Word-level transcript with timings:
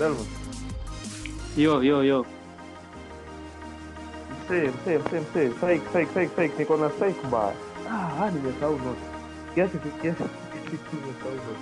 Delmo. 0.00 0.24
Yo, 1.56 1.82
yo, 1.82 2.00
yo. 2.02 2.24
Msee, 4.48 4.70
msee, 4.70 4.98
msee, 4.98 5.20
msee. 5.20 5.50
Fake, 5.60 5.82
fake, 5.92 6.10
fake, 6.14 6.30
fake. 6.36 6.54
Niko 6.58 6.76
na 6.76 6.88
fake 6.88 7.26
baya. 7.30 7.52
Ah, 7.90 8.24
ah, 8.24 8.30
nimesahau 8.30 8.78
note. 8.78 9.00
Kiasi 9.54 9.78
kiasi 9.78 9.92
kiasi 10.00 10.24
nimesahau 10.92 11.34
note. 11.34 11.60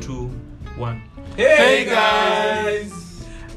two, 0.00 0.30
one. 0.78 1.00
Hey 1.36 1.84
guys! 1.84 2.92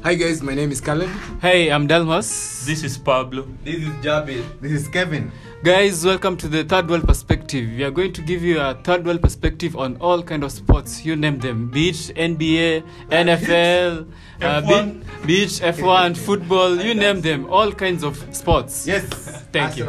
Hi 0.04 0.14
guys, 0.14 0.42
my 0.42 0.54
name 0.54 0.70
is 0.70 0.80
Caleb. 0.80 1.10
Hey, 1.42 1.72
I'm 1.72 1.88
Delmas. 1.88 2.64
This 2.64 2.84
is 2.84 2.96
Pablo. 2.96 3.48
This 3.64 3.82
is 3.82 3.88
Jabir. 3.98 4.44
This 4.60 4.70
is 4.70 4.86
Kevin. 4.86 5.32
Guys, 5.62 6.04
welcome 6.04 6.36
to 6.36 6.48
the 6.48 6.62
Third 6.64 6.88
World 6.88 7.06
Perspective. 7.08 7.68
We 7.76 7.82
are 7.82 7.90
going 7.90 8.12
to 8.12 8.22
give 8.22 8.42
you 8.42 8.60
a 8.60 8.74
third 8.84 9.04
world 9.04 9.20
perspective 9.22 9.76
on 9.76 9.96
all 10.00 10.22
kind 10.22 10.44
of 10.44 10.52
sports. 10.52 11.04
You 11.04 11.16
name 11.16 11.38
them: 11.38 11.68
beach, 11.70 12.12
NBA, 12.14 12.84
NFL, 13.10 14.06
uh, 14.42 14.62
F1. 14.62 15.00
be- 15.22 15.26
beach, 15.26 15.60
F1, 15.60 16.16
football. 16.28 16.76
You 16.76 16.94
name 16.94 17.20
them. 17.20 17.46
All 17.50 17.72
kinds 17.72 18.04
of 18.04 18.16
sports. 18.34 18.86
Yes. 18.86 19.08
Thank 19.52 19.76
you. 19.78 19.86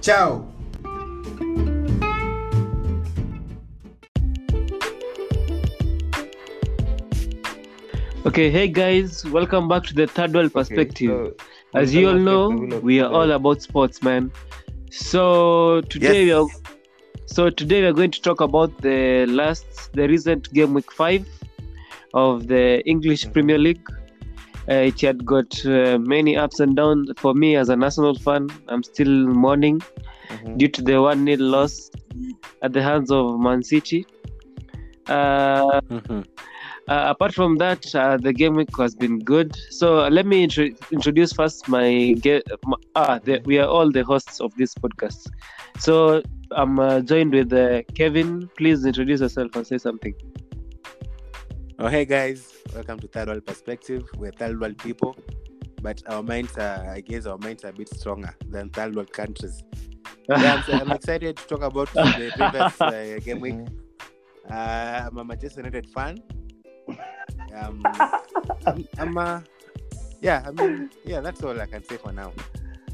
Ciao. 0.00 0.48
Okay, 8.24 8.50
hey 8.50 8.68
guys, 8.68 9.24
welcome 9.26 9.68
back 9.68 9.82
to 9.84 9.94
the 9.94 10.06
Third 10.06 10.32
World 10.32 10.52
Perspective. 10.52 11.10
Okay, 11.10 11.34
so- 11.72 11.78
As 11.78 11.94
you 11.94 12.08
all 12.08 12.14
know, 12.14 12.50
we 12.82 13.00
are 13.00 13.10
all 13.10 13.30
about 13.32 13.62
sports, 13.62 14.02
man. 14.02 14.30
So 14.92 15.80
today 15.88 16.24
we 16.26 16.32
are, 16.32 16.46
so 17.24 17.48
today 17.48 17.80
we 17.80 17.86
are 17.86 17.94
going 17.94 18.10
to 18.10 18.20
talk 18.20 18.42
about 18.42 18.76
the 18.82 19.24
last, 19.24 19.90
the 19.94 20.06
recent 20.06 20.52
game 20.52 20.74
week 20.74 20.92
five 20.92 21.26
of 22.12 22.46
the 22.46 22.86
English 22.86 23.32
Premier 23.32 23.56
League. 23.56 23.80
Uh, 24.68 24.74
it 24.90 25.00
had 25.00 25.24
got 25.24 25.64
uh, 25.64 25.96
many 25.98 26.36
ups 26.36 26.60
and 26.60 26.76
downs. 26.76 27.10
For 27.16 27.32
me, 27.32 27.56
as 27.56 27.70
a 27.70 27.76
Arsenal 27.78 28.14
fan, 28.18 28.48
I'm 28.68 28.82
still 28.82 29.08
mourning 29.44 29.80
Mhm. 30.28 30.58
due 30.58 30.68
to 30.68 30.82
the 30.82 31.00
one 31.00 31.24
0 31.24 31.38
loss 31.40 31.90
at 32.60 32.74
the 32.74 32.82
hands 32.82 33.10
of 33.10 33.40
Man 33.40 33.62
City. 33.62 34.06
Uh, 35.08 35.80
Mhm. 35.88 36.26
Uh, 36.88 37.06
apart 37.08 37.34
from 37.34 37.56
that, 37.58 37.94
uh, 37.94 38.16
the 38.16 38.32
game 38.32 38.54
week 38.54 38.76
has 38.76 38.94
been 38.94 39.18
good. 39.20 39.56
So 39.70 40.08
let 40.08 40.26
me 40.26 40.44
intro- 40.44 40.70
introduce 40.90 41.32
first 41.32 41.68
my, 41.68 42.14
ge- 42.18 42.42
my 42.64 42.76
ah, 42.96 43.18
the, 43.22 43.40
we 43.44 43.58
are 43.58 43.68
all 43.68 43.90
the 43.90 44.04
hosts 44.04 44.40
of 44.40 44.54
this 44.56 44.74
podcast. 44.74 45.28
So 45.78 46.22
I'm 46.50 46.78
uh, 46.78 47.00
joined 47.00 47.32
with 47.32 47.52
uh, 47.52 47.82
Kevin. 47.94 48.48
Please 48.56 48.84
introduce 48.84 49.20
yourself 49.20 49.54
and 49.54 49.66
say 49.66 49.78
something. 49.78 50.14
Oh, 51.78 51.88
hey 51.88 52.04
guys, 52.04 52.52
welcome 52.74 52.98
to 53.00 53.08
Third 53.08 53.28
World 53.28 53.46
Perspective. 53.46 54.08
We're 54.16 54.32
third 54.32 54.60
world 54.60 54.78
people, 54.78 55.16
but 55.80 56.02
our 56.06 56.22
minds 56.22 56.56
are, 56.58 56.86
I 56.88 57.00
guess, 57.00 57.26
our 57.26 57.38
minds 57.38 57.64
are 57.64 57.68
a 57.68 57.72
bit 57.72 57.88
stronger 57.88 58.34
than 58.48 58.70
third 58.70 58.94
world 58.94 59.12
countries. 59.12 59.62
Yeah, 60.28 60.62
I'm, 60.68 60.82
I'm 60.82 60.92
excited 60.92 61.36
to 61.36 61.46
talk 61.48 61.62
about 61.62 61.92
the 61.92 62.30
previous 62.36 62.80
uh, 62.80 63.18
game 63.24 63.40
week. 63.40 63.56
Uh, 64.50 65.04
I'm 65.06 65.16
a 65.18 65.24
Manchester 65.24 65.60
United 65.60 65.88
fan. 65.90 66.18
Um, 67.54 67.82
I'm, 68.66 68.88
I'm 68.98 69.18
uh, 69.18 69.40
yeah, 70.20 70.42
I 70.46 70.50
mean, 70.52 70.90
yeah, 71.04 71.20
that's 71.20 71.42
all 71.42 71.58
I 71.60 71.66
can 71.66 71.82
say 71.84 71.96
for 71.96 72.12
now. 72.12 72.32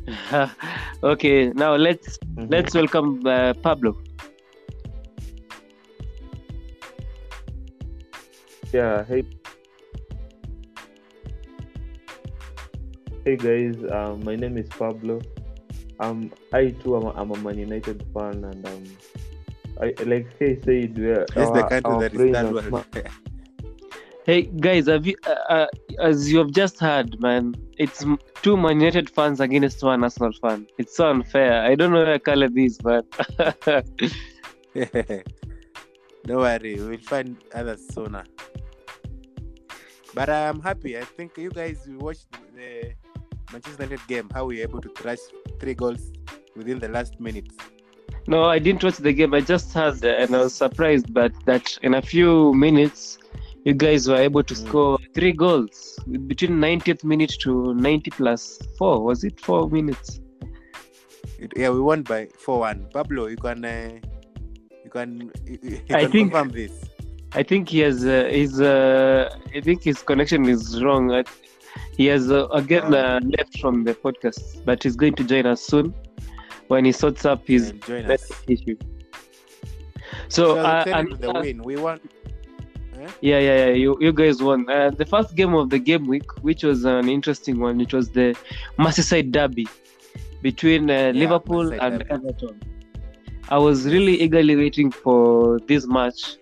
okay, 1.03 1.51
now 1.53 1.75
let's 1.77 2.19
Mhm. 2.37 2.51
let's 2.51 2.75
welcome 2.75 3.21
uh, 3.27 3.53
Pablo. 3.63 3.97
Yeah, 8.73 9.05
hey. 9.05 9.23
Hey 13.25 13.37
guys, 13.37 13.77
um, 13.93 14.25
my 14.25 14.37
name 14.37 14.57
is 14.57 14.69
Pablo. 14.69 15.21
Um, 16.01 16.33
I 16.53 16.71
too 16.71 16.97
am 16.97 17.05
a, 17.05 17.11
I'm 17.13 17.31
a 17.31 17.37
Man 17.39 17.59
United 17.59 18.05
fan, 18.15 18.45
and 18.45 18.67
um, 18.67 18.85
I 19.81 19.93
like 20.05 20.27
hey 20.39 20.59
said, 20.65 20.97
we're 20.97 21.27
It's 21.37 21.51
the 21.53 21.65
country 21.69 21.97
that 22.01 22.13
is 22.15 22.19
brains 22.19 22.37
third 22.37 22.53
world. 22.55 22.65
smart. 22.69 22.87
Hey 24.29 24.43
guys, 24.43 24.89
have 24.89 25.07
you 25.07 25.17
uh, 25.27 25.37
uh, 25.49 25.67
as 25.99 26.31
you 26.31 26.37
have 26.41 26.51
just 26.51 26.79
heard, 26.79 27.19
man? 27.19 27.55
It's 27.79 28.05
two 28.43 28.59
Man 28.59 28.79
United 28.79 29.09
fans 29.09 29.41
against 29.41 29.83
one 29.83 30.05
Arsenal 30.05 30.33
fan. 30.33 30.67
It's 30.77 30.95
so 30.95 31.09
unfair. 31.09 31.63
I 31.63 31.75
don't 31.75 31.93
know 31.93 32.05
where 32.05 32.19
Caleb 32.19 32.59
is, 32.59 32.77
but 32.77 33.07
Don't 36.27 36.43
worry, 36.45 36.75
we'll 36.75 36.99
find 36.99 37.43
others 37.55 37.89
sooner. 37.89 38.23
But 40.13 40.29
I'm 40.29 40.61
happy. 40.61 40.99
I 40.99 41.05
think 41.05 41.39
you 41.39 41.49
guys 41.49 41.89
watched 41.89 42.27
the 42.55 42.93
Manchester 43.51 43.85
United 43.85 44.07
game, 44.09 44.29
how 44.35 44.45
we 44.45 44.57
were 44.59 44.63
able 44.65 44.83
to 44.83 44.91
thrash 44.91 45.25
three 45.59 45.73
goals 45.73 46.13
within 46.55 46.79
the 46.79 46.89
last 46.89 47.19
minutes. 47.19 47.57
no, 48.27 48.45
I 48.45 48.59
didn't 48.59 48.85
watch 48.85 48.99
the 48.99 49.15
game. 49.15 49.33
I 49.33 49.41
just 49.41 49.73
heard, 49.73 50.05
and 50.05 50.37
I 50.37 50.39
was 50.41 50.55
surprised, 50.55 51.15
but 51.15 51.33
that 51.47 51.79
in 51.81 51.95
a 51.95 52.03
few 52.03 52.53
minutes, 52.53 53.17
you 53.65 53.75
guys 53.75 54.09
were 54.09 54.17
able 54.17 54.43
to 54.43 54.55
score 54.55 54.99
three 55.15 55.33
goals 55.33 55.99
between 56.27 56.53
90th 56.53 57.05
minute 57.05 57.35
to 57.41 57.75
90 57.75 58.11
plus 58.13 58.59
four. 58.79 59.05
Was 59.05 59.25
it 59.25 59.39
four 59.41 59.69
minutes? 59.69 60.21
It, 61.39 61.53
yeah, 61.57 61.71
we 61.71 61.81
won 61.81 62.03
by 62.03 62.29
4 62.39 62.59
1. 62.61 62.89
Pablo, 62.93 63.27
you 63.27 63.37
can. 63.37 63.65
Uh, 63.65 63.91
you 64.85 64.91
can, 64.91 65.31
you, 65.47 65.59
you 65.63 65.81
I 65.91 66.03
can 66.03 66.11
think- 66.13 66.33
confirm 66.33 66.49
this. 66.51 66.73
I 67.35 67.43
think 67.43 67.69
he 67.69 67.81
has 67.81 68.07
uh, 68.07 68.27
his 68.31 68.59
uh, 68.59 69.29
I 69.55 69.61
think 69.61 69.83
his 69.83 70.03
connection 70.03 70.47
is 70.49 70.83
wrong. 70.83 71.13
I, 71.13 71.25
he 71.95 72.07
has 72.07 72.31
uh, 72.31 72.49
again 72.49 72.95
uh, 72.95 73.21
left 73.37 73.59
from 73.61 73.85
the 73.85 73.93
podcast, 73.93 74.65
but 74.65 74.83
he's 74.83 74.97
going 74.97 75.15
to 75.17 75.25
join 75.25 75.45
us 75.45 75.61
soon 75.61 75.95
when 76.69 76.87
he 76.87 76.93
sorts 76.93 77.27
up 77.27 77.47
his 77.47 77.69
and 77.69 77.85
join 77.85 78.11
us. 78.11 78.33
issue. 78.49 78.77
So, 80.29 80.55
So, 80.55 80.59
uh, 80.61 80.85
and, 80.87 81.13
the 81.19 81.31
uh, 81.37 81.41
win. 81.43 81.63
We 81.63 81.77
won. 81.77 82.01
Yeah, 83.21 83.39
yeah, 83.39 83.57
yeah. 83.67 83.73
You, 83.73 83.97
you 84.01 84.13
guys 84.13 84.43
won. 84.43 84.69
Uh, 84.69 84.91
the 84.91 85.07
first 85.07 85.35
game 85.35 85.55
of 85.55 85.71
the 85.71 85.79
game 85.79 86.07
week, 86.07 86.31
which 86.43 86.63
was 86.65 86.85
an 86.85 87.09
interesting 87.09 87.59
one, 87.61 87.81
it 87.81 87.93
was 87.93 88.11
the 88.11 88.37
Merseyside 88.79 89.33
derby 89.33 89.67
between 90.43 90.91
uh, 90.91 91.13
Liverpool 91.15 91.65
Merseyside 91.71 91.83
and 91.83 91.99
derby. 92.01 92.11
Everton. 92.15 92.61
I 93.51 93.59
was 93.59 93.87
really 93.87 94.21
eagerly 94.21 94.57
waiting 94.57 94.91
for 94.91 95.59
this 95.67 95.87
match, 95.87 96.37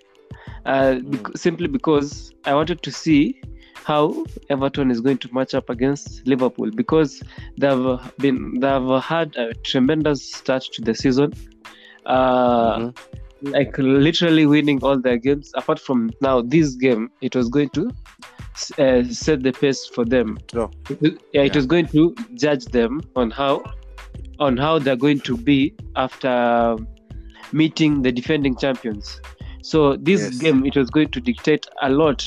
uh, 0.65 0.95
bec- 0.95 1.23
Mm. 1.23 1.39
simply 1.39 1.69
because 1.69 2.33
I 2.45 2.55
wanted 2.55 2.83
to 2.83 2.91
see 2.91 3.41
how 3.85 4.25
Everton 4.51 4.91
is 4.91 5.01
going 5.01 5.19
to 5.19 5.33
match 5.33 5.55
up 5.55 5.71
against 5.71 6.27
Liverpool 6.27 6.71
because 6.73 7.23
they've 7.59 8.01
been 8.19 8.59
they've 8.59 9.03
had 9.03 9.37
a 9.37 9.55
tremendous 9.55 10.21
start 10.33 10.65
to 10.73 10.83
the 10.83 10.95
season. 10.95 11.33
Uh, 12.05 12.79
Mhm. 12.79 12.97
Like 13.53 13.77
literally 13.79 14.47
winning 14.47 14.83
all 14.83 14.99
their 15.01 15.17
games 15.17 15.51
apart 15.55 15.79
from 15.79 16.11
now 16.21 16.41
this 16.43 16.75
game 16.75 17.11
it 17.21 17.35
was 17.37 17.49
going 17.49 17.69
to 17.71 17.91
uh, 18.79 19.03
set 19.05 19.43
the 19.43 19.53
pace 19.53 19.87
for 19.87 20.05
them 20.05 20.39
Draw. 20.49 20.71
It 20.91 21.01
was- 21.01 21.13
yeah, 21.33 21.43
it 21.43 21.47
Yeah. 21.53 21.57
was 21.57 21.67
going 21.67 21.87
to 21.89 22.15
judge 22.35 22.65
them 22.67 23.01
on 23.15 23.31
how 23.31 23.65
on 24.39 24.57
how 24.57 24.79
they're 24.79 24.97
going 24.97 25.21
to 25.21 25.37
be 25.37 25.75
after 25.97 26.77
meeting 27.53 28.03
the 28.03 28.13
defending 28.13 28.57
champions 28.57 29.21
so 29.63 29.97
this 29.97 30.21
Yes. 30.23 30.37
game 30.39 30.65
it 30.67 30.77
was 30.77 30.91
going 30.91 31.09
to 31.09 31.21
dictate 31.21 31.67
a 31.83 31.91
lot 31.91 32.25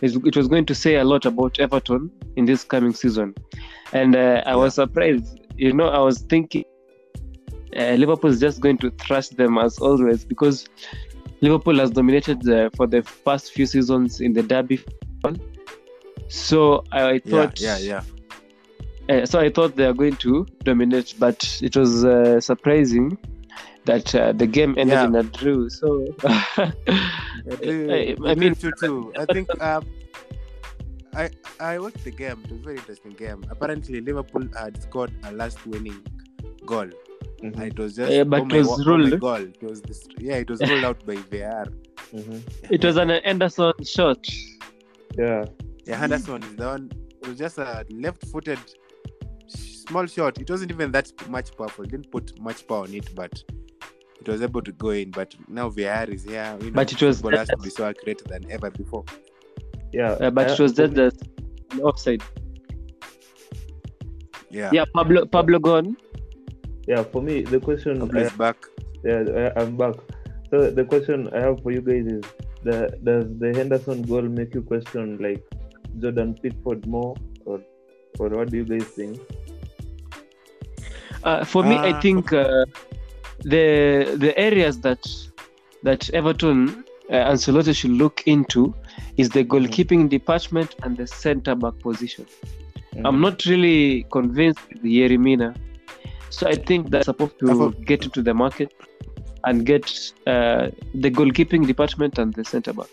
it 0.00 0.36
was 0.36 0.46
going 0.48 0.64
to 0.66 0.74
say 0.74 0.96
a 0.96 1.04
lot 1.04 1.26
about 1.26 1.58
everton 1.58 2.10
in 2.36 2.44
this 2.44 2.62
coming 2.64 2.92
season 2.92 3.34
and 3.92 4.14
uh, 4.16 4.42
i 4.46 4.54
was 4.54 4.74
surprised 4.74 5.40
you 5.56 5.72
know 5.72 5.88
i 5.88 5.98
was 5.98 6.18
thinking 6.30 6.64
uh, 7.76 7.92
Liverpool 7.94 8.30
is 8.30 8.40
just 8.40 8.60
going 8.60 8.78
to 8.78 8.90
thrash 8.92 9.28
them 9.28 9.58
as 9.58 9.78
always 9.78 10.24
because 10.24 10.68
Liverpool 11.40 11.78
has 11.78 11.90
dominated 11.90 12.48
uh, 12.48 12.70
for 12.76 12.86
the 12.86 13.02
past 13.24 13.52
few 13.52 13.66
seasons 13.66 14.20
in 14.20 14.32
the 14.32 14.42
derby. 14.42 14.80
So 16.28 16.84
I 16.92 17.12
Yeah, 17.12 17.20
thought, 17.30 17.60
yeah, 17.60 17.78
yeah. 17.78 18.02
Uh, 19.08 19.24
so 19.24 19.38
I 19.40 19.48
thought 19.50 19.74
they 19.76 19.86
are 19.86 19.94
going 19.94 20.16
to 20.16 20.46
dominate, 20.64 21.14
but 21.18 21.58
it 21.62 21.76
was 21.76 22.04
uh, 22.04 22.40
surprising 22.40 23.16
that 23.86 24.14
uh, 24.14 24.32
the 24.32 24.46
game 24.46 24.74
ended 24.76 24.98
Yeah. 24.98 25.06
in 25.06 25.14
a 25.14 25.22
draw. 25.22 25.68
So 25.68 26.04
I, 26.24 26.72
I- 27.66 28.16
I 28.26 28.34
mean- 28.34 28.54
too, 28.54 28.72
too. 28.80 29.12
I 29.16 29.24
think 29.26 29.48
I 29.60 31.30
I 31.58 31.78
watched 31.78 32.04
the 32.04 32.10
game. 32.10 32.42
It 32.44 32.50
was 32.50 32.60
a 32.60 32.64
very 32.64 32.76
interesting 32.76 33.12
game. 33.12 33.44
Apparently, 33.50 34.00
Liverpool 34.00 34.46
had 34.56 34.80
scored 34.82 35.12
a 35.24 35.32
last 35.32 35.64
winning 35.66 36.04
goal. 36.66 36.90
Mhm, 37.42 37.54
And 37.54 37.62
it 37.72 37.78
was 37.78 37.94
just 37.94 38.12
Yeah, 38.12 38.24
but 38.24 38.40
oh 38.42 38.46
it 38.46 38.52
was 38.52 38.68
oh 38.68 38.78
my 38.78 38.96
ruled. 38.96 39.20
goal. 39.20 39.34
It 39.36 39.62
was 39.62 39.80
this, 39.82 40.06
yeah, 40.18 40.36
it 40.36 40.50
was 40.50 40.60
ruled 40.68 40.84
out 40.84 41.06
by 41.06 41.14
VAR. 41.16 41.66
mhm. 42.12 42.42
it 42.70 42.84
was 42.84 42.96
an 42.96 43.10
Henderson 43.24 43.72
shot. 43.84 44.26
Yeah. 45.16 45.44
Yeah, 45.86 45.96
Henderson 45.96 46.42
is 46.42 46.56
the 46.56 46.66
one. 46.66 46.90
It 47.22 47.28
was 47.28 47.38
just 47.38 47.58
a 47.58 47.84
left-footed 47.90 48.58
small 49.46 50.06
shot. 50.06 50.38
It 50.40 50.50
wasn't 50.50 50.70
even 50.72 50.90
that 50.92 51.12
much 51.28 51.56
powerful. 51.56 51.84
Didn't 51.84 52.10
put 52.10 52.38
much 52.40 52.66
power 52.66 52.82
on 52.84 52.92
it, 52.94 53.14
but 53.14 53.42
it 54.20 54.28
was 54.28 54.42
able 54.42 54.62
to 54.62 54.72
go 54.72 54.90
in. 54.90 55.10
But 55.12 55.34
now 55.48 55.70
VR 55.70 56.08
is 56.12 56.24
here. 56.24 56.56
You 56.60 56.66
know, 56.70 56.74
But 56.74 56.92
it 56.92 57.00
was 57.02 57.20
football 57.20 57.38
has 57.38 57.48
to 57.48 57.56
be 57.58 57.70
so 57.70 57.84
accurate 57.86 58.22
than 58.26 58.50
ever 58.50 58.70
before. 58.70 59.04
Yeah, 59.92 60.12
Uh, 60.12 60.30
but 60.30 60.50
I- 60.50 60.54
it 60.54 60.60
was 60.60 60.72
just 60.72 60.92
me- 60.94 61.10
the 61.76 61.82
offside. 61.82 62.22
Yeah. 64.50 64.70
Yeah, 64.72 64.84
Pablo 64.94 65.26
Pablo 65.26 65.58
gone. 65.58 65.96
Yeah. 66.90 67.02
For 67.12 67.20
me, 67.28 67.34
the 67.54 67.60
question 67.68 68.00
Pablo 68.00 68.20
I 68.20 68.24
is 68.26 68.32
back. 68.44 68.56
Yeah, 69.04 69.22
I- 69.44 69.54
I'm 69.62 69.76
back. 69.82 69.96
So 70.50 70.70
the 70.78 70.84
question 70.92 71.28
I 71.38 71.40
have 71.46 71.62
for 71.62 71.70
you 71.76 71.82
guys 71.90 72.06
is: 72.16 72.24
the, 72.66 72.76
Does 73.08 73.26
the 73.42 73.50
Henderson 73.58 74.02
goal 74.12 74.22
make 74.38 74.54
you 74.58 74.62
question 74.62 75.18
like 75.26 75.42
Jordan 76.00 76.34
Pickford 76.42 76.86
more, 76.96 77.14
or 77.44 77.58
or 78.18 78.28
what 78.38 78.50
do 78.50 78.56
you 78.62 78.64
guys 78.72 78.86
think? 78.98 79.20
Uh, 81.24 81.44
for 81.44 81.62
me, 81.70 81.74
I 81.76 81.90
Ah. 81.92 82.00
think 82.00 82.32
uh, 82.32 82.64
the 83.54 83.64
the 84.24 84.32
areas 84.48 84.80
that 84.86 85.02
that 85.82 86.08
Everton 86.20 86.84
uh, 87.10 87.30
Ancelotti 87.32 87.74
should 87.80 87.96
look 88.04 88.22
into 88.26 88.74
is 89.16 89.28
the 89.36 89.44
goalkeeping 89.44 90.08
department 90.08 90.74
and 90.82 90.96
the 90.96 91.06
centre 91.06 91.54
back 91.54 91.78
position. 91.88 92.26
I'm 93.04 93.20
not 93.20 93.44
really 93.46 94.04
convinced 94.10 94.60
with 94.72 94.82
Yerry 94.82 95.18
Mina, 95.18 95.54
so 96.30 96.46
I 96.46 96.54
think 96.54 96.90
they're 96.90 97.02
supposed 97.02 97.38
to 97.40 97.72
get 97.84 98.04
into 98.04 98.22
the 98.22 98.34
market 98.34 98.72
and 99.44 99.64
get 99.64 100.12
uh, 100.26 100.70
the 100.94 101.10
goalkeeping 101.10 101.66
department 101.66 102.18
and 102.18 102.34
the 102.34 102.44
centre 102.44 102.72
back. 102.72 102.88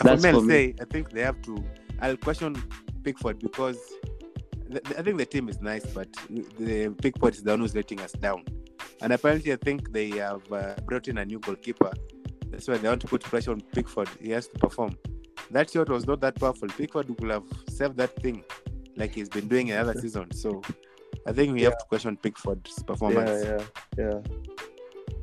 That's 0.00 0.24
for 0.24 0.40
me, 0.40 0.48
say 0.48 0.74
I 0.80 0.84
think 0.84 1.10
they 1.10 1.22
have 1.22 1.40
to. 1.42 1.62
I'll 2.00 2.16
question 2.16 2.62
Pickford 3.04 3.38
because 3.38 3.78
I 4.96 5.02
think 5.02 5.18
the 5.18 5.26
team 5.26 5.48
is 5.48 5.60
nice, 5.60 5.84
but 5.86 6.08
the 6.58 6.94
Pickford 7.02 7.34
is 7.34 7.42
the 7.42 7.50
one 7.50 7.60
who's 7.60 7.74
letting 7.74 8.00
us 8.00 8.12
down. 8.12 8.44
And 9.02 9.12
apparently, 9.12 9.52
I 9.52 9.56
think 9.56 9.92
they 9.92 10.10
have 10.10 10.42
uh, 10.52 10.74
brought 10.84 11.08
in 11.08 11.18
a 11.18 11.24
new 11.24 11.38
goalkeeper. 11.38 11.92
That's 12.48 12.68
why 12.68 12.78
they 12.78 12.88
want 12.88 13.00
to 13.02 13.06
put 13.06 13.22
pressure 13.22 13.52
on 13.52 13.60
Pickford. 13.72 14.08
He 14.20 14.30
has 14.30 14.46
to 14.48 14.58
perform. 14.58 14.96
That 15.50 15.70
shot 15.70 15.88
was 15.88 16.06
not 16.06 16.20
that 16.20 16.38
powerful. 16.38 16.68
Pickford 16.68 17.06
could 17.18 17.30
have 17.30 17.44
saved 17.68 17.96
that 17.96 18.14
thing, 18.22 18.44
like 18.96 19.14
he's 19.14 19.28
been 19.28 19.48
doing 19.48 19.68
in 19.68 19.76
other 19.76 19.94
seasons. 19.94 20.40
So, 20.40 20.62
I 21.26 21.32
think 21.32 21.52
we 21.54 21.62
have 21.62 21.76
to 21.78 21.84
question 21.86 22.16
Pickford's 22.16 22.82
performance. 22.82 23.44
Yeah, 23.44 23.62
yeah, 23.98 24.04
yeah. 24.04 24.20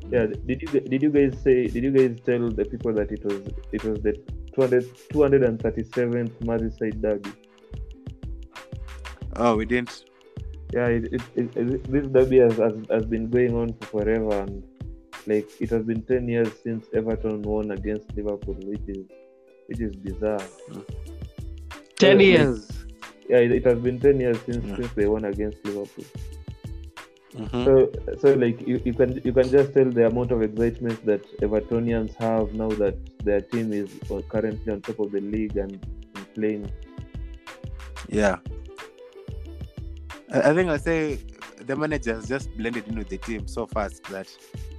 Yeah, 0.10 0.26
did 0.46 0.62
you 0.62 0.80
did 0.80 1.02
you 1.04 1.10
guys 1.10 1.38
say 1.44 1.68
did 1.68 1.84
you 1.84 1.92
guys 1.92 2.18
tell 2.26 2.48
the 2.50 2.64
people 2.64 2.94
that 2.94 3.12
it 3.12 3.26
was 3.26 3.42
it 3.74 3.84
was 3.84 4.00
the 4.02 4.14
200, 4.56 4.86
237th 5.12 6.32
Merseyside 6.46 7.02
derby? 7.02 7.32
Oh, 9.36 9.56
we 9.58 9.66
didn't. 9.66 10.04
yeah 10.74 10.88
it, 10.88 11.06
it, 11.14 11.22
it, 11.36 11.58
it- 11.58 11.92
this 11.92 12.08
derby 12.08 12.40
has, 12.40 12.56
has, 12.58 12.74
has 12.90 13.06
been 13.06 13.30
going 13.30 13.54
on 13.56 13.74
for 13.74 13.86
forever 14.02 14.42
and 14.44 14.64
like 15.26 15.48
it 15.62 15.70
has 15.70 15.84
been 15.84 16.02
10 16.04 16.28
years 16.28 16.50
since 16.64 16.88
everton 16.94 17.42
won 17.42 17.72
against 17.72 18.06
liverpool 18.16 18.58
which 18.72 18.88
is 18.88 19.06
which 19.68 19.80
is 19.82 19.96
bizarre 19.96 20.42
Ten 21.96 22.20
Yeah, 22.20 22.26
years. 22.26 22.68
Yeah 23.30 23.38
it, 23.38 23.52
it 23.52 23.66
has 23.66 23.80
been 23.80 24.00
10 24.00 24.20
years 24.20 24.40
since 24.46 24.66
Yeah. 24.66 24.76
since 24.78 24.92
they 24.94 25.06
won 25.08 25.26
against 25.26 25.64
liverpool 25.66 26.06
Mhm. 27.38 27.66
so 27.66 27.74
so 28.22 28.34
like 28.34 28.60
you, 28.68 28.82
you 28.84 28.94
can 28.94 29.22
you 29.24 29.32
can 29.34 29.48
just 29.50 29.74
tell 29.74 29.90
the 29.98 30.08
amount 30.08 30.32
of 30.32 30.42
excitement 30.42 31.06
that 31.06 31.22
evertonians 31.48 32.14
have 32.16 32.54
now 32.54 32.70
that 32.84 32.96
their 33.24 33.42
team 33.42 33.74
is 33.74 33.90
uh, 34.10 34.22
currently 34.30 34.74
on 34.74 34.82
top 34.82 35.00
of 35.00 35.12
the 35.12 35.22
league 35.22 35.58
and, 35.58 35.78
playing 36.38 36.64
Yeah. 38.10 38.38
I 40.34 40.40
I 40.50 40.54
think 40.56 40.70
I'll 40.70 40.80
say 40.92 41.20
the 41.70 41.76
manager 41.76 42.14
has 42.16 42.28
just 42.28 42.48
blended 42.58 42.88
in 42.88 42.96
with 43.02 43.10
the 43.10 43.18
team 43.28 43.48
so 43.48 43.66
fast 43.76 44.04
that 44.16 44.28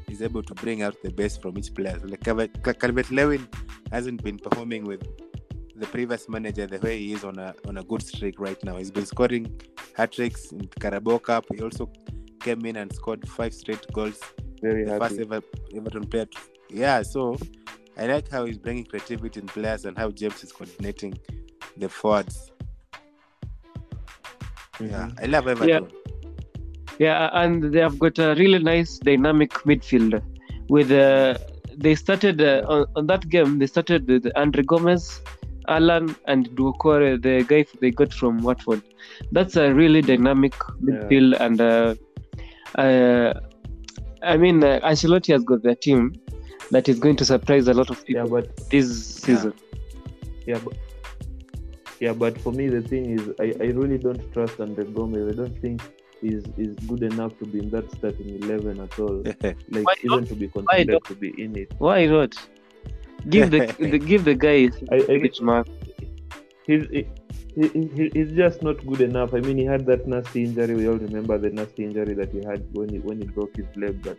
he's 0.09 0.23
able 0.29 0.43
to 0.50 0.55
bring 0.55 0.83
out 0.83 0.97
the 1.06 1.11
best 1.21 1.43
from 1.43 1.59
each 1.59 1.71
player. 1.75 1.99
Like 2.12 2.23
Calvert 2.83 3.11
Lewin 3.11 3.47
hasn't 3.93 4.23
been 4.23 4.39
performing 4.39 4.85
with 4.85 5.03
the 5.78 5.86
previous 5.86 6.28
manager 6.28 6.66
the 6.66 6.78
way 6.80 6.98
he 6.98 7.12
is 7.12 7.25
on 7.25 7.38
a 7.38 7.54
on 7.69 7.78
a 7.78 7.82
good 7.84 8.02
streak 8.02 8.40
right 8.40 8.62
now. 8.64 8.76
He's 8.76 8.90
been 8.90 9.06
scoring 9.06 9.60
hat 9.96 10.12
tricks 10.12 10.52
in 10.52 10.69
Carabao 10.80 11.19
Cup. 11.19 11.44
He 11.54 11.62
also 11.62 11.90
came 12.40 12.64
in 12.66 12.76
and 12.76 12.92
scored 12.92 13.28
five 13.28 13.54
straight 13.54 13.84
goals. 13.92 14.20
very 14.62 14.84
The 14.84 14.98
first 14.98 15.19
ever 15.20 15.40
Everton 15.76 16.04
player. 16.06 16.26
to- 16.26 16.38
Yeah, 16.70 17.02
so 17.02 17.38
I 17.96 18.06
like 18.06 18.28
how 18.28 18.44
he's 18.44 18.58
bringing 18.58 18.84
creativity 18.84 19.40
in 19.40 19.46
players 19.46 19.84
and 19.84 19.96
how 19.96 20.10
James 20.10 20.42
is 20.44 20.52
coordinating 20.52 21.19
the 21.76 21.88
forwards. 21.88 22.50
Yeah, 24.80 25.10
I 25.22 25.26
love 25.26 25.48
Everton. 25.48 25.88
Yeah, 26.98 27.30
and 27.32 27.72
they 27.72 27.80
have 27.80 27.98
got 27.98 28.19
a 28.19 28.34
really 28.36 28.58
nice 28.58 28.98
dynamic 28.98 29.52
midfield. 29.64 30.20
With 30.69 30.90
uh, 30.90 31.38
they 31.76 31.94
started 31.94 32.40
uh, 32.42 32.64
on, 32.69 32.86
on 32.96 33.06
that 33.06 33.28
game. 33.28 33.58
They 33.60 33.66
started 33.66 34.06
with 34.08 34.25
André 34.36 34.66
Gomes, 34.66 35.20
Allan, 35.69 36.17
and 36.26 36.49
Doucouré, 36.50 37.20
the 37.20 37.44
guy 37.44 37.65
they 37.81 37.91
got 37.91 38.12
from 38.12 38.38
Watford. 38.38 38.82
That's 39.32 39.56
a 39.56 39.73
really 39.73 40.03
dynamic 40.03 40.55
midfield, 40.82 41.38
and 41.41 41.61
uh, 41.61 41.94
uh, 42.81 43.35
I 44.23 44.37
mean, 44.37 44.65
uh, 44.65 44.81
Ancelotti 44.82 45.32
has 45.32 45.44
got 45.44 45.62
the 45.62 45.75
team 45.75 46.15
that 46.70 46.88
is 46.88 46.99
going 46.99 47.17
to 47.17 47.25
surprise 47.25 47.69
a 47.69 47.75
lot 47.75 47.91
of 47.91 48.05
yeah 48.06 48.23
people 48.23 48.41
but 48.41 48.70
this 48.70 49.15
season. 49.17 49.53
Yeah, 50.47 50.59
but 50.65 50.76
yeah, 52.00 52.12
but 52.12 52.38
for 52.41 52.53
me 52.53 52.69
the 52.69 52.82
thing 52.82 53.19
is, 53.19 53.29
I, 53.41 53.55
I 53.62 53.69
really 53.71 53.99
don't 53.99 54.32
trust 54.32 54.59
André 54.59 54.93
Gomes. 54.94 55.32
I 55.32 55.37
don't 55.37 55.59
think 55.61 55.82
he's 56.21 56.44
is 56.56 56.75
good 56.87 57.03
enough 57.03 57.38
to 57.38 57.47
be 57.47 57.59
in 57.61 57.71
that 57.71 57.91
starting 57.93 58.43
eleven 58.43 58.81
at 58.81 58.99
all. 58.99 59.23
Like 59.71 59.85
Why 59.85 59.94
even 60.03 60.26
to 60.26 60.35
be 60.35 60.49
considered 60.49 61.05
to 61.05 61.14
be 61.14 61.43
in 61.43 61.56
it. 61.56 61.73
Why 61.79 62.06
not? 62.06 62.37
Give 63.29 63.50
the, 63.50 63.67
the 63.79 63.99
give 63.99 64.25
the 64.25 64.35
guy 64.35 64.70
I, 64.93 64.97
I 65.12 65.31
mark. 65.43 65.67
he's 66.67 66.87
he, 66.91 67.06
he, 67.55 67.69
he- 67.97 68.11
he's 68.15 68.32
just 68.32 68.62
not 68.62 68.85
good 68.87 69.00
enough. 69.00 69.35
I 69.35 69.41
mean, 69.41 69.59
he 69.59 69.65
had 69.65 69.85
that 69.87 70.06
nasty 70.06 70.44
injury. 70.44 70.75
We 70.75 70.88
all 70.88 70.97
remember 70.97 71.38
the 71.38 71.50
nasty 71.50 71.85
injury 71.85 72.15
that 72.15 72.31
he 72.31 72.43
had 72.44 72.65
when 72.73 72.88
he 72.88 72.99
when 73.00 73.20
he 73.20 73.26
broke 73.26 73.56
his 73.56 73.67
leg. 73.76 74.03
But 74.03 74.19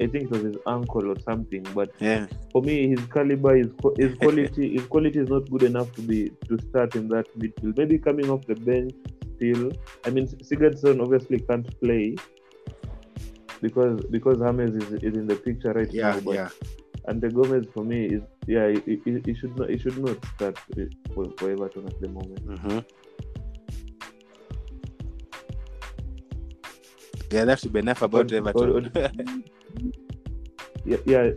I 0.00 0.06
think 0.06 0.24
it 0.24 0.30
was 0.30 0.42
his 0.42 0.56
ankle 0.66 1.10
or 1.10 1.18
something. 1.20 1.62
But 1.74 1.90
yeah. 2.00 2.26
for 2.52 2.62
me, 2.62 2.88
his 2.88 3.04
caliber, 3.06 3.56
his 3.56 3.68
his 3.98 4.14
quality, 4.16 4.72
his 4.74 4.86
quality 4.86 5.18
is 5.18 5.28
not 5.28 5.50
good 5.50 5.62
enough 5.64 5.92
to 5.96 6.00
be 6.02 6.30
to 6.48 6.58
start 6.70 6.94
in 6.96 7.08
that 7.08 7.26
midfield. 7.38 7.76
Maybe 7.76 7.98
coming 7.98 8.30
off 8.30 8.46
the 8.46 8.54
bench 8.54 8.94
still. 9.36 9.70
I 10.06 10.10
mean, 10.10 10.26
Sigurdsson 10.26 11.02
obviously 11.02 11.40
can't 11.40 11.68
play 11.80 12.16
because 13.60 14.02
because 14.10 14.38
James 14.38 14.82
is, 14.82 14.92
is 15.02 15.14
in 15.14 15.26
the 15.26 15.36
picture 15.36 15.72
right 15.72 15.92
Yeah, 15.92 16.12
now. 16.14 16.20
But 16.20 16.34
yeah. 16.34 16.48
And 17.10 17.20
the 17.20 17.28
Gomes 17.28 17.66
for 17.74 17.82
me 17.84 18.06
is 18.06 18.22
yeah, 18.46 18.68
he, 18.86 19.00
he, 19.04 19.10
he 19.26 19.34
should 19.34 19.54
not 19.58 19.68
he 19.68 19.78
should 19.78 19.98
not 19.98 20.16
start 20.36 20.56
for, 21.14 21.24
for 21.38 21.50
Everton 21.50 21.86
at 21.90 21.98
the 22.00 22.08
moment. 22.08 22.40
hmm 22.62 22.78
Yeah, 27.32 27.44
that 27.44 27.58
should 27.60 27.72
be 27.72 27.80
enough 27.80 28.02
about 28.02 28.30
Or- 28.32 28.36
Everton. 28.36 29.44
Yeah, 30.86 30.96
yeah. 31.04 31.30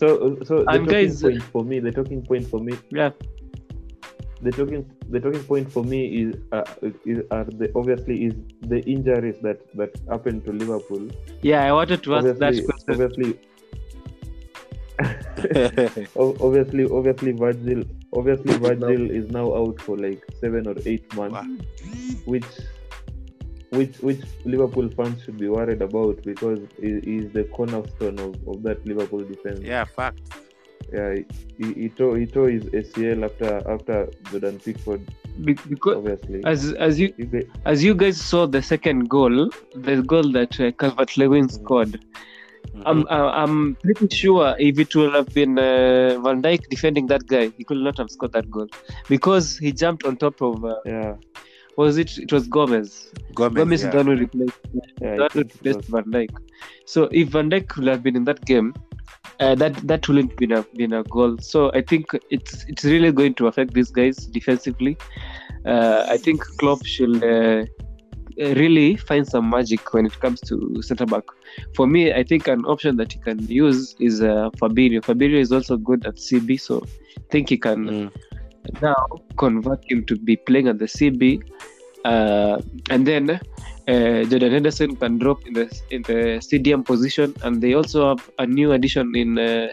So 0.00 0.06
so 0.48 0.64
the 0.64 0.70
And 0.72 0.86
talking 0.86 1.08
guys- 1.08 1.22
point 1.22 1.42
for 1.54 1.62
me, 1.64 1.76
the 1.80 1.92
talking 1.92 2.22
point 2.30 2.46
for 2.52 2.60
me 2.60 2.72
Yeah. 2.90 3.10
the 4.46 4.50
talking 4.58 4.82
the 5.14 5.20
talking 5.20 5.44
point 5.50 5.70
for 5.74 5.82
me 5.92 6.00
is, 6.22 6.34
uh, 6.56 6.64
is 7.12 7.18
are 7.36 7.44
the 7.60 7.68
obviously 7.80 8.16
is 8.26 8.34
the 8.72 8.80
injuries 8.94 9.36
that 9.46 9.58
that 9.80 9.92
happened 10.12 10.44
to 10.46 10.52
Liverpool. 10.62 11.04
Yeah, 11.42 11.60
I 11.68 11.72
wanted 11.78 12.02
to 12.06 12.14
ask 12.16 12.26
that 12.44 12.54
question. 12.68 12.90
obviously, 12.94 13.30
o- 13.34 13.47
obviously, 16.16 16.84
obviously, 16.84 17.32
Virgil, 17.32 17.82
obviously, 18.14 18.56
Virgil 18.58 19.10
is 19.10 19.30
now 19.30 19.54
out 19.54 19.80
for 19.80 19.96
like 19.96 20.22
seven 20.40 20.66
or 20.66 20.74
eight 20.86 21.12
months, 21.14 21.34
Wow. 21.34 21.46
which, 22.26 22.44
which, 23.70 23.98
which 23.98 24.20
Liverpool 24.44 24.88
fans 24.96 25.22
should 25.24 25.38
be 25.38 25.48
worried 25.48 25.82
about 25.82 26.22
because 26.24 26.60
he 26.80 27.00
he 27.00 27.16
is 27.18 27.32
the 27.32 27.44
cornerstone 27.44 28.18
of, 28.18 28.34
of 28.48 28.62
that 28.62 28.84
Liverpool 28.86 29.24
defense. 29.24 29.60
yeah, 29.60 29.84
fact. 29.84 30.20
yeah. 30.92 31.14
He, 31.58 31.72
he 31.74 31.88
tore 31.90 32.16
he 32.16 32.26
tore 32.26 32.48
his 32.48 32.64
ACL 32.64 33.24
after 33.26 33.62
after 33.70 34.08
Jordan 34.30 34.58
Pickford, 34.58 35.02
Be- 35.44 35.52
because 35.68 35.96
obviously. 35.96 36.40
as 36.44 36.72
as 36.74 36.98
you 36.98 37.12
You 37.18 37.48
as 37.66 37.84
you 37.84 37.94
guys 37.94 38.18
saw 38.20 38.46
the 38.46 38.62
second 38.62 39.08
goal, 39.10 39.50
the 39.74 40.02
goal 40.02 40.32
that 40.32 40.58
uh, 40.60 40.70
Calvert 40.72 41.16
Lewin 41.18 41.48
scored. 41.48 41.92
Mhm. 41.92 42.04
I'm 42.86 43.06
uh, 43.08 43.30
I'm 43.30 43.74
pretty 43.76 44.08
sure 44.14 44.54
if 44.58 44.78
it 44.78 44.94
would 44.94 45.14
have 45.14 45.32
been 45.34 45.58
uh, 45.58 46.18
Van 46.20 46.42
Dijk 46.42 46.68
defending 46.68 47.06
that 47.08 47.26
guy, 47.26 47.50
he 47.56 47.64
could 47.64 47.78
not 47.78 47.98
have 47.98 48.10
scored 48.10 48.32
that 48.32 48.50
goal 48.50 48.68
because 49.08 49.58
he 49.58 49.72
jumped 49.72 50.04
on 50.04 50.16
top 50.16 50.40
of. 50.40 50.64
Uh, 50.64 50.76
yeah, 50.84 51.14
was 51.76 51.96
it? 51.98 52.18
It 52.18 52.32
was 52.32 52.46
Gomez. 52.48 53.12
Gomez, 53.34 53.54
Gomez 53.56 53.82
yeah. 53.82 53.88
is 53.88 53.92
the 53.92 53.98
one 53.98 54.18
replaced. 54.18 54.58
yeah. 55.00 55.12
I 55.12 55.16
that 55.16 55.32
think 55.32 55.46
it 55.46 55.54
replaced 55.54 55.76
was- 55.78 55.86
Van 55.88 56.04
Dijk. 56.04 56.36
So 56.86 57.08
if 57.12 57.28
Van 57.28 57.50
Dijk 57.50 57.76
would 57.76 57.86
have 57.88 58.02
been 58.02 58.16
in 58.16 58.24
that 58.24 58.44
game, 58.44 58.74
uh, 59.40 59.54
that 59.54 59.74
that 59.86 60.08
wouldn't 60.08 60.36
been 60.36 60.52
a 60.52 60.62
been 60.74 60.92
a 60.92 61.02
goal. 61.04 61.38
So 61.38 61.70
I 61.72 61.82
think 61.82 62.10
it's 62.30 62.64
it's 62.68 62.84
really 62.84 63.12
going 63.12 63.34
to 63.34 63.46
affect 63.46 63.74
these 63.74 63.90
guys 63.90 64.16
defensively. 64.26 64.96
Uh, 65.64 66.06
I 66.08 66.16
think 66.16 66.42
Klopp 66.58 66.84
should 66.84 67.22
uh, 67.22 67.66
really 68.38 68.96
find 68.96 69.26
some 69.26 69.50
magic 69.50 69.92
when 69.92 70.06
it 70.06 70.18
comes 70.20 70.40
to 70.42 70.80
center 70.82 71.06
back. 71.06 71.24
For 71.74 71.86
me, 71.86 72.12
I 72.12 72.22
think 72.22 72.46
an 72.48 72.64
option 72.64 72.96
that 72.96 73.12
he 73.12 73.18
can 73.18 73.38
use 73.46 73.96
is 73.98 74.20
uh, 74.22 74.50
Fabinho. 74.60 75.00
Fabinho 75.02 75.38
is 75.38 75.52
also 75.52 75.76
good 75.76 76.06
at 76.06 76.16
CB, 76.16 76.60
so 76.60 76.82
I 77.16 77.20
think 77.30 77.48
he 77.50 77.56
can 77.58 77.78
Mm. 77.88 78.10
now 78.82 79.06
convert 79.36 79.80
him 79.90 80.04
to 80.06 80.16
be 80.16 80.36
playing 80.36 80.68
at 80.68 80.78
the 80.78 80.84
CB, 80.86 81.42
uh, 82.04 82.60
and 82.90 83.06
then 83.06 83.30
uh, 83.30 84.24
Jordan 84.24 84.52
Henderson 84.52 84.94
can 84.96 85.18
drop 85.18 85.46
in 85.46 85.54
the 85.54 85.66
in 85.90 86.02
the 86.02 86.38
CDM 86.40 86.84
position, 86.84 87.34
and 87.42 87.62
they 87.62 87.74
also 87.74 88.08
have 88.08 88.30
a 88.38 88.46
new 88.46 88.72
addition 88.72 89.14
in 89.16 89.38
uh, 89.38 89.68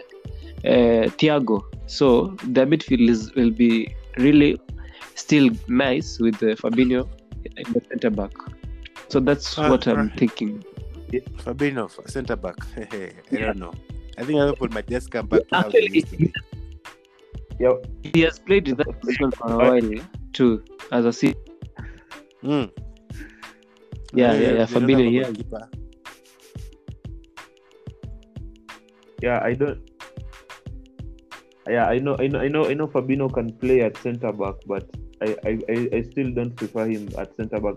uh, 0.64 1.04
Thiago. 1.18 1.62
So 1.86 2.34
the 2.48 2.64
midfield 2.66 3.08
is, 3.10 3.34
will 3.34 3.50
be 3.50 3.94
really 4.16 4.58
still 5.14 5.50
nice 5.68 6.18
with 6.18 6.42
uh, 6.42 6.56
Fabinho 6.56 7.06
in 7.44 7.72
the 7.72 7.80
centre 7.88 8.10
back. 8.10 8.32
So 9.08 9.20
that's 9.20 9.58
Ah, 9.58 9.70
what 9.70 9.86
I'm 9.86 10.08
right. 10.08 10.18
thinking. 10.18 10.64
Fabinho, 11.44 11.88
centre 12.10 12.36
back. 12.36 12.56
I 12.76 13.12
don't 13.36 13.58
know. 13.58 13.72
I 14.18 14.24
think 14.24 14.38
Liverpool 14.38 14.68
might 14.72 14.88
just 14.88 15.10
come 15.10 15.26
back 15.26 15.46
to 15.48 15.54
how 15.54 15.66
Actually, 15.66 15.94
used 15.94 16.10
to. 16.10 16.32
Yeah, 17.58 17.72
he 18.02 18.20
has 18.22 18.38
played 18.38 18.68
in 18.68 18.76
that 18.76 19.00
position 19.00 19.30
for 19.32 19.52
a 19.52 19.56
while 19.56 20.04
too, 20.32 20.62
as 20.92 21.04
a 21.06 21.12
C. 21.12 21.34
Mm. 22.42 22.70
Yeah, 24.12 24.32
yeah, 24.32 24.32
They- 24.34 24.56
yeah, 24.58 24.66
Fabinho, 24.66 25.06
a 25.06 25.10
yeah. 25.10 25.22
goalkeeper. 25.24 25.68
yeah, 29.22 29.40
I 29.42 29.54
don't. 29.54 29.80
Yeah, 31.68 31.86
I 31.86 31.98
know, 31.98 32.16
I 32.18 32.26
know, 32.28 32.40
I 32.40 32.48
know, 32.48 32.64
I 32.68 32.74
know. 32.74 32.86
Fabinho 32.86 33.32
can 33.32 33.52
play 33.52 33.80
at 33.82 33.96
centre 33.98 34.32
back, 34.32 34.54
but 34.66 34.86
I, 35.22 35.36
I, 35.46 35.58
I, 35.70 35.88
I 35.94 36.02
still 36.02 36.30
don't 36.32 36.54
prefer 36.54 36.86
him 36.86 37.08
at 37.18 37.34
centre 37.36 37.58
back. 37.60 37.76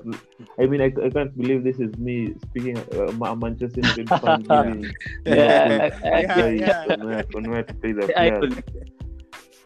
I 0.59 0.65
mean, 0.65 0.81
I, 0.81 0.91
I 1.03 1.09
can't 1.09 1.35
believe 1.37 1.63
this 1.63 1.79
is 1.79 1.95
me 1.97 2.33
speaking. 2.49 2.77
Uh, 2.93 3.07
a 3.07 3.35
Manchester 3.35 3.79
United 3.81 4.09
fan 4.09 4.41
giving 4.49 4.93
Yeah, 5.25 5.87
advice 5.87 6.01
I- 6.03 6.41
I- 6.41 6.49
yeah. 6.49 6.85
on 6.89 7.05
where, 7.05 7.23
on 7.35 7.43
where 7.49 7.63
to 7.63 7.73
play 7.75 7.91
the 7.93 8.03
I 8.19 8.29
players. 8.29 8.53
could- 8.55 8.91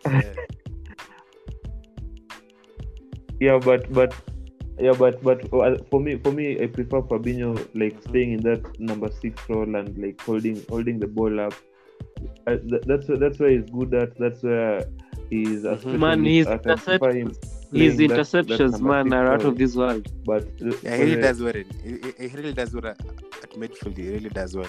Yeah. 0.06 0.34
Yeah, 3.40 3.58
but 3.58 3.92
but 3.92 4.14
yeah, 4.80 4.94
but 4.94 5.22
but 5.22 5.50
for 5.90 6.00
me, 6.00 6.18
for 6.18 6.32
me, 6.32 6.62
I 6.62 6.68
prefer 6.68 7.02
Fabinho 7.02 7.68
like 7.74 8.02
staying 8.08 8.34
in 8.34 8.40
that 8.42 8.80
number 8.80 9.10
six 9.22 9.42
role 9.50 9.76
and 9.76 9.98
like 9.98 10.22
holding 10.22 10.64
holding 10.70 11.00
the 11.00 11.08
ball 11.08 11.40
up. 11.42 11.54
Th- 12.48 12.84
that's 12.86 13.08
that's 13.08 13.40
where 13.40 13.50
he's 13.50 13.70
good 13.70 13.94
at. 13.96 14.18
That's 14.18 14.44
where 14.44 14.86
he's 15.30 15.66
a. 15.66 15.72
Man, 15.72 15.80
specialist 15.80 16.26
he's 16.26 16.48
at. 16.48 16.68
I 16.68 16.76
prefer 16.76 17.12
him 17.14 17.34
His 17.74 17.98
that- 17.98 18.08
that 18.10 18.18
interceptions, 18.18 18.72
number 18.74 19.04
man, 19.04 19.14
are 19.14 19.34
out 19.34 19.44
of 19.46 19.58
this 19.58 19.76
world. 19.76 20.08
But 20.26 20.44
uh, 20.62 20.72
Yeah, 20.84 20.96
he 20.98 21.04
really 21.04 21.22
does 21.22 21.42
well. 21.42 21.56
in- 21.56 21.66
He, 21.84 21.92
he- 22.24 22.28
he 22.30 22.36
really 22.38 22.54
does 22.54 22.74
well 22.74 22.88
at, 22.88 23.00
at 23.44 23.52
midfield. 23.54 23.98
He 23.98 24.10
really 24.10 24.30
does 24.30 24.56
well. 24.56 24.68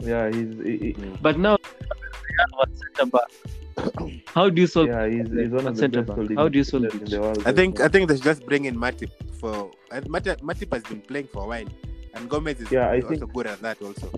Yeah, 0.00 0.30
he's 0.30 0.54
he, 0.64 0.76
he- 0.78 1.16
But 1.22 1.38
now 1.38 1.56
we 1.62 2.34
have 2.38 2.68
a 2.68 2.76
centre 2.76 3.10
back. 3.16 3.30
How 4.26 4.50
do 4.50 4.60
you 4.60 4.66
solve 4.66 4.88
yeah 4.88 5.06
he's, 5.08 5.28
he's 5.30 5.48
one 5.50 5.66
of 5.66 5.74
the 5.74 5.80
Centre 5.80 6.00
best 6.02 6.08
back. 6.08 6.16
holding 6.16 6.36
How 6.36 6.48
do 6.48 6.58
you 6.58 6.64
solve 6.64 6.84
in 6.84 6.90
it? 7.02 7.10
the 7.10 7.20
world. 7.20 7.42
I 7.46 7.52
think 7.52 7.78
now. 7.78 7.86
I 7.86 7.88
think 7.88 8.08
they 8.08 8.16
should 8.16 8.24
just 8.24 8.44
bring 8.46 8.66
in 8.66 8.76
Matip 8.76 9.10
for 9.40 9.70
uh, 9.90 10.00
Matip, 10.02 10.40
Matip 10.40 10.70
has 10.74 10.82
been 10.82 11.00
playing 11.00 11.28
for 11.32 11.44
a 11.44 11.46
while, 11.46 11.64
and 12.14 12.28
Gomez 12.28 12.60
is 12.60 12.70
Yeah, 12.70 12.88
I 12.90 12.96
also 12.96 13.08
think- 13.08 13.32
good 13.32 13.46
at 13.46 13.60
that 13.62 13.80
also. 13.80 14.10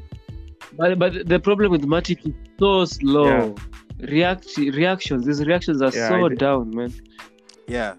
But, 0.77 0.99
but 0.99 1.29
the 1.29 1.39
problem 1.39 1.71
with 1.71 1.83
Matip 1.83 2.27
is 2.27 2.33
so 2.59 2.85
slow. 2.87 3.27
Yeah. 3.27 4.07
React 4.09 4.57
reactions, 4.57 5.27
these 5.27 5.45
reactions 5.47 5.81
are 5.83 5.93
Yeah, 5.95 6.09
so 6.09 6.29
down, 6.31 6.75
man. 6.75 6.93
Yeah, 7.69 7.95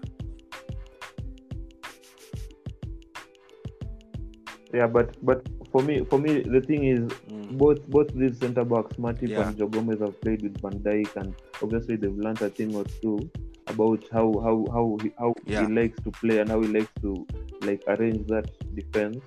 yeah, 4.72 4.86
but 4.86 5.16
but 5.24 5.46
for 5.70 5.82
me 5.82 6.04
for 6.04 6.18
me 6.18 6.42
the 6.42 6.60
thing 6.60 6.84
is 6.84 7.00
Mm. 7.30 7.58
both 7.58 7.86
both 7.88 8.08
these 8.14 8.38
centre 8.38 8.64
backs, 8.64 8.96
Matip 8.96 9.28
Yeah. 9.30 9.48
and 9.48 9.56
Joe 9.58 9.68
Gomez, 9.68 10.00
have 10.00 10.20
played 10.20 10.42
with 10.42 10.60
Van 10.60 10.78
Dijk, 10.80 11.16
and 11.16 11.34
obviously 11.62 11.96
they've 11.96 12.16
learned 12.16 12.42
a 12.42 12.50
thing 12.50 12.74
or 12.74 12.84
two 13.02 13.18
about 13.68 14.04
how 14.12 14.32
how 14.44 14.64
how 14.72 14.96
he, 15.02 15.12
how 15.18 15.34
Yeah. 15.46 15.66
he 15.66 15.72
likes 15.72 16.00
to 16.02 16.10
play 16.10 16.38
and 16.38 16.50
how 16.50 16.60
he 16.60 16.68
likes 16.68 16.92
to 17.02 17.26
like 17.62 17.82
arrange 17.88 18.26
that 18.28 18.50
defense. 18.74 19.18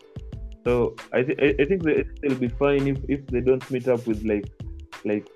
So 0.65 0.95
I 1.13 1.23
think 1.23 1.41
I 1.41 1.65
think 1.65 1.83
they, 1.83 2.03
they'll 2.21 2.37
be 2.37 2.49
fine 2.49 2.87
if 2.87 2.97
if 3.07 3.25
they 3.27 3.41
don't 3.41 3.69
meet 3.71 3.87
up 3.87 4.05
with 4.05 4.23
like 4.23 4.47
like 5.05 5.27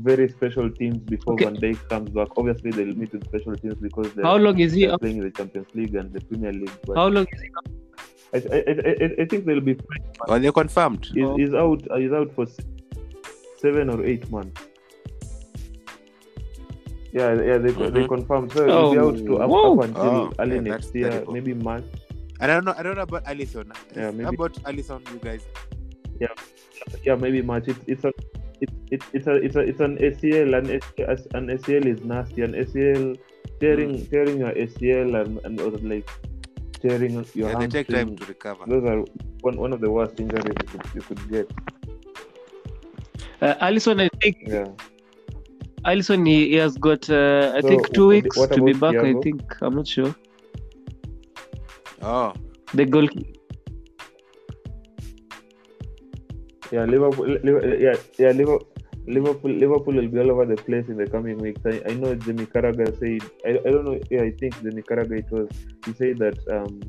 very 0.00 0.28
special 0.28 0.70
teams 0.70 0.98
before 0.98 1.34
Okay. 1.34 1.44
Van 1.44 1.56
Dijk 1.56 1.88
comes 1.88 2.10
back. 2.10 2.28
Obviously 2.36 2.70
they'll 2.72 2.94
meet 2.94 3.12
with 3.12 3.24
special 3.24 3.54
teams 3.56 3.74
because 3.74 4.12
they're, 4.14 4.24
How 4.24 4.36
long 4.36 4.58
is 4.58 4.72
he 4.72 4.84
they're 4.86 4.94
out? 4.94 5.00
playing 5.00 5.18
in 5.18 5.24
the 5.24 5.30
Champions 5.30 5.68
League 5.74 5.94
and 5.94 6.12
the 6.12 6.20
Premier 6.20 6.52
League. 6.52 6.70
But 6.86 6.96
How 6.96 7.06
long 7.08 7.26
is 7.32 7.40
he 7.40 7.48
out? 7.58 7.66
I, 8.34 8.38
I, 8.38 8.56
I, 8.56 9.04
I- 9.04 9.22
I 9.22 9.24
think 9.26 9.44
they'll 9.44 9.60
be 9.60 9.74
fine. 9.74 10.04
well, 10.26 10.40
they're 10.40 10.52
confirmed. 10.52 11.04
He's, 11.12 11.24
Oh. 11.24 11.36
he's 11.36 11.54
out. 11.54 11.82
uh, 11.90 11.96
He's 11.96 12.12
out 12.12 12.34
for 12.34 12.46
seven 13.58 13.90
or 13.90 14.04
eight 14.04 14.28
months. 14.30 14.60
Yeah, 17.12 17.34
yeah, 17.34 17.58
they 17.58 17.72
they 17.72 18.04
Mhm. 18.04 18.08
confirmed. 18.08 18.52
So 18.52 18.64
he'll 18.66 18.92
be 18.92 18.98
Oh, 18.98 19.08
out 19.08 19.16
to 19.18 19.36
up, 19.42 19.50
up 19.52 19.84
until 19.84 20.02
Oh, 20.02 20.32
early 20.38 20.54
yeah, 20.56 20.60
next 20.62 20.94
year, 20.94 21.10
terrible. 21.10 21.32
maybe 21.34 21.52
March. 21.52 21.84
I 22.40 22.46
don't 22.46 22.64
know. 22.64 22.74
I 22.76 22.82
don't 22.82 22.96
know 22.96 23.02
about 23.02 23.24
Alisson. 23.26 23.66
Yeah, 23.94 24.06
How 24.06 24.12
maybe- 24.12 24.34
about 24.34 24.54
Alisson, 24.64 25.00
you 25.12 25.18
guys? 25.20 25.44
Yeah, 26.18 26.28
yeah, 27.04 27.14
maybe 27.16 27.42
March. 27.42 27.68
It's 27.68 27.80
it's 27.86 28.04
a 28.04 28.12
it's 28.94 29.06
it's 29.16 29.26
it's 29.26 29.26
a 29.26 29.34
it's 29.42 29.56
a 29.56 29.60
it's 29.70 29.80
an 29.80 29.94
ACL. 30.08 30.50
and 30.58 30.68
an 31.38 31.44
ACL 31.56 31.84
is 31.92 32.00
nasty. 32.04 32.42
An 32.42 32.52
ACL 32.62 33.04
tearing 33.60 33.92
Mm. 33.96 34.10
tearing 34.12 34.38
your 34.44 34.52
ACL 34.64 35.10
and 35.20 35.40
and 35.46 35.60
or 35.64 35.70
like 35.92 36.08
tearing 36.82 37.12
your 37.18 37.24
Yeah, 37.34 37.58
they 37.60 37.68
take 37.76 37.88
time 37.88 38.16
to 38.16 38.24
recover. 38.32 38.64
Those 38.72 38.84
are 38.92 38.98
one 39.48 39.56
one 39.64 39.72
of 39.76 39.80
the 39.84 39.90
worst 39.98 40.20
injuries 40.24 40.44
you 40.62 40.68
could, 40.72 40.84
you 40.96 41.02
could 41.08 41.22
get. 41.34 41.46
Uh, 43.40 43.54
Alisson, 43.66 44.00
I 44.00 44.08
think 44.22 44.36
Yeah. 44.46 44.68
Alisson 45.92 46.26
he, 46.26 46.48
he 46.50 46.56
has 46.64 46.76
got 46.88 47.08
uh, 47.10 47.52
I 47.56 47.60
So, 47.60 47.68
think 47.68 47.92
two 47.94 48.08
weeks 48.08 48.36
to 48.56 48.62
be 48.62 48.72
about 48.72 48.94
back. 48.94 49.04
I 49.04 49.14
think 49.26 49.42
I'm 49.62 49.74
not 49.80 49.88
sure. 49.94 50.14
Oh, 52.02 52.32
The 52.74 52.84
goal. 52.84 53.08
Yeah, 56.70 56.84
Liverpool. 56.84 57.26
Liverpool 57.48 57.74
yeah, 57.86 57.96
yeah, 58.18 58.30
Liverpool. 58.30 58.71
Liverpool, 59.06 59.50
Liverpool 59.50 59.94
will 59.94 60.08
be 60.08 60.18
all 60.20 60.30
over 60.30 60.46
the 60.46 60.56
place 60.56 60.86
in 60.88 60.96
the 60.96 61.06
coming 61.06 61.38
weeks. 61.38 61.60
I, 61.66 61.82
I 61.88 61.94
know 61.94 62.14
Jimmy 62.14 62.46
Carragher 62.46 62.88
said, 62.98 63.28
I, 63.44 63.58
I 63.66 63.70
don't 63.72 63.84
know, 63.84 63.98
yeah, 64.10 64.22
I 64.22 64.30
think 64.32 64.60
Jimmy 64.62 64.82
Carragher 64.82 65.18
it 65.18 65.30
was, 65.30 65.48
he 65.84 65.92
said 65.94 66.18
that 66.18 66.38
um, 66.48 66.80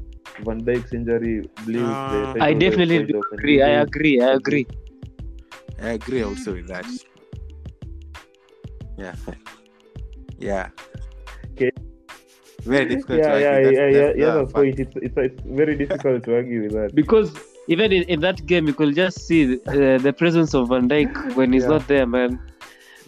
Van 0.46 0.62
Dijk's 0.64 0.94
injury 0.94 1.50
blew 1.66 1.80
the 1.82 2.38
I 2.40 2.50
race 2.50 2.60
definitely 2.60 3.00
wide 3.00 3.16
open. 3.16 3.40
agree. 3.40 3.62
I 3.62 3.70
agree. 3.82 4.22
I 4.22 4.32
agree. 4.34 4.68
I 5.82 5.90
agree 5.92 6.22
also 6.24 6.54
with 6.54 6.68
that. 6.68 6.86
Yeah, 8.98 9.16
yeah. 10.38 10.70
Okay. 11.54 11.72
Very 12.62 12.86
difficult. 12.86 13.20
Yeah, 13.20 13.34
to 13.34 13.40
yeah, 13.42 13.50
argue. 13.50 13.72
yeah, 13.72 13.92
That's- 13.92 13.94
yeah, 13.96 14.02
that's 14.02 14.18
yeah, 14.18 14.26
the 14.26 14.38
that's 14.40 14.52
fact. 14.52 14.56
point. 14.56 14.80
It's, 14.80 14.96
it's, 14.96 15.18
it's 15.18 15.42
very 15.46 15.76
difficult 15.76 16.24
to 16.26 16.36
argue 16.36 16.62
with 16.64 16.72
that. 16.74 16.96
Because 16.96 17.34
even 17.68 17.92
in, 17.92 18.04
in 18.04 18.20
that 18.22 18.46
game, 18.46 18.68
you 18.68 18.74
could 18.74 18.96
just 18.96 19.26
see 19.28 19.60
uh, 19.68 19.98
the 19.98 20.14
presence 20.18 20.54
of 20.54 20.70
Van 20.70 20.88
Dijk 20.90 21.36
when 21.36 21.54
he's 21.54 21.64
Yeah. 21.64 21.70
not 21.70 21.88
there, 21.88 22.06
man. 22.06 22.40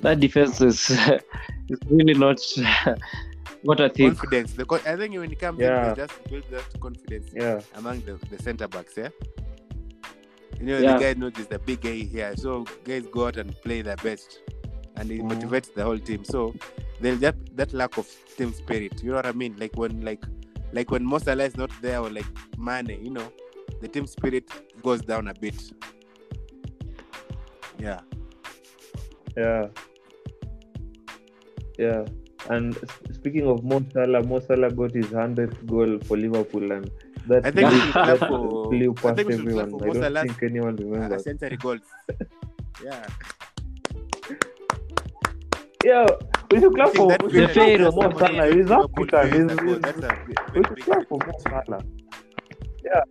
That 0.01 0.19
defense 0.19 0.62
is, 0.62 0.89
is 1.69 1.79
really 1.89 2.13
not 2.13 2.39
what 3.63 3.81
I 3.81 3.89
think. 3.89 4.17
confidence. 4.17 4.53
The 4.53 4.65
co- 4.65 4.75
I 4.85 4.95
think 4.95 5.15
when 5.15 5.31
it 5.31 5.39
comes 5.39 5.59
Yeah. 5.59 5.89
in, 5.89 5.89
they 5.95 6.01
just 6.01 6.13
build 6.29 6.43
that 6.51 6.79
confidence 6.79 7.31
Yeah, 7.33 7.62
among 7.75 8.01
the, 8.01 8.17
the 8.29 8.41
centre 8.41 8.67
backs. 8.67 8.93
Yeah. 8.97 9.09
You 10.59 10.65
know, 10.67 10.77
Yeah. 10.79 10.93
the 10.93 11.00
guy 11.00 11.13
knows 11.19 11.33
he's 11.35 11.47
the 11.47 11.59
big 11.59 11.81
guy 11.81 11.95
here, 12.03 12.33
so 12.38 12.65
guys 12.83 13.03
go 13.12 13.27
out 13.27 13.38
and 13.38 13.53
play 13.62 13.81
their 13.81 13.97
best, 13.97 14.39
and 14.95 15.12
it 15.12 15.21
Mhm. 15.21 15.31
motivates 15.31 15.74
the 15.74 15.83
whole 15.83 16.00
team. 16.00 16.24
So 16.24 16.53
there's 17.01 17.19
that 17.19 17.35
that 17.57 17.74
lack 17.74 17.97
of 17.97 18.07
team 18.38 18.53
spirit. 18.53 19.03
You 19.03 19.09
know 19.09 19.17
what 19.17 19.25
I 19.25 19.33
mean? 19.33 19.55
Like 19.59 19.75
when 19.75 20.01
like 20.05 20.24
like 20.71 20.91
when 20.91 21.03
Mo 21.03 21.17
Salah 21.17 21.43
is 21.45 21.57
not 21.57 21.71
there 21.81 22.00
or 22.00 22.09
like 22.09 22.25
Mane, 22.57 22.97
you 23.03 23.12
know, 23.12 23.27
the 23.82 23.88
team 23.88 24.05
spirit 24.08 24.50
goes 24.82 25.01
down 25.01 25.27
a 25.27 25.34
bit. 25.34 25.55
Yeah. 27.79 28.00
yeah, 29.38 29.67
yeah. 31.77 32.05
And 32.50 32.77
speaking 33.12 33.48
of 33.48 33.63
Mo 33.63 33.84
Salah, 33.94 34.24
Mo 34.24 34.39
Salah 34.39 34.72
got 34.72 34.94
his 34.94 35.08
100th 35.08 35.65
goal 35.65 36.00
for 36.05 36.15
Liverpool, 36.15 36.72
and 36.72 36.89
that 37.27 37.46
I 37.46 37.51
think 37.51 37.72
we 37.72 37.79
should 37.79 37.91
clap 37.91 38.20
for- 38.20 38.70
blew 38.70 38.91
I 38.98 39.01
past 39.01 39.15
think 39.17 39.32
everyone. 39.34 39.70
for 39.72 39.84
I 39.84 39.91
don't 39.91 40.01
Salah's, 40.01 40.27
think 40.32 40.44
anyone 40.44 40.75
remembers. 40.75 41.24
century 41.24 41.58
goals. 41.58 41.79
yeah. 42.84 43.05
Yeah, 45.84 46.05
we 46.51 46.60
should 46.60 46.74
clap 46.74 46.94
for 46.96 47.08
that 47.10 47.22
we 47.24 47.32
period 47.32 47.50
should 47.51 47.53
clap 47.55 47.77
Pharaoh, 47.77 47.91
for 47.91 48.10
Mo 48.10 48.20
Salah. 48.20 48.53
He's 48.55 48.72
African. 48.72 49.34
years 49.34 49.51
He's, 49.51 49.60
ago. 49.60 49.74
he's, 49.74 49.82
That's 49.82 49.98
a 49.98 50.25
big- 50.25 50.55
we 50.55 50.63
should 50.63 50.82
clap 50.86 51.08
for 51.10 51.17
Mo. 51.20 51.34
Salah. 51.39 51.82
Yeah, 52.84 53.01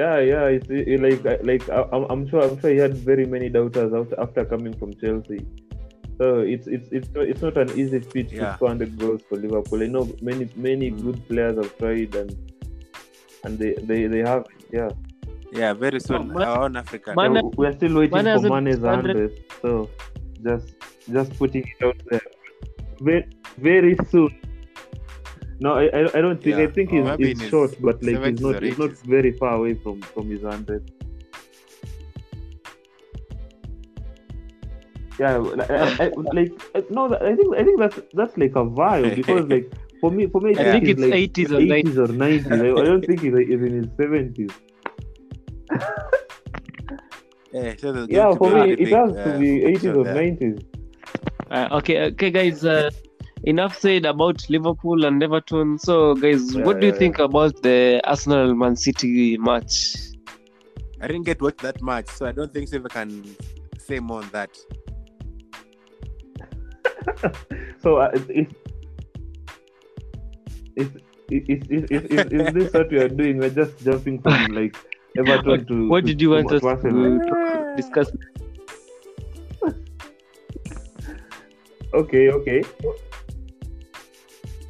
yeah, 0.00 0.16
yeah. 0.32 0.44
it's 0.56 0.68
it, 0.70 1.00
like 1.06 1.42
like 1.50 1.64
I- 1.78 1.88
I'm, 1.94 2.04
I'm 2.12 2.22
sure 2.30 2.42
I'm 2.46 2.56
sure 2.60 2.70
he 2.70 2.80
had 2.86 2.94
very 3.10 3.26
many 3.34 3.48
doubters 3.56 3.92
after 4.00 4.16
after 4.24 4.44
coming 4.52 4.74
from 4.80 4.90
Chelsea. 5.02 5.40
So 6.20 6.26
it's 6.54 6.66
it's 6.76 6.88
it's 6.98 7.08
not, 7.14 7.24
it's 7.30 7.42
not 7.46 7.56
an 7.62 7.70
easy 7.80 8.00
feat 8.12 8.32
Yeah. 8.32 8.50
to 8.50 8.54
score 8.56 8.68
100 8.68 8.98
goals 8.98 9.22
for 9.28 9.36
Liverpool. 9.44 9.82
I 9.82 9.88
know 9.96 10.04
many 10.30 10.44
many 10.68 10.90
Mm. 10.90 11.02
good 11.06 11.18
players 11.28 11.56
have 11.62 11.72
tried 11.80 12.14
and 12.22 12.30
and 13.44 13.58
they 13.58 13.72
they, 13.90 14.06
they 14.14 14.22
have. 14.30 14.44
Yeah. 14.72 14.90
Yeah, 15.52 15.72
very 15.74 16.00
soon. 16.00 16.28
Man- 16.28 16.42
Our 16.42 16.64
own 16.64 16.76
African. 16.76 17.14
Man- 17.14 17.34
Yeah, 17.36 17.42
we 17.56 17.66
are 17.66 17.72
still 17.80 17.94
waiting 17.98 18.14
Mane 18.16 18.24
for 18.24 18.30
hasn't 18.36 18.54
Mane's 18.54 18.80
100. 18.80 19.16
100. 19.16 19.44
So 19.62 19.90
just 20.48 20.74
just 21.18 21.30
putting 21.38 21.64
it 21.72 21.84
out 21.88 22.00
there. 22.10 22.26
Very 23.00 23.24
very 23.68 23.94
soon. 24.10 24.32
No, 25.60 25.74
I 25.74 25.84
I, 25.86 26.00
I 26.18 26.20
don't 26.20 26.42
think 26.42 26.56
I 26.56 26.66
think 26.66 26.92
Or 26.92 27.16
he's, 27.16 27.40
he's 27.40 27.48
short, 27.48 27.74
but 27.80 28.02
like 28.02 28.22
he's 28.24 28.40
not 28.40 28.56
or 28.56 28.66
he's 28.66 28.78
not 28.78 28.92
very 28.98 29.32
far 29.32 29.54
away 29.54 29.74
from 29.74 30.00
from 30.02 30.30
his 30.30 30.42
100. 30.42 30.92
Yeah, 35.18 35.38
like, 35.38 35.70
I, 35.70 36.04
I, 36.04 36.10
like 36.34 36.52
no, 36.90 37.14
I 37.14 37.34
think 37.34 37.56
I 37.56 37.64
think 37.64 37.80
that's 37.80 37.98
that's 38.12 38.36
like 38.36 38.54
a 38.54 38.64
vibe 38.64 39.14
because 39.20 39.48
like 39.48 39.72
for 40.00 40.10
me 40.10 40.26
for 40.26 40.42
me 40.42 40.58
I 40.58 40.64
think 40.72 40.88
it's 40.88 41.00
like 41.00 41.14
80s 41.14 41.50
or 41.52 41.60
90s. 41.60 41.84
80s 41.84 41.96
or 41.96 42.08
90s. 42.08 42.52
I, 42.52 42.82
I 42.82 42.84
don't 42.84 43.06
think 43.06 43.20
he's, 43.22 43.32
like, 43.32 43.46
he's 43.46 43.62
in 43.62 43.74
his 43.82 43.86
70s. 43.96 44.52
Yeah, 47.52 47.74
so 47.78 48.06
Yeah, 48.08 48.34
for 48.34 48.50
me 48.50 48.60
really 48.60 48.82
it 48.82 48.92
has 48.92 49.16
uh, 49.16 49.24
to 49.24 49.38
be 49.38 49.60
80s 49.60 49.96
or 49.96 50.04
there. 50.04 50.14
90s. 50.14 50.64
Uh, 51.50 51.68
okay, 51.78 52.02
okay, 52.12 52.30
guys. 52.30 52.64
Uh, 52.64 52.90
enough 53.44 53.78
said 53.78 54.04
about 54.06 54.48
Liverpool 54.48 55.04
and 55.04 55.22
Everton. 55.22 55.78
So, 55.78 56.14
guys, 56.14 56.54
Yeah, 56.54 56.64
what 56.64 56.80
do 56.80 56.86
you 56.86 56.92
yeah, 56.92 56.98
think 56.98 57.18
about 57.18 57.62
the 57.62 58.00
Arsenal 58.04 58.54
Man 58.54 58.76
City 58.76 59.36
match? 59.38 59.96
I 61.00 61.06
didn't 61.06 61.24
get 61.24 61.38
to 61.38 61.44
watch 61.44 61.58
that 61.58 61.80
much, 61.82 62.08
so 62.08 62.26
I 62.26 62.32
don't 62.32 62.52
think 62.52 62.68
Silva 62.68 62.88
can 62.88 63.36
say 63.78 64.00
more 64.00 64.22
on 64.22 64.28
that. 64.32 64.50
So 67.80 67.98
uh, 67.98 68.10
if 68.14 68.48
if 70.74 70.88
if 71.30 71.42
if 71.48 71.70
if, 71.70 71.90
if, 71.90 72.10
if, 72.10 72.32
if 72.32 72.54
this 72.54 72.72
what 72.74 72.90
we 72.90 72.98
are 72.98 73.08
doing, 73.08 73.38
we're 73.38 73.50
just 73.50 73.78
jumping 73.84 74.20
from 74.20 74.48
like 74.52 74.76
Everton 75.16 75.46
What, 75.50 75.68
to 75.68 75.88
what 75.88 76.00
to- 76.00 76.06
did 76.06 76.20
you 76.20 76.30
want 76.30 76.48
to 76.48 76.56
us 76.56 76.62
to 76.62 76.68
Arsenal. 76.68 77.20
talk- 77.20 77.76
discuss? 77.76 78.10
Okay, 81.94 82.28
okay. 82.30 82.62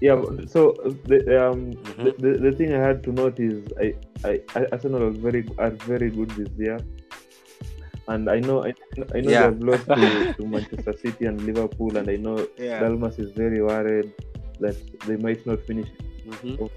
Yeah, 0.00 0.20
so 0.46 0.72
the 1.06 1.18
um 1.42 1.72
Mhm. 1.72 2.04
the, 2.04 2.10
the, 2.22 2.38
the 2.50 2.52
thing 2.56 2.74
I 2.74 2.80
had 2.80 3.02
to 3.04 3.12
note 3.12 3.40
is 3.40 3.64
I, 3.80 3.94
I, 4.24 4.40
I 4.54 4.66
Arsenal 4.72 5.02
are 5.04 5.10
very 5.10 5.48
are 5.58 5.70
very 5.70 6.10
good 6.10 6.30
this 6.30 6.50
year, 6.58 6.78
and 8.08 8.28
I 8.28 8.40
know 8.40 8.64
I, 8.64 8.74
I 9.14 9.20
know 9.20 9.30
Yeah. 9.30 9.38
they 9.40 9.46
have 9.52 9.60
lost 9.62 9.86
to, 9.86 10.34
to 10.36 10.46
Manchester 10.46 10.94
City 11.02 11.24
and 11.24 11.40
Liverpool, 11.42 11.96
and 11.96 12.08
I 12.10 12.16
know 12.16 12.46
Yeah. 12.58 12.80
Dalmas 12.80 13.18
is 13.18 13.30
very 13.32 13.62
worried 13.62 14.12
that 14.60 14.76
they 15.06 15.16
might 15.16 15.46
not 15.46 15.60
finish, 15.64 15.88
Mhm. 16.28 16.68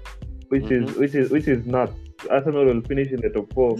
which 0.48 0.70
is 0.70 0.84
Mm-hmm. 0.88 1.00
which 1.00 1.14
is 1.14 1.30
which 1.30 1.48
is 1.48 1.66
nuts. 1.66 1.92
Arsenal 2.30 2.64
will 2.66 2.82
finish 2.82 3.12
in 3.12 3.20
the 3.20 3.30
top 3.30 3.52
four, 3.52 3.76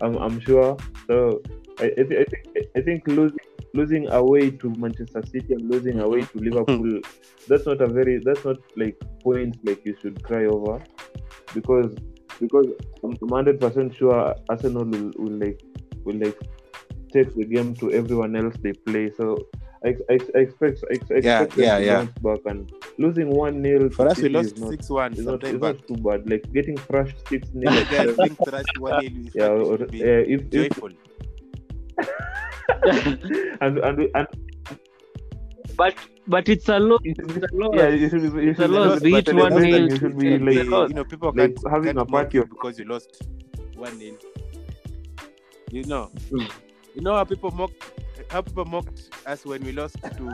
I'm, 0.00 0.16
I'm 0.16 0.40
sure. 0.40 0.76
So 1.06 1.42
I, 1.80 1.92
I, 1.98 2.24
I 2.76 2.80
think 2.80 3.06
losing 3.06 3.38
losing 3.74 4.08
away 4.10 4.50
to 4.50 4.72
Manchester 4.78 5.22
City 5.26 5.54
and 5.54 5.68
losing 5.68 6.00
away 6.00 6.20
mm-hmm. 6.20 6.38
to 6.38 6.44
Liverpool, 6.44 7.00
that's 7.48 7.66
not 7.66 7.80
a 7.80 7.88
very 7.88 8.20
that's 8.24 8.44
not 8.44 8.56
like 8.76 8.96
points 9.22 9.58
like 9.64 9.84
you 9.84 9.96
should 10.00 10.22
cry 10.22 10.44
over, 10.44 10.82
because 11.54 11.94
because 12.40 12.66
I'm 13.02 13.16
hundred 13.28 13.60
percent 13.60 13.94
sure 13.94 14.34
Arsenal 14.48 14.84
will, 14.84 15.10
will 15.16 15.38
like 15.38 15.60
will 16.04 16.16
like 16.18 16.38
take 17.12 17.34
the 17.34 17.44
game 17.44 17.74
to 17.76 17.92
everyone 17.92 18.36
else 18.36 18.56
they 18.62 18.72
play. 18.72 19.10
So 19.16 19.36
I, 19.84 19.94
I, 20.10 20.18
I 20.34 20.38
expect 20.38 20.84
I, 20.90 20.94
expect 20.94 21.24
Yeah, 21.24 21.44
them 21.44 21.50
yeah, 21.56 21.78
to 21.78 21.84
yeah. 21.84 21.96
bounce 21.96 22.18
back 22.18 22.40
and 22.46 22.72
losing 22.98 23.30
one 23.30 23.62
0 23.62 23.90
For 23.90 24.08
us, 24.08 24.18
we 24.18 24.30
lost 24.30 24.58
not, 24.58 24.70
6 24.70 24.90
1 24.90 25.12
it's 25.12 25.20
not, 25.22 25.44
it's 25.44 25.52
back. 25.52 25.76
not 25.76 25.88
too 25.88 25.96
bad. 25.96 26.30
Like 26.30 26.50
getting 26.52 26.76
crushed 26.88 27.28
six 27.28 27.48
0 27.48 27.70
You 27.70 28.16
being 28.16 28.36
thrashed 28.36 28.78
1 28.78 29.00
0 29.00 29.12
is 29.26 29.34
yeah, 29.34 29.46
or, 29.48 29.78
yeah, 29.92 30.22
if, 30.34 30.40
if 30.40 30.50
joyful. 30.50 30.90
and 33.60 33.78
and 33.78 34.08
and 34.14 34.26
But 35.76 35.94
but 36.26 36.48
it's 36.48 36.68
a 36.68 36.78
loss. 36.78 37.00
you 37.04 37.14
It's 37.18 37.36
a 37.52 37.56
loss. 37.56 37.74
yeah, 37.74 37.88
you 37.88 38.08
should 38.08 38.22
be, 38.34 38.42
you 38.44 38.50
It's 38.50 38.60
a 38.60 38.62
should 38.62 38.70
be, 38.70 38.76
loss. 38.78 38.92
but 39.00 39.02
Be 39.02 39.16
it 39.16 39.34
one 39.34 39.52
same 39.52 39.70
nil, 39.70 39.88
you 39.90 39.96
should 39.96 40.18
be 40.18 40.38
like 40.38 40.88
you 40.88 40.94
know, 40.94 41.04
people 41.04 41.32
like 41.34 41.54
can't, 41.56 41.70
having 41.70 41.94
can't 41.94 41.98
a 41.98 42.00
mock 42.04 42.10
party 42.10 42.38
of 42.38 42.48
because 42.48 42.78
you 42.78 42.84
lost 42.84 43.22
1 43.76 43.98
0. 43.98 44.16
You 45.70 45.84
know, 45.84 46.10
Mm. 46.30 46.50
you 46.94 47.02
know 47.02 47.14
how 47.16 47.24
people 47.24 47.50
mock 47.50 47.72
how 48.30 48.40
people 48.42 48.64
mocked 48.64 49.10
us 49.26 49.44
when 49.44 49.62
we 49.64 49.72
lost 49.72 49.96
to, 50.02 50.10
to 50.10 50.24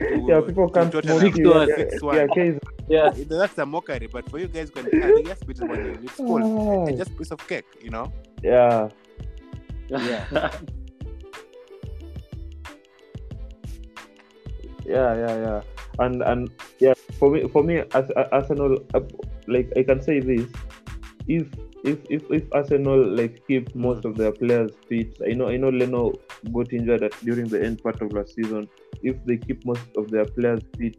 yeah, 0.26 0.40
people 0.40 0.66
to 0.68 0.74
can't 0.74 0.90
Tottenham. 0.92 1.18
smoke 1.18 1.20
Six 1.20 1.38
you. 1.38 1.50
one. 1.50 1.68
Yeah, 1.68 1.76
Six 1.76 2.02
one. 2.02 2.16
yeah, 2.16 2.26
case, 2.34 2.58
Yeah. 2.88 3.10
That's 3.28 3.58
a 3.58 3.66
mockery, 3.66 4.08
but 4.12 4.28
for 4.28 4.38
you 4.40 4.48
guys, 4.48 4.70
when 4.74 4.86
ah, 4.86 5.22
yes, 5.24 5.38
bit 5.44 5.60
one 5.60 5.82
nil, 5.82 5.96
it's 6.02 6.16
cool. 6.16 6.42
Ah. 6.42 6.88
It's 6.88 6.98
just 6.98 7.16
piece 7.16 7.30
of 7.30 7.46
cake, 7.46 7.64
you 7.80 7.90
know. 7.90 8.12
yeah, 8.42 8.88
Yeah. 9.88 10.50
yeah, 14.84 15.14
yeah, 15.16 15.36
yeah, 15.46 15.60
and 15.98 16.22
and 16.22 16.50
yeah, 16.80 16.94
for 17.18 17.30
me, 17.30 17.48
for 17.48 17.62
me, 17.62 17.78
as 17.94 18.10
as 18.10 18.26
Arsenal, 18.32 18.78
uh, 18.94 19.00
like 19.48 19.70
I 19.76 19.82
can 19.82 20.00
say 20.02 20.20
this, 20.20 20.46
if 21.28 21.46
if 21.84 21.98
if 22.10 22.22
if 22.30 22.42
Arsenal 22.52 23.04
like 23.16 23.42
keep 23.46 23.74
most 23.74 24.04
of 24.04 24.16
their 24.16 24.32
players 24.32 24.72
fit, 24.88 25.16
I 25.28 25.32
know 25.34 25.48
I 25.48 25.56
know 25.56 25.68
Leno 25.70 26.12
got 26.52 26.72
injured 26.72 27.02
at, 27.04 27.12
during 27.24 27.48
the 27.48 27.62
end 27.64 27.82
part 27.82 28.00
of 28.02 28.12
last 28.12 28.34
season. 28.34 28.68
If 29.02 29.16
they 29.26 29.36
keep 29.36 29.64
most 29.66 29.82
of 29.96 30.10
their 30.10 30.24
players 30.24 30.62
fit, 30.78 30.96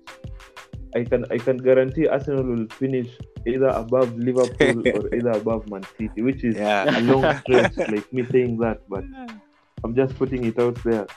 I 0.96 1.04
can 1.04 1.26
I 1.32 1.38
can 1.38 1.58
guarantee 1.58 2.08
Arsenal 2.08 2.44
will 2.44 2.68
finish 2.80 3.08
either 3.48 3.68
above 3.68 4.16
Liverpool 4.18 4.84
or 4.94 5.14
either 5.16 5.32
above 5.32 5.68
Man 5.70 5.84
City, 5.98 6.22
which 6.22 6.44
is 6.44 6.56
Yeah. 6.56 6.98
a 6.98 7.02
long 7.02 7.24
stretch, 7.42 7.76
like 7.90 8.12
me 8.14 8.26
saying 8.32 8.58
that, 8.60 8.82
but 8.90 9.04
I'm 9.84 9.96
just 9.96 10.16
putting 10.16 10.46
it 10.46 10.60
out 10.60 10.76
there. 10.84 11.08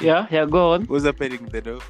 Yeah. 0.00 0.26
Yeah. 0.30 0.46
Go 0.46 0.72
on. 0.72 0.84
Who's 0.86 1.06
opening 1.06 1.46
the 1.46 1.60
door? 1.60 1.80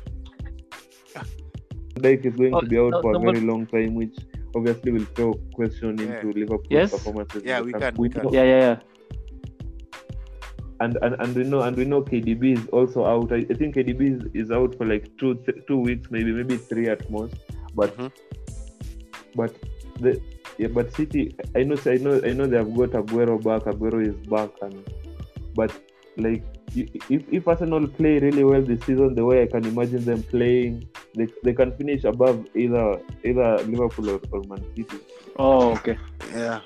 Dijk 1.97 2.25
is 2.27 2.37
going 2.37 2.55
Oh, 2.55 2.61
to 2.61 2.67
be 2.67 2.79
out 2.79 2.91
no- 2.91 3.03
for 3.03 3.11
a 3.11 3.19
no, 3.19 3.21
very 3.33 3.41
long 3.41 3.67
time, 3.67 3.95
which 3.95 4.17
obviously 4.55 4.93
will 4.93 5.05
throw 5.17 5.35
question 5.55 5.99
Yeah. 5.99 6.05
into 6.21 6.33
Liverpool's 6.39 6.67
Yes. 6.71 6.91
performances. 6.93 7.43
in 7.43 7.49
Yeah, 7.49 7.61
we 7.61 7.73
can, 7.73 7.95
we 7.97 8.09
can. 8.09 8.29
Yeah. 8.33 8.45
Yeah. 8.45 8.61
Yeah. 8.61 8.77
And, 10.81 10.97
and 11.03 11.17
and 11.21 11.35
we 11.35 11.43
know 11.43 11.63
and 11.63 11.77
we 11.77 11.85
know 11.85 12.03
KDB 12.03 12.53
is 12.57 12.67
also 12.69 13.05
out. 13.05 13.33
I, 13.33 13.39
I 13.51 13.55
think 13.55 13.75
KDB 13.75 14.03
is, 14.17 14.45
is 14.45 14.51
out 14.53 14.77
for 14.77 14.87
like 14.87 15.11
two 15.19 15.35
th- 15.45 15.59
two 15.67 15.77
weeks, 15.79 16.09
maybe 16.13 16.31
maybe 16.31 16.57
three 16.57 16.87
at 16.89 17.11
most. 17.11 17.35
But 17.75 17.97
Mhm. 17.99 18.13
but 19.35 19.57
the 19.99 20.21
yeah, 20.57 20.69
but 20.69 20.95
City, 20.95 21.35
I 21.57 21.65
know 21.65 21.77
I 21.85 21.97
know 21.97 22.21
I 22.25 22.33
know 22.33 22.47
they 22.47 22.57
have 22.59 22.73
got 22.77 22.91
Aguero 22.91 23.43
back. 23.43 23.63
Aguero 23.65 24.07
is 24.07 24.15
back, 24.29 24.51
and 24.63 24.89
but 25.57 25.73
like 26.17 26.45
i- 26.45 26.58
if 26.77 27.23
if 27.33 27.49
Arsenal 27.49 27.87
play 27.89 28.19
really 28.19 28.45
well 28.45 28.63
this 28.63 28.81
season, 28.85 29.15
the 29.15 29.25
way 29.25 29.43
I 29.43 29.47
can 29.47 29.65
imagine 29.65 30.05
them 30.05 30.23
playing, 30.25 30.89
they, 31.15 31.27
they 31.43 31.55
can 31.55 31.73
finish 31.77 32.05
above 32.05 32.47
either 32.55 33.01
either 33.25 33.59
Liverpool 33.65 34.11
or, 34.11 34.21
or 34.33 34.43
Man 34.49 34.65
City. 34.77 34.99
Oh, 35.39 35.73
okay. 35.73 35.99
Yeah. 36.35 36.61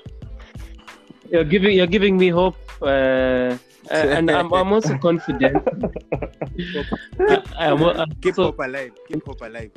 You're 1.29 1.43
giving 1.43 1.77
you're 1.77 1.87
giving 1.87 2.17
me 2.17 2.29
hope, 2.29 2.57
uh, 2.81 3.57
and 3.91 4.29
I'm 4.29 4.53
I'm 4.53 4.73
also 4.73 4.97
confident. 4.97 5.63
I, 7.57 7.67
am 7.67 7.83
I'm 7.83 8.11
Keep 8.21 8.37
also, 8.37 8.51
hope 8.51 8.59
alive. 8.59 8.91
Keep 9.07 9.25
hope 9.25 9.41
alive. 9.41 9.71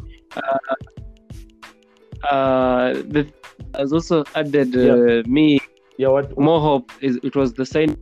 uh, 2.30 2.92
the 3.08 3.26
has 3.74 3.92
also 3.92 4.24
added 4.34 4.74
uh, 4.76 5.22
me 5.28 5.60
Yeah, 5.98 6.08
what 6.08 6.36
more 6.38 6.60
hope. 6.60 6.92
Is 7.00 7.18
it 7.22 7.34
was 7.36 7.54
the 7.54 7.64
sign. 7.64 7.96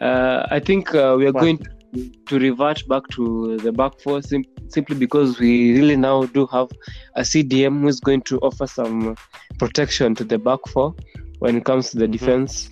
Uh, 0.00 0.46
I 0.50 0.60
think 0.60 0.94
uh, 0.94 1.16
we 1.18 1.26
are 1.26 1.32
But- 1.32 1.40
going 1.40 1.58
to, 1.58 2.10
to 2.26 2.38
revert 2.38 2.86
back 2.88 3.08
to 3.12 3.56
the 3.58 3.72
back 3.72 3.98
four 4.00 4.20
sim- 4.22 4.44
simply 4.68 4.94
because 4.96 5.38
we 5.40 5.72
really 5.78 5.96
now 5.96 6.24
do 6.24 6.46
have 6.48 6.68
a 7.16 7.22
CDM 7.22 7.80
who 7.80 7.88
is 7.88 7.98
going 8.00 8.20
to 8.22 8.38
offer 8.40 8.66
some 8.66 9.16
protection 9.58 10.14
to 10.16 10.24
the 10.24 10.38
back 10.38 10.60
four 10.68 10.94
when 11.38 11.56
it 11.56 11.64
comes 11.64 11.90
to 11.90 11.98
the 11.98 12.06
Mhm. 12.06 12.12
defense, 12.12 12.70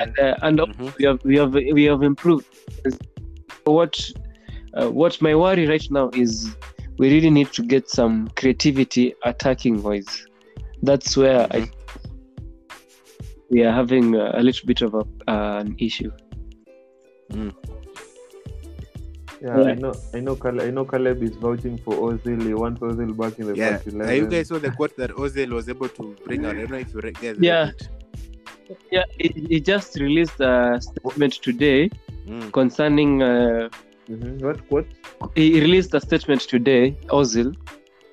and 0.00 0.18
uh, 0.18 0.34
and 0.42 0.58
Mhm. 0.60 0.96
we 0.98 1.04
have 1.04 1.18
we 1.24 1.36
have 1.36 1.52
we 1.54 1.84
have 1.84 2.02
improved. 2.02 2.46
What 3.64 3.94
uh, 4.74 4.90
what 4.90 5.20
my 5.22 5.34
worry 5.34 5.66
right 5.66 5.86
now 5.90 6.10
is 6.14 6.56
we 6.98 7.10
really 7.10 7.30
need 7.30 7.52
to 7.52 7.62
get 7.62 7.88
some 7.90 8.28
creativity 8.36 9.14
attacking 9.24 9.82
wise. 9.82 10.26
That's 10.82 11.16
where 11.16 11.46
I 11.50 11.68
we 13.50 13.62
are 13.62 13.72
having 13.72 14.14
a, 14.14 14.32
a 14.34 14.42
little 14.42 14.66
bit 14.66 14.80
of 14.82 14.94
a, 14.94 15.04
uh, 15.30 15.60
an 15.60 15.76
issue. 15.78 16.10
Yeah, 19.42 19.60
I 19.60 19.74
know, 19.74 19.92
I 20.14 20.20
know, 20.20 20.36
Caleb, 20.36 20.60
I 20.66 20.70
know. 20.70 20.84
Caleb 20.86 21.22
is 21.22 21.36
vouching 21.36 21.76
for 21.78 21.94
Ozil. 21.94 22.42
He 22.46 22.54
wants 22.54 22.80
Ozil 22.80 23.14
back 23.16 23.38
in 23.38 23.46
the 23.48 23.54
Yeah. 23.56 23.76
first 23.76 23.88
eleven. 23.88 24.16
you 24.16 24.26
guys 24.26 24.48
saw 24.48 24.58
the 24.58 24.70
quote 24.70 24.96
that 24.96 25.10
Ozil 25.10 25.50
was 25.50 25.68
able 25.68 25.88
to 25.88 26.16
bring 26.24 26.46
out. 26.46 26.54
I 26.56 26.60
don't 26.60 26.70
know 26.70 26.78
if 26.78 26.94
you 26.94 27.00
re- 27.00 27.12
guys 27.12 27.36
read 27.36 27.44
Yeah. 27.44 27.68
it. 27.70 27.88
Yeah, 28.90 29.02
he, 29.18 29.28
he 29.50 29.60
just 29.60 29.96
released 29.96 30.40
a 30.40 30.78
statement 30.80 31.34
today 31.48 31.90
Mm. 32.26 32.52
concerning. 32.52 33.22
Uh, 33.22 33.68
Mhm. 34.08 34.40
What? 34.42 34.58
What? 34.70 34.86
he 35.34 35.60
released 35.60 35.92
a 35.94 36.00
statement 36.00 36.42
today, 36.42 36.96
Ozil, 37.08 37.54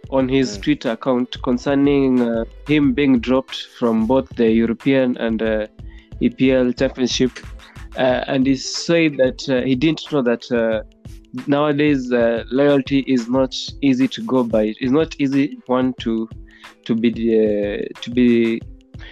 on 0.09 0.27
his 0.27 0.57
Mm. 0.57 0.61
Twitter 0.63 0.91
account 0.91 1.41
concerning 1.43 2.19
uh, 2.21 2.43
him 2.67 2.93
being 2.93 3.19
dropped 3.19 3.67
from 3.77 4.05
both 4.05 4.27
the 4.35 4.49
European 4.51 5.15
and 5.17 5.41
uh, 5.41 5.67
EPL 6.21 6.73
Championship, 6.77 7.31
and 7.97 8.45
he 8.45 8.55
said 8.55 9.17
that 9.17 9.47
uh, 9.49 9.61
he 9.61 9.75
didn't 9.75 10.11
know 10.11 10.21
that 10.21 10.51
uh, 10.51 10.83
nowadays 11.47 12.11
uh, 12.11 12.43
loyalty 12.51 12.99
is 13.07 13.27
not 13.27 13.55
easy 13.81 14.07
to 14.07 14.21
go 14.23 14.43
by. 14.43 14.73
It's 14.79 14.91
not 14.91 15.15
easy 15.19 15.59
one 15.65 15.93
to 15.99 16.29
to 16.85 16.95
be 16.95 17.09
uh, 17.09 17.99
to 18.01 18.09
be 18.09 18.61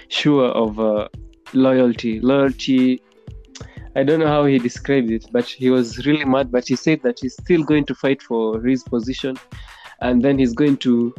sure 0.07 0.49
of 0.49 0.79
uh, 0.79 1.07
loyalty. 1.53 2.19
Loyalty. 2.19 3.01
I 3.95 4.03
don't 4.03 4.19
know 4.19 4.27
how 4.27 4.45
he 4.45 4.59
described 4.59 5.11
it, 5.11 5.25
but 5.31 5.45
he 5.45 5.69
was 5.69 6.05
really 6.05 6.25
mad. 6.25 6.51
But 6.51 6.67
he 6.67 6.75
said 6.75 7.01
that 7.03 7.19
he's 7.19 7.33
still 7.33 7.63
going 7.63 7.85
to 7.85 7.95
fight 7.95 8.21
for 8.21 8.61
his 8.61 8.83
position, 8.83 9.35
and 10.01 10.21
then 10.21 10.39
he's 10.39 10.53
going 10.53 10.77
to 10.77 11.13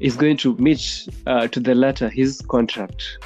he's 0.00 0.16
going 0.16 0.38
to 0.38 0.56
meet 0.56 1.08
uh, 1.26 1.46
to 1.48 1.60
the 1.60 1.74
latter 1.74 2.08
his 2.08 2.40
contract. 2.48 3.18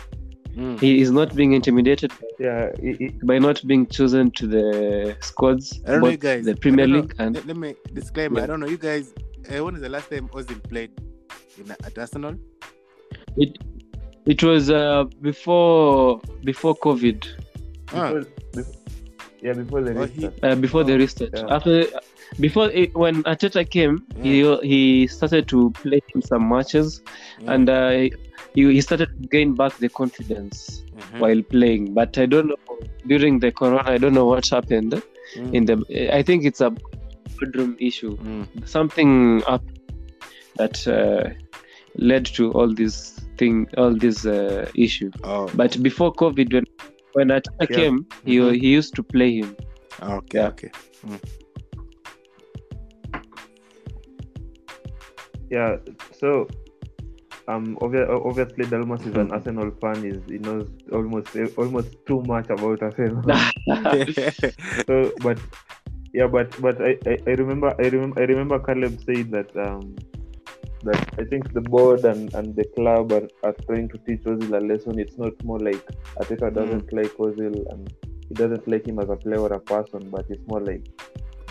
Mm. 0.56 0.78
He 0.80 1.00
is 1.00 1.10
not 1.10 1.34
being 1.34 1.52
intimidated 1.52 2.12
Yeah. 2.38 2.70
It, 2.78 3.00
it, 3.00 3.26
by 3.26 3.38
not 3.38 3.66
being 3.66 3.86
chosen 3.86 4.30
to 4.32 4.46
the 4.46 5.16
squads, 5.20 5.80
I 5.86 5.92
don't 5.92 6.00
know, 6.02 6.08
you 6.10 6.16
guys. 6.16 6.44
the 6.44 6.54
Premier 6.56 6.86
know. 6.86 7.00
League 7.00 7.14
and 7.18 7.34
Let, 7.34 7.46
let 7.46 7.56
me 7.56 7.74
disclaimer. 7.92 8.38
Yeah. 8.38 8.44
I 8.44 8.46
don't 8.46 8.60
know, 8.60 8.68
you 8.68 8.78
guys. 8.78 9.12
Uh, 9.50 9.64
when 9.64 9.74
is 9.74 9.80
the 9.80 9.88
last 9.88 10.10
time 10.10 10.28
Ozil 10.28 10.62
played 10.68 10.92
in 11.58 11.70
at 11.70 11.98
Arsenal? 11.98 12.34
it. 13.36 13.58
It 14.26 14.42
was 14.42 14.70
uh, 14.70 15.04
before 15.20 16.20
before 16.44 16.74
COVID, 16.76 17.26
Ah. 17.92 18.12
before, 18.12 18.24
before, 18.54 18.74
yeah, 19.42 19.52
before 19.52 19.82
the 19.82 19.90
Oh, 19.90 20.04
he- 20.06 20.24
restart. 20.26 20.34
uh, 20.44 20.54
before 20.54 20.84
the 20.84 20.94
Oh, 20.94 20.96
restart. 20.98 21.30
yeah. 21.34 21.54
After 21.56 21.84
before 22.40 22.70
it, 22.70 22.94
when 22.94 23.22
Arteta 23.24 23.68
came, 23.68 24.02
he 24.22 24.40
he 24.62 25.06
started 25.08 25.46
to 25.48 25.70
play 25.82 26.00
in 26.14 26.22
some 26.22 26.48
matches, 26.48 27.02
Yeah. 27.40 27.52
and 27.52 27.68
uh, 27.68 28.08
he, 28.54 28.72
he 28.72 28.80
started 28.80 29.08
to 29.20 29.28
gain 29.28 29.54
back 29.54 29.76
the 29.78 29.88
confidence 29.88 30.84
Mhm. 30.96 31.20
while 31.20 31.42
playing. 31.42 31.92
But 31.94 32.16
I 32.18 32.26
don't 32.26 32.48
know 32.48 32.78
during 33.06 33.38
the 33.38 33.50
corona, 33.52 33.82
I 33.86 33.98
don't 33.98 34.14
know 34.14 34.26
what 34.26 34.48
happened 34.48 35.02
Mm. 35.36 35.54
in 35.54 35.64
the. 35.64 35.76
I 36.18 36.22
think 36.22 36.44
it's 36.44 36.60
a 36.60 36.70
bedroom 37.40 37.76
issue. 37.80 38.16
Mm. 38.16 38.68
Something 38.68 39.42
up 39.46 39.62
that 40.56 40.86
uh, 40.86 41.30
led 41.96 42.26
to 42.26 42.52
all 42.52 42.72
this 42.72 43.20
thing, 43.38 43.66
all 43.76 43.94
this 43.94 44.24
uh, 44.26 44.70
issue. 44.74 45.10
Oh, 45.24 45.48
But 45.54 45.82
before 45.82 46.12
COVID, 46.14 46.52
when 46.52 46.64
when 47.14 47.28
Arteta 47.28 47.66
Yeah. 47.70 47.76
came, 47.76 48.06
he 48.24 48.36
Mhm. 48.38 48.60
he 48.60 48.68
used 48.78 48.94
to 48.96 49.02
play 49.02 49.30
him. 49.40 49.56
okay, 50.02 50.38
yeah. 50.38 50.48
okay. 50.48 50.70
Yeah. 55.50 55.76
So, 56.12 56.48
um, 57.48 57.76
obvi- 57.80 58.08
obviously, 58.08 58.66
Dalmas 58.66 59.02
is 59.06 59.14
Hmm. 59.14 59.20
an 59.22 59.30
Arsenal 59.32 59.70
fan. 59.80 60.04
Is 60.04 60.22
he 60.26 60.38
knows 60.38 60.68
almost 60.92 61.28
almost 61.56 61.90
too 62.06 62.22
much 62.22 62.50
about 62.50 62.82
Arsenal. 62.82 63.22
so, 64.86 65.12
but 65.22 65.38
yeah, 66.12 66.26
but 66.26 66.60
but 66.60 66.80
I, 66.80 66.96
I, 67.06 67.18
I 67.26 67.30
remember 67.30 67.74
I 67.78 67.88
remember 67.88 68.20
I 68.20 68.24
remember 68.24 68.58
Caleb 68.60 68.98
said 69.04 69.30
that 69.32 69.54
um 69.56 69.94
that 70.84 71.00
I 71.18 71.24
think 71.24 71.52
the 71.52 71.60
board 71.62 72.04
and, 72.04 72.32
and 72.34 72.54
the 72.54 72.64
club 72.76 73.12
are, 73.12 73.28
are 73.42 73.54
trying 73.66 73.88
to 73.88 73.98
teach 74.06 74.22
Ozil 74.24 74.56
a 74.56 74.60
lesson. 74.60 74.98
It's 74.98 75.16
not 75.16 75.32
more 75.42 75.58
like 75.58 75.82
Arteta 76.16 76.52
doesn't 76.54 76.92
like 76.92 77.12
Ozil 77.14 77.64
and 77.72 77.92
he 78.28 78.34
doesn't 78.34 78.66
like 78.68 78.86
him 78.86 78.98
as 78.98 79.08
a 79.08 79.16
player 79.16 79.40
or 79.40 79.52
a 79.52 79.60
person, 79.60 80.10
but 80.10 80.26
it's 80.28 80.46
more 80.46 80.60
like 80.60 80.84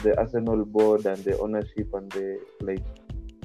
the 0.03 0.17
Arsenal 0.19 0.63
board 0.65 1.05
and 1.05 1.23
the 1.23 1.37
ownership 1.39 1.87
and 1.93 2.11
the 2.11 2.39
like 2.61 2.83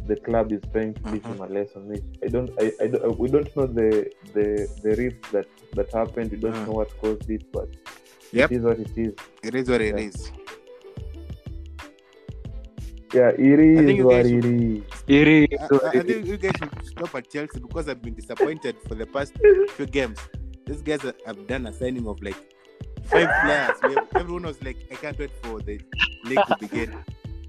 the 0.08 0.16
club 0.16 0.50
is 0.56 0.62
trying 0.72 0.94
to 0.94 1.02
teach 1.12 1.24
him 1.30 1.40
a 1.40 1.46
lesson. 1.46 1.86
Which 1.88 2.02
I 2.24 2.28
don't 2.34 2.50
I, 2.60 2.72
I 2.82 2.86
don't, 2.88 3.18
we 3.18 3.28
don't 3.28 3.50
know 3.56 3.66
the 3.66 3.88
the 4.34 4.46
the 4.84 4.96
rift 5.02 5.30
that 5.32 5.46
that 5.76 5.92
happened. 5.92 6.30
We 6.32 6.38
don't 6.38 6.54
Mm. 6.54 6.66
know 6.66 6.72
what 6.80 6.90
caused 7.00 7.28
it, 7.30 7.44
but 7.52 7.68
Yep. 8.32 8.50
it 8.52 8.56
is 8.58 8.62
what 8.68 8.78
it 8.86 8.92
is. 9.06 9.14
it 9.42 9.54
is 9.54 9.68
what 9.68 9.80
it 9.80 9.94
Yeah. 9.94 10.00
it 10.00 10.14
is. 10.14 10.32
Yeah, 13.14 13.30
it 13.30 13.78
I 13.80 13.84
think 13.86 13.98
is 14.00 14.04
what 14.04 14.12
guys 14.16 14.26
it 14.26 14.42
should- 14.42 14.44
is. 14.44 14.82
Iri- 15.08 15.48
I, 15.58 15.64
I- 15.64 15.88
I 16.00 16.02
think 16.02 16.26
you 16.26 16.36
guys 16.36 16.52
should 16.58 16.86
stop 16.86 17.14
at 17.14 17.30
Chelsea 17.30 17.58
because 17.60 17.88
I've 17.88 18.02
been 18.02 18.14
disappointed 18.14 18.76
for 18.86 18.94
the 18.94 19.06
past 19.06 19.32
few 19.76 19.86
games. 19.86 20.18
These 20.66 20.82
guys 20.82 21.00
have- 21.02 21.16
have 21.24 21.46
done 21.46 21.66
a 21.66 21.72
signing 21.72 22.06
of 22.06 22.20
like 22.22 22.36
five 23.04 23.30
players. 23.42 23.76
Have- 23.80 24.08
Everyone 24.14 24.42
was 24.42 24.62
like, 24.62 24.76
I 24.92 24.96
can't 24.96 25.18
wait 25.18 25.30
for 25.42 25.58
the 25.60 25.80
league 26.24 26.44
to 26.48 26.56
begin. 26.60 26.92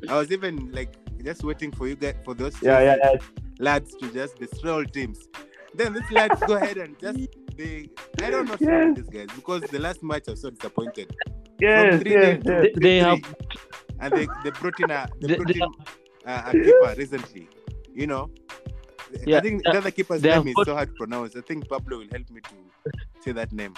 I 0.07 0.17
was 0.17 0.31
even 0.31 0.71
like 0.71 0.93
just 1.23 1.43
waiting 1.43 1.71
for 1.71 1.87
you 1.87 1.95
guys 1.95 2.15
for 2.23 2.33
those 2.33 2.55
Yeah, 2.61 2.79
yeah, 2.81 2.95
yeah. 3.03 3.17
lads 3.59 3.95
to 3.95 4.11
just 4.11 4.37
destroy 4.37 4.73
all 4.73 4.85
teams. 4.85 5.27
Then 5.73 5.93
these 5.93 6.11
lads 6.11 6.41
go 6.47 6.55
ahead 6.55 6.77
and 6.77 6.97
just 6.99 7.19
they 7.57 7.89
I 8.23 8.29
don't 8.31 8.45
know 8.45 8.51
what's 8.51 8.61
Yes. 8.61 8.69
wrong 8.71 8.93
these 8.95 9.09
guys 9.09 9.27
because 9.35 9.61
the 9.63 9.79
last 9.79 10.01
match 10.03 10.23
I 10.27 10.31
was 10.31 10.41
so 10.41 10.49
disappointed. 10.49 11.15
Yes, 11.59 12.01
three 12.01 12.11
yes, 12.11 12.43
nil 12.43 12.63
yes. 12.63 12.71
they, 12.75 12.79
they 12.81 12.97
have 12.97 13.19
and 13.99 14.13
they, 14.13 14.27
they 14.43 14.49
brought 14.51 14.79
in 14.79 14.91
a 14.91 15.07
they 15.19 15.27
They- 15.27 15.35
brought 15.35 15.47
they 15.47 15.59
in 15.59 15.71
a, 16.25 16.43
a 16.47 16.51
keeper 16.51 16.93
recently. 16.97 17.49
You 17.93 18.07
know, 18.07 18.29
I 19.27 19.39
think 19.41 19.67
uh, 19.67 19.73
the 19.73 19.77
other 19.79 19.91
keeper's 19.91 20.23
name 20.23 20.47
is 20.47 20.53
got- 20.53 20.67
so 20.67 20.75
hard 20.75 20.89
to 20.89 20.95
pronounce. 20.95 21.35
I 21.35 21.41
think 21.41 21.67
Pablo 21.67 21.97
will 21.97 22.07
help 22.11 22.29
me 22.29 22.39
to 22.41 22.55
say 23.21 23.31
that 23.33 23.51
name. 23.51 23.73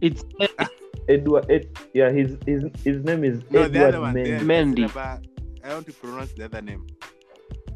it's 0.00 0.24
Edward. 1.08 1.50
Ed, 1.50 1.68
yeah, 1.92 2.10
his 2.10 2.36
his 2.46 2.64
his 2.82 3.04
name 3.04 3.22
is 3.24 3.42
No, 3.50 3.68
the 3.68 3.78
Edward 3.78 3.88
other 3.88 4.00
one. 4.00 4.14
Mendy. 4.14 4.40
Mendy. 4.40 5.20
Silva- 5.66 5.70
I 5.70 5.74
want 5.74 5.86
to 5.86 5.92
pronounce 5.92 6.32
the 6.32 6.44
other 6.44 6.62
name. 6.62 6.86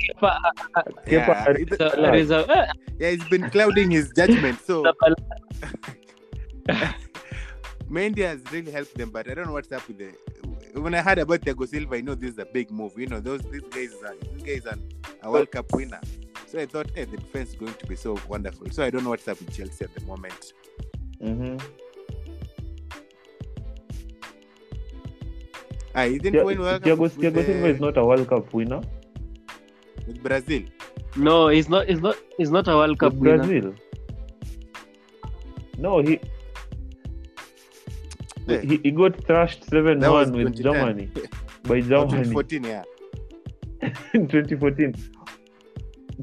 Kepa 0.00 0.38
Yeah, 1.06 1.26
Kepa 1.26 1.58
it- 1.58 1.80
uh, 1.80 1.90
Arrizabalaga. 1.90 2.48
Uh, 2.48 2.66
yeah, 2.98 3.10
he's 3.10 3.24
been 3.28 3.50
clouding 3.50 3.90
his 3.90 4.10
judgment. 4.16 4.60
So 4.64 4.84
Mendy 7.90 8.18
has 8.20 8.40
really 8.52 8.70
helped 8.70 8.94
them, 8.94 9.10
but 9.10 9.28
I 9.28 9.34
don't 9.34 9.46
know 9.46 9.52
what's 9.52 9.72
up 9.72 9.86
with 9.88 9.98
the. 9.98 10.12
When 10.80 10.94
I 10.94 11.00
heard 11.00 11.18
about 11.18 11.40
Thiago 11.40 11.66
Silva, 11.68 11.96
I 11.96 12.00
know 12.00 12.14
this 12.14 12.32
is 12.32 12.38
a 12.38 12.44
big 12.44 12.70
move. 12.70 12.96
You 12.96 13.08
know, 13.08 13.18
those 13.20 13.42
these 13.42 13.62
guys 13.70 13.92
are 14.06 14.14
these 14.38 14.62
guys 14.62 14.72
are 14.72 14.78
a 15.22 15.30
World 15.30 15.50
Cup 15.50 15.72
winner. 15.72 16.00
So 16.46 16.58
I 16.60 16.66
thought, 16.66 16.90
hey, 16.94 17.04
the 17.04 17.16
defense 17.16 17.50
is 17.50 17.54
going 17.56 17.74
to 17.74 17.86
be 17.86 17.96
so 17.96 18.18
wonderful. 18.28 18.70
So 18.70 18.84
I 18.84 18.90
don't 18.90 19.02
know 19.04 19.10
what's 19.10 19.26
up 19.28 19.38
with 19.40 19.52
Chelsea 19.56 19.84
at 19.84 19.94
the 19.94 20.00
moment. 20.04 20.52
Mm-hmm. 21.22 21.56
Ah, 26.00 26.04
he 26.12 26.18
didn't 26.18 26.44
win 26.50 26.58
World 26.58 26.82
Cup 26.82 26.90
Thiago, 26.90 26.98
with, 27.06 27.16
Thiago 27.18 27.34
the- 27.34 27.44
Silva 27.44 27.68
is 27.74 27.80
not 27.80 27.96
a 28.02 28.04
World 28.10 28.28
Cup 28.32 28.52
winner. 28.54 28.80
with 30.06 30.22
Brazil. 30.22 30.62
No, 31.28 31.36
he's 31.48 31.68
not. 31.68 31.88
He's 31.88 32.00
not. 32.08 32.16
He's 32.38 32.50
not 32.56 32.68
a 32.74 32.76
World 32.80 32.98
Cup 32.98 33.14
With 33.14 33.22
winner. 33.22 33.46
Brazil. 33.46 33.74
No, 35.86 35.98
he 36.08 36.18
Yeah. 38.46 38.60
he, 38.60 38.76
he 38.84 38.90
got 38.90 39.24
thrashed 39.26 39.64
seven 39.72 39.98
That 40.00 40.10
was 40.12 40.30
one 40.30 40.44
with 40.44 40.56
2010. 40.56 40.64
Germany 40.64 41.06
by 41.70 41.80
Germany 41.80 42.24
2014, 42.24 42.64
yeah. 42.64 42.82
in 44.14 44.26
2014. 44.28 44.92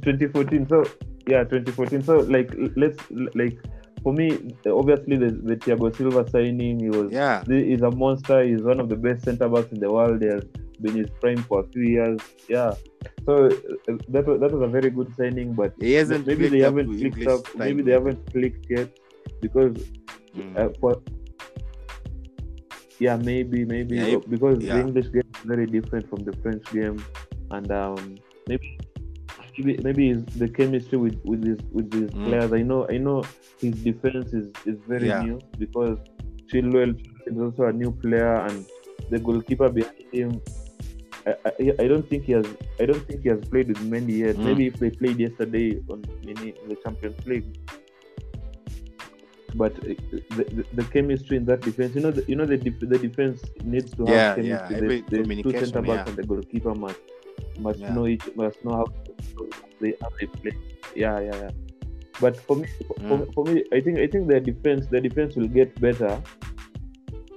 2014. 0.02 0.68
So 0.68 0.84
yeah, 1.28 1.44
2014. 1.44 2.04
So 2.04 2.18
like 2.38 2.52
let's 2.76 3.00
like 3.36 3.58
for 4.04 4.14
me, 4.14 4.54
obviously 4.66 5.18
the, 5.18 5.32
the 5.32 5.56
Thiago 5.56 5.96
Silva 5.96 6.30
signing, 6.30 6.80
he 6.80 6.90
was 6.90 7.12
Yeah. 7.12 7.44
he 7.46 7.74
is 7.74 7.82
a 7.82 7.92
monster. 7.92 8.44
He's 8.44 8.62
one 8.62 8.80
of 8.80 8.90
the 8.90 8.96
best 8.96 9.24
centre 9.26 9.50
backs 9.50 9.72
in 9.72 9.80
the 9.80 9.92
world. 9.92 10.22
He 10.22 10.28
has 10.28 10.44
been 10.82 10.96
his 10.96 11.10
prime 11.22 11.42
for 11.44 11.62
a 11.62 11.68
few 11.70 11.84
years. 11.84 12.20
Yeah. 12.48 12.74
So 13.26 13.46
uh, 13.48 13.50
that 14.10 14.26
was, 14.28 14.40
that 14.42 14.52
was 14.52 14.62
a 14.62 14.68
very 14.68 14.90
good 14.90 15.14
signing, 15.18 15.54
but 15.54 15.74
He 15.80 15.94
hasn't 15.94 16.28
maybe 16.28 16.48
they 16.48 16.60
haven't 16.60 16.98
clicked 17.00 17.28
up. 17.28 17.42
Maybe 17.56 17.82
they 17.82 17.92
haven't 17.94 18.32
clicked 18.32 18.66
yet 18.70 18.90
because 19.42 19.76
Mm. 20.38 20.56
uh, 20.56 20.70
for 20.80 21.02
yeah, 23.00 23.16
maybe 23.18 23.66
maybe 23.66 23.96
Yeah, 23.98 24.18
because 24.30 24.62
yeah. 24.64 24.76
the 24.76 24.82
English 24.82 25.08
game 25.12 25.24
is 25.36 25.42
very 25.46 25.66
different 25.66 26.10
from 26.10 26.24
the 26.24 26.34
French 26.44 26.64
game, 26.72 27.04
and 27.52 27.72
um, 27.72 28.16
maybe 28.48 28.78
maybe 29.58 29.78
maybe 29.84 30.14
the 30.14 30.48
chemistry 30.48 30.98
with 30.98 31.18
with 31.26 31.44
his 31.44 31.58
with 31.72 31.92
his 31.94 32.10
Mm. 32.12 32.26
players. 32.26 32.54
I 32.54 32.62
know 32.62 32.88
I 32.90 32.98
know 32.98 33.24
his 33.60 33.74
defense 33.84 34.34
is 34.34 34.48
is 34.66 34.78
very 34.88 35.08
Yeah. 35.08 35.24
new 35.24 35.40
because 35.60 35.98
Chilwell 36.52 36.96
is 37.26 37.38
also 37.40 37.64
a 37.66 37.74
new 37.74 37.92
player, 37.92 38.36
and 38.48 38.66
the 39.10 39.20
goalkeeper 39.20 39.70
behind 39.70 39.96
him. 40.12 40.42
I, 41.26 41.34
I, 41.46 41.74
I 41.84 41.88
don't 41.88 42.08
think 42.10 42.24
he 42.24 42.32
has. 42.34 42.46
I 42.80 42.86
don't 42.86 43.06
think 43.08 43.24
he 43.24 43.30
has 43.30 43.40
played 43.50 43.68
with 43.68 43.82
many 43.84 44.14
yet. 44.14 44.36
Mm. 44.38 44.46
Maybe 44.46 44.68
if 44.68 44.76
they 44.80 44.90
played 44.92 45.20
yesterday 45.20 45.82
on 45.90 46.04
in, 46.24 46.38
in 46.38 46.70
the 46.70 46.78
Champions 46.84 47.20
League, 47.26 47.50
but 49.56 49.74
uh, 49.80 49.94
the, 50.12 50.44
the, 50.56 50.66
the 50.74 50.84
chemistry 50.86 51.36
in 51.38 51.46
that 51.46 51.62
defense, 51.62 51.96
you 51.96 52.02
know, 52.02 52.12
the, 52.12 52.24
you 52.28 52.36
know 52.36 52.46
the 52.46 52.58
def- 52.58 52.80
the 52.80 52.98
defense 52.98 53.42
needs 53.64 53.92
to 53.92 54.06
have 54.06 54.16
Yeah, 54.16 54.36
chemistry. 54.36 54.76
yeah, 54.76 55.02
The- 55.12 55.26
the, 55.26 55.44
two 55.44 55.52
centre 55.52 55.82
backs 55.82 56.04
yeah. 56.04 56.10
and 56.10 56.16
the 56.16 56.24
goalkeeper 56.24 56.74
must 56.76 57.00
must 57.60 57.80
Yeah. 57.80 57.94
know 57.94 58.06
each 58.08 58.28
must 58.36 58.64
know 58.66 58.76
how 58.80 58.86
they 59.82 59.94
how 60.02 60.10
they 60.20 60.28
play. 60.28 60.54
Yeah, 60.96 61.20
yeah, 61.20 61.36
yeah. 61.44 61.52
But 62.20 62.38
for 62.38 62.56
me, 62.58 62.68
for, 62.88 62.96
Mm. 62.96 63.34
for 63.36 63.44
me, 63.46 63.64
I 63.72 63.80
think 63.82 64.00
I 64.00 64.08
think 64.08 64.28
their 64.28 64.40
defense 64.40 64.88
their 64.88 65.02
defense 65.02 65.36
will 65.36 65.48
get 65.60 65.80
better 65.80 66.22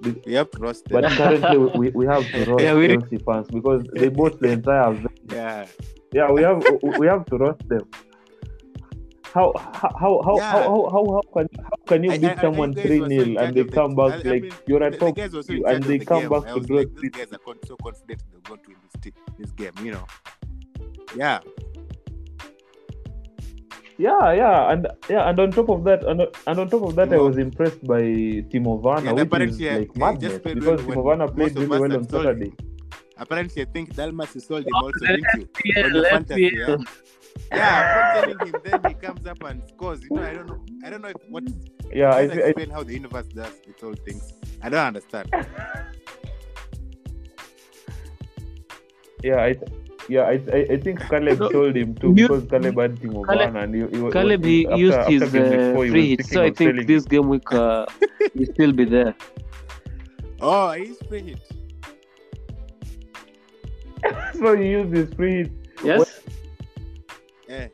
Be- 0.03 0.17
You 0.25 0.37
have 0.39 0.51
to. 0.53 0.59
But 0.91 1.05
currently, 1.21 1.59
we, 1.59 1.67
we- 1.81 1.95
we 2.01 2.07
have 2.07 2.25
to 2.33 2.39
roast 2.51 2.65
Yeah, 2.65 2.75
we- 2.75 2.89
Chelsea 2.89 3.19
fans 3.19 3.47
because 3.59 3.83
they 4.01 4.09
bought 4.09 4.41
the 4.41 4.49
entire. 4.49 4.97
yeah. 5.39 5.67
Yeah, 6.13 6.31
we 6.33 6.43
have 6.43 6.59
we 6.99 7.07
have 7.07 7.25
to 7.27 7.37
roast 7.37 7.69
them. 7.69 7.85
How 9.35 9.53
how 9.57 9.91
how 10.01 10.23
how 10.27 10.37
Yeah. 10.37 10.51
how, 10.53 10.63
how, 10.63 10.89
how, 10.95 11.05
how 11.15 11.23
can 11.35 11.49
how 11.63 11.77
can 11.87 12.03
you 12.05 12.19
beat 12.19 12.39
someone 12.41 12.75
three 12.75 13.01
were 13.01 13.09
so 13.09 13.15
in 13.15 13.35
0 13.37 13.45
and 13.45 13.55
they 13.57 13.63
the- 13.63 13.73
come 13.73 13.95
back 13.95 14.25
I- 14.27 14.29
like 14.31 14.53
you're 14.67 14.83
at 14.83 14.93
The, 14.93 14.99
the 14.99 15.07
top 15.07 15.17
guys 15.17 15.33
were 15.35 15.43
so 15.43 15.53
in 15.53 15.59
you- 15.59 15.65
charge 15.65 15.75
and 15.77 15.85
they 15.85 15.99
the 15.99 16.05
come 16.05 16.21
game. 16.23 16.31
back 16.31 16.55
to 16.55 16.61
draw 16.61 16.77
like, 16.79 16.95
these 17.01 17.11
guys 17.11 17.33
are 17.33 17.39
so 17.67 17.77
confident 17.77 18.23
they're 18.33 18.41
going 18.49 18.61
to 18.65 18.69
win 18.69 18.77
this, 19.03 19.13
this 19.39 19.51
game, 19.53 19.73
you 19.85 19.93
know. 19.93 20.07
Yeah. 21.17 21.39
Yeah, 23.99 24.33
yeah, 24.33 24.73
and 24.73 24.87
yeah, 25.11 25.29
and 25.29 25.39
on 25.39 25.51
top 25.53 25.69
of 25.69 25.85
that, 25.85 26.03
and, 26.05 26.23
and 26.47 26.59
on 26.59 26.71
top 26.71 26.83
of 26.85 26.95
that, 26.97 27.13
I 27.13 27.19
was 27.19 27.37
impressed 27.37 27.85
by 27.87 28.01
Timo 28.49 28.81
Werner, 28.81 29.13
Yeah, 29.15 29.25
which 29.25 29.43
is 29.51 29.61
uh, 29.61 29.79
like 29.81 29.95
madness 29.95 30.39
because 30.39 30.81
Timo 30.81 31.05
Werner 31.05 31.29
played 31.29 31.55
really 31.55 31.67
well 31.67 31.93
on 31.93 32.09
Saturday. 32.09 32.53
Apparently, 33.21 33.63
I 33.63 33.67
think 33.67 33.95
Dalmas 33.95 34.33
has 34.35 34.47
sold 34.47 34.63
him 34.65 34.73
Oh, 34.75 34.85
also, 34.87 34.99
the 35.01 35.07
didn't 35.09 35.27
you? 35.37 35.47
FPL, 35.73 35.85
On 35.85 35.95
your 35.95 36.05
fantasy, 36.09 36.51
yeah? 36.57 36.77
Yeah, 37.53 38.15
I'm 38.17 38.23
telling 38.25 38.47
him. 38.49 38.61
Then 38.65 38.81
he 38.89 38.95
comes 38.95 39.27
up 39.27 39.43
and 39.45 39.63
scores. 39.69 40.01
You 40.03 40.17
know, 40.17 40.23
I 40.23 40.33
don't 40.35 40.47
know. 40.49 40.61
I 40.85 40.91
don't 40.91 41.03
know 41.03 41.09
if 41.09 41.17
what. 41.29 41.45
Yeah, 41.93 42.15
I, 42.15 42.27
Just 42.27 42.39
I, 42.39 42.43
explain 42.49 42.71
how 42.71 42.83
the 42.83 42.95
universe 42.95 43.27
does 43.29 43.53
its 43.69 43.83
own 43.83 43.95
things. 44.07 44.33
I 44.63 44.69
don't 44.71 44.87
understand. 44.87 45.29
yeah, 49.23 49.37
I, 49.37 49.57
yeah, 50.09 50.23
I, 50.23 50.41
I, 50.53 50.67
I 50.73 50.77
think 50.81 51.01
Caleb 51.09 51.39
No, 51.41 51.51
sold 51.51 51.77
him 51.77 51.95
too 51.95 52.15
you- 52.17 52.27
because 52.29 52.47
Caleb 52.49 52.79
had 52.81 52.97
Timo 52.97 53.25
Caleb- 53.27 53.39
Werner 53.55 53.59
and 53.61 53.75
he, 53.75 53.81
he, 53.97 54.03
was- 54.03 54.13
Caleb 54.13 54.45
he 54.45 54.67
after- 54.67 54.77
used 54.79 54.99
after 54.99 55.13
his 55.13 55.31
game 55.33 55.51
week 55.51 55.61
uh, 55.61 55.75
four, 55.75 55.85
he 55.85 55.91
free 55.91 56.01
was 56.01 56.09
hits, 56.11 56.29
thinking 56.31 56.55
so 56.57 56.65
I 56.65 56.75
think 56.75 56.87
this 56.89 57.05
game 57.05 57.29
week 57.29 57.53
uh, 57.53 57.87
will 58.35 58.47
still 58.47 58.73
be 58.73 58.85
there. 58.87 59.15
Oh, 60.41 60.71
he's 60.73 60.97
free 61.09 61.23
hit. 61.23 61.41
So 64.41 64.57
he 64.57 64.71
used 64.71 64.93
his 64.97 65.13
free 65.15 65.35
hit. 65.43 65.53
Yes. 65.85 66.21
Yeah. 67.49 67.69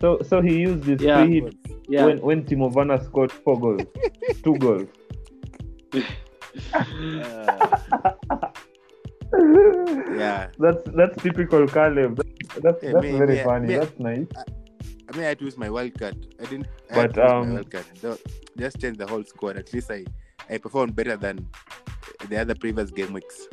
So 0.00 0.20
so 0.22 0.40
he 0.40 0.58
used 0.60 0.84
his 0.84 1.00
Yeah. 1.02 1.24
free 1.24 1.40
hit 1.40 1.54
Yeah. 1.88 2.06
when 2.06 2.18
when 2.20 2.44
Timo 2.44 2.72
Werner 2.72 3.02
scored 3.04 3.32
four 3.32 3.58
goals, 3.60 3.82
two 4.42 4.56
goals. 4.66 4.88
Yeah. 9.34 10.48
That's 10.58 10.82
that's 10.94 11.22
typical 11.22 11.66
Caleb. 11.66 12.16
That's 12.16 12.62
that's, 12.62 12.82
Yeah, 12.82 12.92
that's 12.92 13.02
me- 13.04 13.18
very 13.18 13.36
me- 13.36 13.42
funny. 13.44 13.66
me- 13.68 13.74
that's 13.76 13.98
nice. 13.98 14.26
I 15.08 15.16
mean, 15.16 15.24
I 15.24 15.28
had 15.28 15.38
to 15.40 15.44
use 15.44 15.58
my 15.58 15.68
wild 15.70 15.98
card. 15.98 16.16
I 16.40 16.44
didn't. 16.44 16.66
I 16.90 16.94
But, 16.94 17.02
had 17.02 17.14
to 17.14 17.20
use 17.22 17.30
um, 17.32 17.48
my 17.48 17.54
wild 17.56 17.70
card. 17.70 17.84
Though, 18.00 18.18
just 18.56 18.80
change 18.80 18.96
the 18.98 19.06
whole 19.06 19.24
squad. 19.24 19.56
At 19.56 19.72
least 19.72 19.90
I, 19.90 20.04
I 20.48 20.58
performed 20.58 20.94
better 20.96 21.16
than 21.16 21.46
the 22.28 22.38
other 22.40 22.54
previous 22.54 22.90
game 22.90 23.12
weeks. 23.12 23.48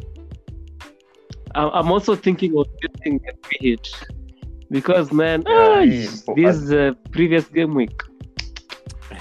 I- 1.55 1.69
I'm 1.79 1.91
also 1.91 2.15
thinking 2.15 2.57
of 2.57 2.67
using 2.81 3.19
a 3.29 3.31
free 3.47 3.69
hit 3.71 3.87
because 4.69 5.11
man, 5.11 5.43
Yeah, 5.47 5.79
ah, 5.79 5.85
me- 5.85 6.07
this 6.35 6.71
uh, 6.71 6.93
previous 7.11 7.45
game 7.47 7.75
week. 7.75 8.01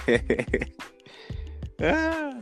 Ah. 1.83 2.37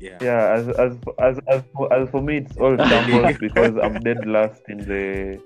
yeah. 0.00 0.18
Yeah, 0.20 0.54
as 0.58 0.68
as 0.68 0.92
as 1.18 1.38
as 1.48 1.62
for, 1.72 1.92
as 1.92 2.08
for 2.10 2.20
me, 2.20 2.38
it's 2.38 2.56
all 2.56 2.76
shambles 2.76 3.38
because 3.46 3.76
I'm 3.80 4.02
dead 4.02 4.26
last 4.26 4.62
in 4.68 4.78
the 4.78 5.38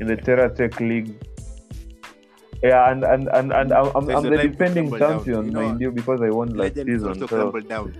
in 0.00 0.06
the 0.06 0.16
Terra 0.16 0.54
Tech 0.54 0.78
League. 0.80 1.16
Yeah, 2.62 2.90
and 2.90 3.02
and 3.04 3.28
and, 3.28 3.52
and 3.52 3.72
I'm, 3.72 3.86
I'm, 3.96 4.06
So 4.06 4.12
I'm 4.16 4.22
the 4.22 4.32
a 4.32 4.36
time 4.36 4.42
to 4.42 4.48
defending 4.48 4.90
crumble 4.90 4.98
down, 4.98 5.24
champion, 5.24 5.44
you 5.46 5.52
know. 5.52 5.60
mind 5.68 5.80
you, 5.80 5.90
because 5.90 6.20
I 6.20 6.30
won 6.30 6.48
last 6.50 6.76
Legends 6.76 7.02
season. 7.02 7.28
So 7.28 7.50
down. 7.52 7.94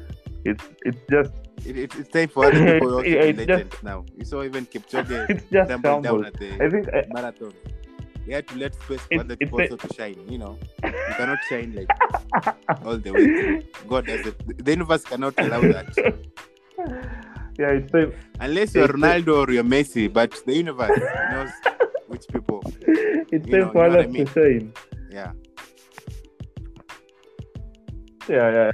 it's 0.44 0.64
it's 0.82 1.00
just 1.10 1.32
It, 1.64 1.76
it, 1.78 1.94
it's 1.96 2.08
time 2.08 2.28
for 2.28 2.46
other 2.46 2.64
people 2.74 2.94
also 2.96 3.02
to 3.04 3.32
be 3.32 3.32
legends 3.32 3.76
now. 3.82 4.04
You 4.16 4.24
saw 4.24 4.42
even 4.44 4.66
Kipchoge 4.66 5.10
it's 5.30 5.44
just 5.50 5.82
down 5.82 6.24
at 6.24 6.34
the 6.34 6.54
I 6.64 6.70
think 6.70 6.88
I, 6.94 7.04
marathon. 7.12 7.52
You 8.26 8.34
had 8.34 8.46
to 8.48 8.56
let 8.56 8.74
space 8.74 9.00
for 9.00 9.14
It's- 9.14 9.20
other 9.24 9.36
people 9.36 9.60
also 9.60 9.76
to 9.76 9.94
shine. 9.94 10.18
You 10.28 10.38
know, 10.38 10.58
you 10.84 11.14
cannot 11.16 11.38
shine 11.48 11.74
like 11.74 11.88
all 12.84 12.96
the 12.98 13.10
way 13.12 13.24
through. 13.24 13.62
God 13.88 14.06
does 14.06 14.26
it. 14.26 14.64
The 14.64 14.70
universe 14.72 15.02
cannot 15.04 15.34
allow 15.38 15.60
that 15.62 15.88
yeah, 17.58 17.70
it's 17.72 17.90
time. 17.90 18.12
unless 18.40 18.74
you're 18.74 18.86
Ronaldo 18.88 19.48
or 19.48 19.52
you're 19.52 19.64
Messi. 19.64 20.12
But 20.12 20.40
the 20.46 20.54
universe 20.54 20.96
knows 21.32 21.50
which 22.06 22.26
people. 22.32 22.62
It's 22.86 23.46
You 23.48 23.50
time 23.50 23.50
for 23.50 23.50
you 23.50 23.58
know 23.58 23.66
what 23.72 23.90
I 23.90 23.94
others 24.00 24.12
mean? 24.12 24.26
to 24.26 24.32
shine. 24.32 24.72
Yeah. 25.10 25.32
Yeah, 28.28 28.50
yeah, 28.52 28.70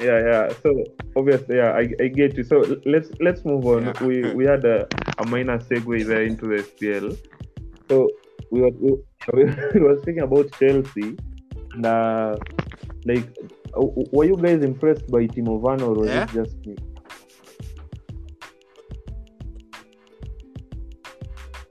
yeah, 0.00 0.20
yeah. 0.30 0.52
So 0.62 0.84
obviously, 1.16 1.56
yeah, 1.56 1.72
I, 1.72 1.88
I 2.00 2.08
get 2.08 2.36
you. 2.36 2.44
So 2.44 2.64
let's 2.84 3.10
let's 3.20 3.44
move 3.44 3.64
on. 3.66 3.84
Yeah. 3.86 4.04
We 4.04 4.34
we 4.34 4.44
had 4.44 4.64
a, 4.64 4.86
a 5.18 5.26
minor 5.26 5.58
segue 5.58 6.06
there 6.06 6.22
into 6.22 6.46
the 6.46 6.62
FPL. 6.62 7.16
So 7.88 8.08
we 8.50 8.60
were 8.62 8.70
we, 8.80 8.92
we 9.74 9.80
were 9.80 9.98
speaking 10.02 10.22
about 10.22 10.50
Chelsea, 10.58 11.16
and 11.74 11.86
uh, 11.86 12.36
like, 13.04 13.26
were 14.12 14.24
you 14.24 14.36
guys 14.36 14.62
impressed 14.62 15.06
by 15.10 15.26
Timo 15.26 15.58
Werner 15.60 15.84
or 15.84 15.94
was 15.94 16.08
Yeah. 16.08 16.24
it 16.24 16.30
just 16.32 16.56
me? 16.66 16.76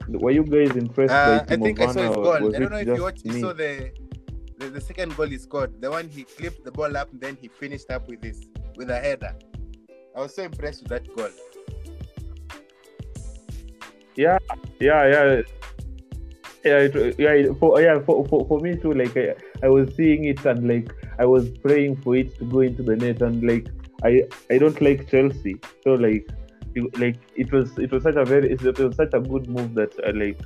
Were 0.08 0.30
you 0.30 0.44
guys 0.44 0.76
impressed 0.76 1.12
Uh, 1.12 1.26
by 1.26 1.54
I 1.54 1.56
Timo 1.56 1.62
think 1.64 1.80
I 1.80 1.86
saw 1.86 1.94
Werner 1.94 2.08
his 2.08 2.16
or 2.16 2.22
goal. 2.22 2.40
was 2.46 2.54
I 2.54 2.58
don't 2.58 2.66
it 2.66 2.70
know 2.70 2.78
if 2.78 2.86
just 2.86 2.96
you 2.96 3.02
watched. 3.02 3.24
You 3.26 3.40
saw 3.40 3.52
the, 3.52 3.90
the 4.58 4.70
the 4.70 4.80
second 4.80 5.16
goal 5.16 5.26
he 5.26 5.38
scored. 5.38 5.80
The 5.80 5.90
one 5.90 6.08
he 6.08 6.24
clipped 6.24 6.64
the 6.64 6.72
ball 6.72 6.96
up 6.96 7.12
and 7.12 7.20
then 7.20 7.36
he 7.40 7.48
finished 7.48 7.90
up 7.90 8.08
with 8.08 8.20
this 8.20 8.46
with 8.76 8.90
a 8.90 8.98
header. 8.98 9.34
I 10.16 10.20
was 10.20 10.34
so 10.34 10.42
impressed 10.42 10.82
with 10.82 10.90
that 10.90 11.14
goal. 11.14 11.30
yeah 14.16 14.38
yeah 14.80 15.42
yeah 16.64 16.78
it, 16.88 17.18
yeah 17.18 17.52
for 17.60 17.80
yeah 17.80 18.00
for, 18.00 18.26
for, 18.26 18.46
for 18.48 18.60
me 18.60 18.74
too 18.76 18.92
like 18.92 19.16
I, 19.16 19.34
I 19.62 19.68
was 19.68 19.94
seeing 19.94 20.24
it 20.24 20.44
and 20.44 20.66
like 20.66 20.92
i 21.18 21.24
was 21.24 21.50
praying 21.58 21.96
for 22.02 22.16
it 22.16 22.36
to 22.38 22.44
go 22.44 22.60
into 22.60 22.82
the 22.82 22.96
net 22.96 23.22
and 23.22 23.46
like 23.46 23.68
i 24.02 24.22
i 24.50 24.58
don't 24.58 24.80
like 24.80 25.08
chelsea 25.10 25.56
so 25.84 25.94
like 25.94 26.28
it, 26.74 26.98
like 26.98 27.18
it 27.36 27.52
was 27.52 27.78
it 27.78 27.92
was 27.92 28.02
such 28.02 28.16
a 28.16 28.24
very 28.24 28.52
it 28.52 28.62
was 28.62 28.96
such 28.96 29.12
a 29.12 29.20
good 29.20 29.48
move 29.48 29.74
that 29.74 29.92
uh, 30.04 30.12
like 30.14 30.40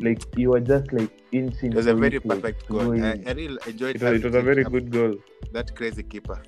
like 0.00 0.22
you 0.36 0.50
were 0.50 0.60
just 0.60 0.92
like 0.92 1.10
inching 1.32 1.72
It 1.72 1.76
was 1.76 1.86
a 1.86 1.94
very 1.94 2.18
like, 2.18 2.28
perfect 2.42 2.68
goal. 2.68 2.94
go 2.96 3.04
I. 3.04 3.20
I 3.26 3.32
really 3.32 3.58
enjoyed 3.66 3.96
it 3.96 4.02
was, 4.02 4.12
it 4.20 4.24
was 4.24 4.34
a 4.34 4.42
very 4.42 4.64
good 4.64 4.90
goal 4.90 5.14
That 5.52 5.74
crazy 5.76 6.02
keeper. 6.02 6.40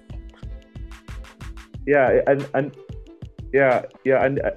yeah 1.86 2.20
and 2.26 2.46
and 2.54 2.76
yeah 3.52 3.82
yeah 4.04 4.24
and 4.24 4.40
uh, 4.40 4.50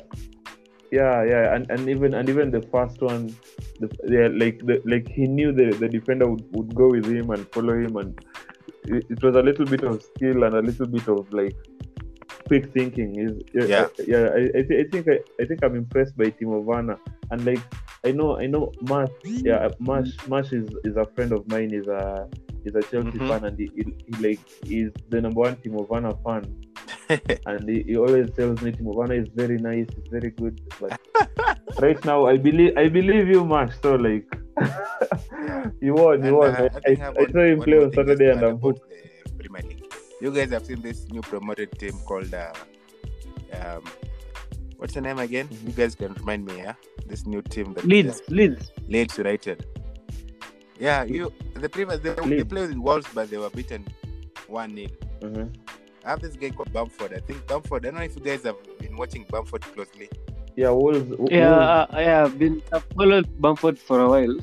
yeah 0.91 1.23
yeah 1.23 1.53
and, 1.55 1.69
and 1.69 1.87
even 1.89 2.13
and 2.15 2.27
even 2.29 2.49
the 2.51 2.61
first 2.73 3.01
one 3.01 3.27
the, 3.79 3.87
yeah 4.15 4.27
like 4.43 4.57
the, 4.65 4.81
like 4.85 5.07
he 5.07 5.27
knew 5.27 5.51
the, 5.51 5.67
the 5.81 5.87
defender 5.87 6.27
would, 6.27 6.43
would 6.55 6.73
go 6.75 6.87
with 6.89 7.05
him 7.05 7.29
and 7.29 7.47
follow 7.51 7.73
him 7.73 7.95
and 7.97 8.19
it, 8.85 9.05
it 9.09 9.21
was 9.23 9.35
a 9.35 9.41
little 9.41 9.65
bit 9.65 9.83
of 9.83 10.01
skill 10.01 10.43
and 10.43 10.55
a 10.55 10.61
little 10.61 10.87
bit 10.87 11.07
of 11.07 11.31
like 11.31 11.55
quick 12.47 12.71
thinking 12.73 13.19
is 13.19 13.33
yeah 13.53 13.65
Yeah. 13.65 13.85
I, 13.99 14.03
yeah 14.07 14.25
I, 14.39 14.41
I, 14.59 14.63
thi- 14.63 14.79
I 14.79 14.85
think 14.91 15.07
I, 15.07 15.19
I 15.41 15.45
think 15.45 15.63
I'm 15.63 15.75
impressed 15.75 16.17
by 16.17 16.31
Timo 16.31 16.63
Werner 16.63 16.97
and 17.31 17.45
like 17.45 17.61
I 18.05 18.12
know 18.12 18.38
I 18.39 18.45
know 18.47 18.71
Mash 18.81 19.09
yeah 19.23 19.67
Mash 19.79 20.12
Mash 20.27 20.51
is, 20.53 20.69
is 20.83 20.95
a 20.95 21.05
friend 21.15 21.31
of 21.33 21.47
mine 21.49 21.73
is 21.73 21.88
a 21.88 22.27
is 22.65 22.75
a 22.75 22.81
Chelsea 22.83 23.19
Mhm. 23.19 23.27
fan 23.29 23.45
and 23.45 23.57
he, 23.59 23.69
he, 23.75 23.83
he 24.07 24.13
like 24.27 24.39
is 24.65 24.91
the 25.09 25.21
number 25.21 25.39
one 25.41 25.55
Timo 25.57 25.88
Werner 25.89 26.13
fan 26.25 26.43
and 27.45 27.69
he, 27.69 27.83
he 27.83 27.97
always 27.97 28.29
tells 28.31 28.62
me 28.62 28.71
Timo 28.71 28.93
Werner 28.95 29.15
is 29.15 29.27
very 29.35 29.57
nice, 29.57 29.88
he's 29.95 30.07
very 30.12 30.29
good. 30.31 30.59
But 30.79 30.99
right 31.79 32.03
now, 32.05 32.25
I 32.27 32.38
believe 32.38 32.77
I 32.77 32.88
believe 32.88 33.27
you, 33.27 33.43
Mash. 33.45 33.73
So 33.81 33.95
like, 33.95 34.25
you 35.81 35.93
won, 35.93 36.23
you 36.23 36.35
won. 36.35 36.49
uh, 36.55 36.69
I, 36.85 36.91
I, 36.91 36.93
I 36.93 37.21
I 37.23 37.31
saw 37.31 37.41
him 37.43 37.62
play 37.62 37.77
on 37.83 37.91
Saturday, 37.93 38.29
and 38.31 38.43
I'm 38.43 38.59
hooked. 38.59 38.83
the 38.89 39.33
Premier 39.38 39.63
League. 39.69 39.83
You 40.21 40.31
guys 40.31 40.51
have 40.51 40.65
seen 40.65 40.81
this 40.81 41.07
new 41.09 41.21
promoted 41.21 41.71
team 41.79 41.93
called 42.05 42.33
uh, 42.33 42.53
um, 43.59 43.83
what's 44.79 44.93
the 44.95 45.01
name 45.01 45.19
again? 45.19 45.47
Mhm. 45.47 45.67
You 45.67 45.73
guys 45.81 45.93
can 45.95 46.13
remind 46.15 46.45
me, 46.45 46.57
yeah. 46.57 46.73
This 47.05 47.25
new 47.25 47.41
team 47.41 47.73
that 47.75 47.85
Leeds, 47.85 48.21
Leeds. 48.29 48.71
Leeds 48.87 49.17
United. 49.17 49.65
Yeah, 50.79 51.03
you 51.03 51.31
the 51.55 51.69
previous 51.69 51.99
they, 51.99 52.13
they 52.13 52.21
Leeds. 52.21 52.49
played 52.51 52.69
with 52.69 52.77
Wolves, 52.77 53.07
but 53.13 53.29
they 53.29 53.37
were 53.37 53.49
beaten 53.49 53.85
one 54.47 54.75
0 54.75 54.89
Mhm. 55.21 55.47
I 56.05 56.09
have 56.11 56.21
this 56.21 56.35
guy 56.41 56.49
called 56.51 56.71
Bamford. 56.71 57.13
I 57.13 57.19
think 57.19 57.45
Bamford. 57.47 57.85
I 57.85 57.89
don't 57.91 57.99
know 57.99 58.05
if 58.05 58.15
you 58.15 58.21
guys 58.21 58.43
have 58.43 58.55
been 58.79 58.95
watching 58.95 59.25
Bamford 59.31 59.61
closely. 59.73 60.09
Yeah, 60.55 60.69
Wolves. 60.71 61.09
Wolves 61.17 61.31
Yeah, 61.31 61.55
uh, 61.55 61.87
I 61.91 62.03
have 62.03 62.39
been 62.39 62.61
I've 62.71 62.85
followed 62.95 63.27
Bamford 63.41 63.77
for 63.77 63.99
a 64.05 64.09
while. 64.13 64.37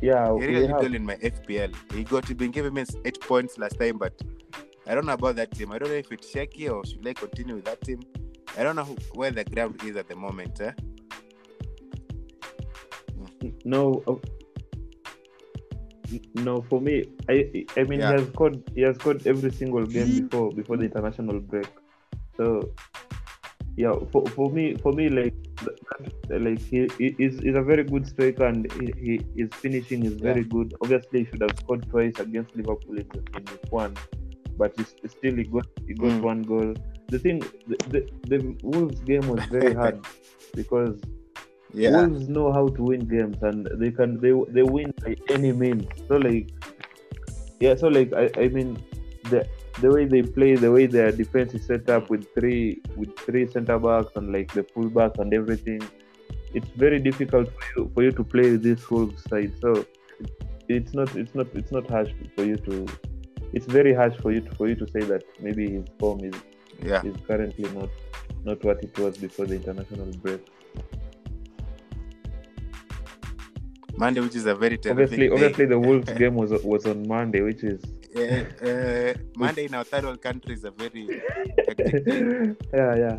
yeah, 0.00 0.26
He 0.26 0.32
we 0.32 0.46
really 0.46 0.60
did 0.60 0.70
have. 0.70 0.80
well 0.82 0.94
in 0.94 1.04
my 1.04 1.16
FPL. 1.16 1.72
He 1.92 2.04
got 2.04 2.26
to 2.28 2.34
been 2.34 2.52
giving 2.52 2.74
me 2.74 2.84
eight 3.04 3.20
points 3.20 3.58
last 3.58 3.78
time, 3.80 3.98
but 3.98 4.14
I 4.86 4.94
don't 4.94 5.06
know 5.06 5.14
about 5.14 5.36
that 5.36 5.50
team. 5.50 5.72
I 5.72 5.78
don't 5.78 5.88
know 5.88 5.96
if 5.96 6.10
it's 6.12 6.30
shaky 6.30 6.68
or 6.68 6.84
should 6.86 7.06
I 7.06 7.14
continue 7.14 7.56
with 7.56 7.64
that 7.64 7.80
team. 7.82 8.00
I 8.56 8.62
don't 8.62 8.76
know 8.76 8.84
who, 8.84 8.96
where 9.14 9.30
the 9.30 9.44
ground 9.44 9.80
is 9.84 9.96
at 9.96 10.08
the 10.08 10.16
moment. 10.16 10.60
Eh? 10.60 10.72
No, 13.64 14.02
uh, 14.06 14.14
no, 16.34 16.62
for 16.68 16.80
me, 16.80 17.04
I 17.28 17.66
I 17.76 17.84
mean 17.84 18.00
Yeah. 18.00 18.12
he 18.12 18.18
has 18.20 18.28
scored 18.28 18.62
he 18.74 18.80
has 18.82 18.96
scored 18.96 19.26
every 19.26 19.50
single 19.52 19.86
game 19.86 20.08
before 20.22 20.50
before 20.52 20.76
the 20.76 20.84
international 20.84 21.38
break. 21.40 21.68
So 22.36 22.70
yeah, 23.76 23.94
for, 24.10 24.26
for 24.28 24.50
me 24.50 24.74
for 24.76 24.92
me 24.92 25.08
like 25.08 25.34
like 26.30 26.58
he, 26.60 26.88
he 26.98 27.14
is 27.18 27.34
is 27.40 27.54
a 27.54 27.62
very 27.62 27.84
good 27.84 28.06
striker 28.06 28.46
and 28.46 28.70
he, 28.72 28.86
he 29.04 29.20
his 29.42 29.50
finishing 29.54 30.04
is 30.04 30.14
very 30.14 30.44
good. 30.44 30.74
Obviously, 30.82 31.20
he 31.20 31.24
should 31.26 31.42
have 31.42 31.56
scored 31.58 31.88
twice 31.90 32.18
against 32.18 32.56
Liverpool 32.56 32.98
in, 32.98 33.06
in 33.36 33.44
one, 33.70 33.94
but 34.56 34.74
he, 34.76 34.84
still 35.08 35.36
he 35.36 35.44
got 35.44 35.66
he 35.86 35.94
got 35.94 36.10
Mm. 36.10 36.22
one 36.22 36.42
goal. 36.42 36.74
The 37.08 37.18
thing 37.18 37.38
the, 37.66 37.76
the, 37.88 38.00
the 38.28 38.56
Wolves 38.62 39.00
game 39.00 39.26
was 39.28 39.44
very 39.46 39.74
hard 39.74 40.04
because 40.54 41.00
Yeah. 41.72 42.06
Wolves 42.06 42.28
know 42.28 42.52
how 42.52 42.68
to 42.68 42.82
win 42.82 43.06
games 43.06 43.38
and 43.42 43.68
they 43.80 43.90
can 43.90 44.20
they 44.20 44.32
they 44.56 44.62
win 44.62 44.92
by 45.04 45.16
any 45.30 45.52
means. 45.52 45.86
So 46.08 46.16
like 46.16 46.50
yeah, 47.60 47.74
so 47.74 47.88
like 47.88 48.12
I, 48.12 48.30
I 48.42 48.48
mean 48.48 48.76
the 49.30 49.46
the 49.80 49.90
way 49.90 50.04
they 50.06 50.22
play, 50.22 50.54
the 50.56 50.70
way 50.72 50.86
their 50.86 51.12
defense 51.12 51.54
is 51.54 51.66
set 51.66 51.88
up 51.88 52.10
with 52.10 52.26
three 52.34 52.80
with 52.96 53.16
three 53.18 53.46
centre 53.46 53.78
backs 53.78 54.12
and 54.16 54.32
like 54.32 54.52
the 54.52 54.64
full 54.74 54.88
back 54.88 55.18
and 55.18 55.32
everything, 55.32 55.82
it's 56.54 56.68
very 56.84 56.98
difficult 56.98 57.48
for 57.52 57.66
you 57.76 57.90
for 57.94 58.02
you 58.02 58.12
to 58.12 58.24
play 58.24 58.56
this 58.56 58.90
Wolves 58.90 59.22
side. 59.30 59.52
So 59.60 59.84
it's 60.68 60.94
not 60.94 61.14
it's 61.16 61.34
not 61.34 61.46
it's 61.54 61.72
not 61.72 61.88
harsh 61.88 62.10
for 62.36 62.44
you 62.44 62.56
to 62.68 62.86
it's 63.52 63.66
very 63.66 63.94
harsh 63.94 64.16
for 64.20 64.32
you 64.32 64.40
to, 64.40 64.54
for 64.56 64.68
you 64.68 64.74
to 64.74 64.86
say 64.90 65.00
that 65.00 65.22
maybe 65.40 65.70
his 65.70 65.86
form 65.98 66.20
is 66.24 66.34
Yeah. 66.82 67.02
is 67.04 67.16
currently 67.26 67.68
not 67.72 67.90
not 68.44 68.62
what 68.64 68.82
it 68.82 68.96
was 68.98 69.18
before 69.18 69.46
the 69.46 69.54
international 69.56 70.06
break. 70.22 70.40
Monday, 73.96 74.20
which 74.20 74.36
is 74.36 74.46
a 74.46 74.54
very 74.54 74.78
terrific 74.78 74.92
obviously 74.92 75.28
day. 75.28 75.34
obviously 75.34 75.66
the 75.66 75.78
wolves 75.86 76.12
game 76.12 76.34
was 76.36 76.50
was 76.62 76.86
on 76.86 77.06
monday 77.08 77.40
which 77.42 77.64
is 77.64 77.82
Uh, 78.16 78.42
uh, 78.68 79.12
Monday 79.36 79.64
in 79.66 79.74
our 79.74 79.84
third 79.84 80.02
world 80.04 80.20
country 80.22 80.54
is 80.54 80.64
a 80.64 80.70
very 80.70 81.02
yeah 82.78 82.92
yeah 83.04 83.18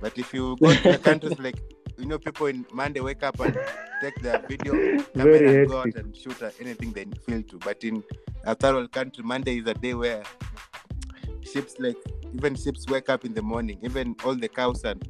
But 0.00 0.16
if 0.16 0.32
you 0.32 0.56
go 0.62 0.72
to 0.72 0.92
the 0.92 0.98
countries 0.98 1.38
like 1.38 1.58
you 1.98 2.06
know, 2.06 2.18
people 2.18 2.46
in 2.46 2.64
Monday 2.72 3.00
wake 3.00 3.24
up 3.24 3.40
and 3.40 3.58
take 4.00 4.14
their 4.22 4.38
video 4.48 4.72
camera 5.16 5.38
and 5.50 5.68
go 5.68 5.78
out 5.80 5.94
and 5.96 6.14
shoot 6.16 6.40
at 6.42 6.54
anything 6.60 6.92
they 6.92 7.06
feel 7.26 7.42
to. 7.50 7.58
But 7.58 7.82
in 7.82 8.04
our 8.46 8.54
third 8.54 8.74
world 8.76 8.92
country, 8.92 9.24
Monday 9.24 9.58
is 9.58 9.66
a 9.66 9.74
day 9.74 9.94
where 9.94 10.22
ships 11.42 11.74
like 11.80 11.96
even 12.34 12.54
ships 12.54 12.86
wake 12.88 13.08
up 13.08 13.24
in 13.24 13.34
the 13.34 13.42
morning. 13.42 13.78
Even 13.82 14.14
all 14.24 14.34
the 14.34 14.48
cows 14.48 14.84
and 14.84 15.02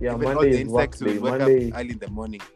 yeah 0.00 0.14
even 0.14 0.36
all 0.36 0.42
the 0.42 0.60
insects 0.60 1.00
will 1.00 1.20
wake 1.20 1.38
monday 1.38 1.70
up 1.70 1.78
early 1.78 1.90
in 1.90 1.98
the 1.98 2.10
morning. 2.10 2.40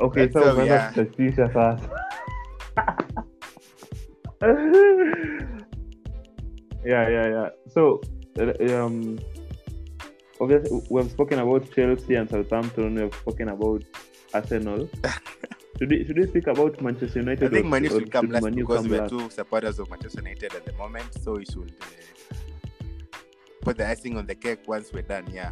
okay 0.00 0.26
That's 0.26 0.34
so 0.34 0.62
yeah. 0.62 0.92
sasa 0.92 1.80
yeah 6.84 7.08
yeah 7.08 7.26
yeah 7.26 7.48
so 7.72 8.00
uh, 8.38 8.52
um 8.76 9.18
obviously 10.40 10.80
we've 10.90 11.10
spoken 11.10 11.38
about 11.40 11.70
chelsea 11.72 12.14
and 12.14 12.28
southampton 12.28 12.94
we've 12.94 13.14
spoken 13.14 13.48
about 13.48 13.82
arsenal 14.34 14.86
should 15.78 15.90
we, 15.90 16.04
should 16.04 16.16
we 16.18 16.26
speak 16.26 16.46
about 16.46 16.80
manchester 16.80 17.20
United? 17.20 17.44
I 17.44 17.48
think 17.48 17.66
Manu 17.66 17.88
should 17.88 18.10
come 18.10 18.30
last 18.30 18.44
Man 18.44 18.56
U 18.56 18.64
because 18.64 18.82
come 18.82 18.90
we're 18.90 19.00
last? 19.00 19.10
two 19.10 19.30
supporters 19.30 19.78
of 19.78 19.90
Manchester 19.90 20.20
United 20.22 20.54
at 20.54 20.64
the 20.64 20.72
moment. 20.72 21.06
So 21.22 21.32
we 21.32 21.44
should 21.44 21.74
uh, 21.80 22.36
put 23.62 23.76
the 23.76 23.88
icing 23.88 24.16
on 24.16 24.26
the 24.26 24.34
cake 24.34 24.60
once 24.66 24.92
we're 24.92 25.02
done. 25.02 25.26
Yeah. 25.30 25.50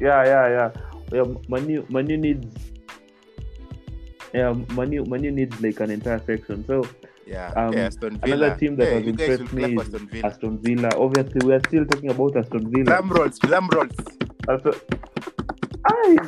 Yeah, 0.00 0.24
yeah, 0.24 0.48
yeah. 0.48 0.70
yeah 1.12 1.34
Manu, 1.48 1.84
Manu 1.88 2.16
needs. 2.16 2.46
Yeah, 4.32 4.52
Manu, 4.70 5.04
Manu 5.04 5.30
needs 5.30 5.60
like 5.60 5.80
an 5.80 5.90
entire 5.90 6.20
section. 6.24 6.64
So 6.66 6.84
Yeah. 7.26 7.52
Um, 7.56 7.72
Villa. 7.72 8.18
another 8.22 8.56
team 8.56 8.76
that 8.76 8.88
hey, 8.88 8.94
has 8.94 9.06
impressed 9.06 9.52
me 9.52 9.74
is 9.74 9.80
Aston 9.80 10.08
Villa. 10.08 10.26
Aston 10.26 10.58
Villa. 10.58 10.90
Obviously, 10.96 11.46
we 11.46 11.54
are 11.54 11.60
still 11.60 11.84
talking 11.86 12.10
about 12.10 12.36
Aston 12.36 12.70
Villa. 12.70 12.84
Drum 12.84 13.10
rolls, 13.10 13.38
drum 13.38 13.68
rolls. 13.72 13.96
Aston... 14.48 14.74
Aye. 15.86 16.18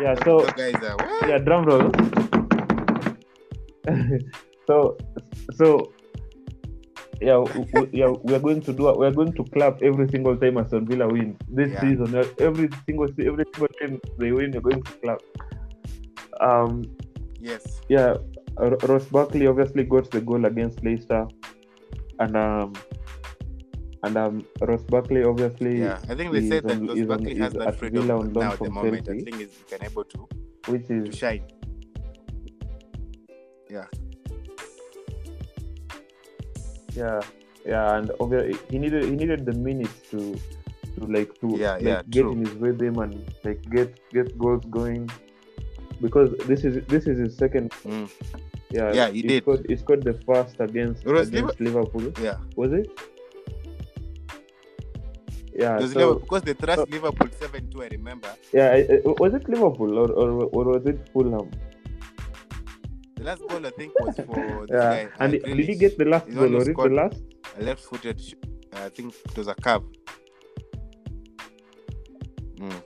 Yeah. 0.00 0.14
So 0.24 0.46
guys 0.56 0.74
are 0.82 0.96
what? 0.96 1.28
yeah, 1.28 1.38
drum 1.38 1.64
roll. 1.64 1.90
so 4.66 4.96
so 5.54 5.92
yeah, 7.20 7.40
w- 7.40 7.64
w- 7.72 7.90
yeah, 7.92 8.08
we 8.24 8.34
are 8.34 8.38
going 8.40 8.60
to 8.62 8.72
do. 8.72 8.92
We 8.92 9.06
are 9.06 9.10
going 9.12 9.32
to 9.32 9.44
clap 9.44 9.80
every 9.82 10.08
single 10.08 10.36
time 10.36 10.58
Aston 10.58 10.86
Villa 10.86 11.08
wins 11.08 11.36
this 11.48 11.70
Yeah. 11.72 11.80
season. 11.80 12.14
Every 12.38 12.68
single 12.84 13.08
every 13.18 13.44
single 13.54 13.68
time 13.80 14.00
they 14.18 14.32
win, 14.32 14.52
you're 14.52 14.60
going 14.62 14.82
to 14.82 14.92
clap. 15.02 15.20
Um, 16.40 16.82
Yes. 17.40 17.80
yeah, 17.88 18.16
R- 18.58 18.76
Ross 18.88 19.06
Barkley 19.06 19.46
obviously 19.46 19.84
got 19.84 20.10
the 20.10 20.20
goal 20.20 20.44
against 20.44 20.82
Leicester, 20.84 21.26
and 22.18 22.36
um, 22.36 22.72
and 24.06 24.16
um, 24.16 24.34
Ross 24.60 24.82
Barkley 24.94 25.22
obviously, 25.24 25.78
Yeah. 25.80 25.98
I 26.08 26.14
think 26.14 26.32
they 26.32 26.48
said 26.48 26.62
that 26.64 26.76
on- 26.78 26.86
Ross 26.86 27.00
Barkley 27.12 27.34
has 27.44 27.52
that 27.54 27.74
freedom 27.78 28.02
Villa 28.06 28.18
on 28.20 28.32
loan 28.32 28.44
now 28.44 28.52
at 28.52 28.58
the 28.58 28.64
from 28.66 28.74
moment. 28.74 29.08
I 29.08 29.12
Chelsea. 29.12 29.24
think 29.24 29.36
he's 29.42 29.56
can 29.70 29.84
able 29.90 30.04
to 30.14 30.28
which 30.72 30.86
to 30.88 30.94
is 31.04 31.16
shine. 31.22 31.42
yeah, 33.70 33.86
yeah, 36.94 37.20
yeah, 37.66 37.96
and 37.98 38.10
obviously 38.20 38.56
he 38.70 38.78
needed 38.78 39.04
he 39.04 39.10
needed 39.22 39.44
the 39.44 39.52
minutes 39.52 40.00
to 40.10 40.20
to 40.96 41.00
like 41.16 41.32
to 41.40 41.48
Yeah, 41.56 41.72
like, 41.74 41.82
yeah, 41.82 42.02
get 42.08 42.22
true. 42.22 42.32
in 42.32 42.44
his 42.46 42.54
rhythm 42.54 42.98
and 42.98 43.14
like 43.44 43.60
get 43.70 43.98
get 44.12 44.36
goals 44.38 44.64
going 44.70 45.10
because 46.00 46.30
this 46.46 46.64
is 46.64 46.84
this 46.86 47.06
is 47.06 47.18
his 47.18 47.36
second 47.36 47.70
Mm. 47.84 48.08
yeah 48.70 48.92
Yeah, 48.98 49.08
he 49.10 49.22
did. 49.22 49.42
scored, 49.42 49.66
he 49.68 49.76
scored 49.76 50.02
the 50.04 50.14
first 50.28 50.56
against 50.60 51.04
against 51.06 51.60
Liverpool 51.60 52.12
Yeah. 52.22 52.38
was 52.56 52.72
it 52.72 52.88
yeah 55.58 55.76
Because, 55.76 55.92
so, 55.92 55.98
Liverpool, 55.98 56.20
because 56.26 56.42
they 56.48 56.54
thrust 56.62 56.80
so- 56.80 56.86
Liverpool 56.96 57.28
7 57.40 57.70
2, 57.70 57.82
I 57.82 57.88
remember. 57.98 58.30
yeah 58.52 58.70
was 59.22 59.34
it 59.38 59.48
Liverpool 59.54 59.92
or, 60.02 60.08
or, 60.22 60.28
or 60.56 60.64
was 60.74 60.84
it 60.92 60.98
Fulham 61.12 61.48
The 63.18 63.24
last 63.28 63.42
goal, 63.50 63.64
I 63.68 63.70
think, 63.78 63.92
was 64.04 64.16
for 64.28 64.66
yeah 64.70 64.78
guy. 64.78 65.02
and 65.22 65.30
uh, 65.34 65.54
did 65.58 65.66
he 65.72 65.74
get 65.84 65.94
the 66.02 66.04
last 66.14 66.26
goal 66.38 66.52
or 66.58 66.62
it 66.70 66.76
the 66.76 66.88
last 67.02 67.20
a 67.58 67.62
left 67.68 67.82
footed, 67.90 68.18
sh- 68.26 68.34
I 68.86 68.88
think 68.96 69.14
it 69.28 69.36
was 69.40 69.48
a 69.48 69.54
curve. 69.66 69.84
Mm. 72.60 72.80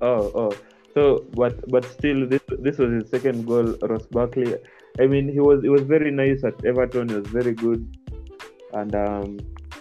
Oh, 0.00 0.30
oh. 0.42 0.52
So, 0.94 1.02
but 1.40 1.54
but 1.74 1.84
still, 1.96 2.20
this 2.32 2.42
this 2.66 2.78
was 2.78 2.90
his 2.98 3.10
second 3.10 3.46
goal. 3.46 3.74
Ross 3.82 4.06
Barkley. 4.16 4.54
I 5.00 5.06
mean, 5.06 5.28
he 5.36 5.40
was 5.40 5.62
he 5.62 5.70
was 5.74 5.82
very 5.82 6.10
nice 6.10 6.44
at 6.44 6.64
Everton. 6.64 7.08
He 7.08 7.14
was 7.16 7.28
very 7.28 7.54
good, 7.54 7.82
and 8.72 8.94
um, 8.94 9.38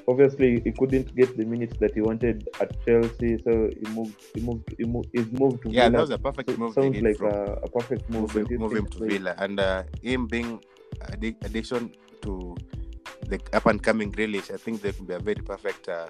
obviously 0.07 0.59
he 0.61 0.71
couldn't 0.71 1.15
get 1.15 1.35
the 1.37 1.45
minutes 1.45 1.75
that 1.79 1.93
he 1.93 2.01
wanted 2.01 2.47
at 2.59 2.69
Chelsea. 2.85 3.37
So 3.43 3.69
he 3.79 3.85
moved. 3.93 4.15
He 4.33 4.41
moved. 4.41 4.73
He 4.77 4.85
moved. 4.85 5.09
He's 5.13 5.31
moved 5.31 5.63
to 5.63 5.69
Yeah, 5.69 5.89
Villa. 5.89 5.91
that 5.91 6.01
was 6.01 6.09
a 6.11 6.17
perfect 6.19 6.49
So- 6.51 6.57
move. 6.57 6.73
sounds 6.73 7.01
like 7.01 7.19
a, 7.21 7.53
a 7.63 7.69
perfect 7.69 8.09
move. 8.09 8.33
move 8.35 8.49
him, 8.51 8.59
move 8.59 8.73
him 8.75 8.85
to? 8.87 9.05
Villa, 9.07 9.35
and 9.37 9.59
uh, 9.59 9.83
him 10.01 10.27
being 10.27 10.59
addi- 11.11 11.39
addition 11.45 11.91
to 12.21 12.55
the 13.27 13.39
up 13.53 13.65
and 13.65 13.81
coming 13.81 14.11
Grealish, 14.11 14.51
I 14.53 14.57
think 14.57 14.81
they 14.81 14.91
will 14.97 15.05
be 15.05 15.13
a 15.13 15.19
very 15.19 15.41
perfect. 15.41 15.87
Uh, 15.89 16.07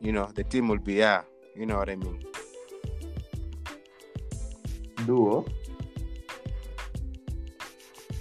you 0.00 0.10
know, 0.12 0.26
the 0.34 0.44
team 0.44 0.68
will 0.68 0.78
be 0.82 0.94
yeah. 0.94 1.22
You 1.54 1.66
know 1.66 1.76
what 1.76 1.88
I 1.90 1.96
mean? 1.96 2.18
duo. 5.06 5.44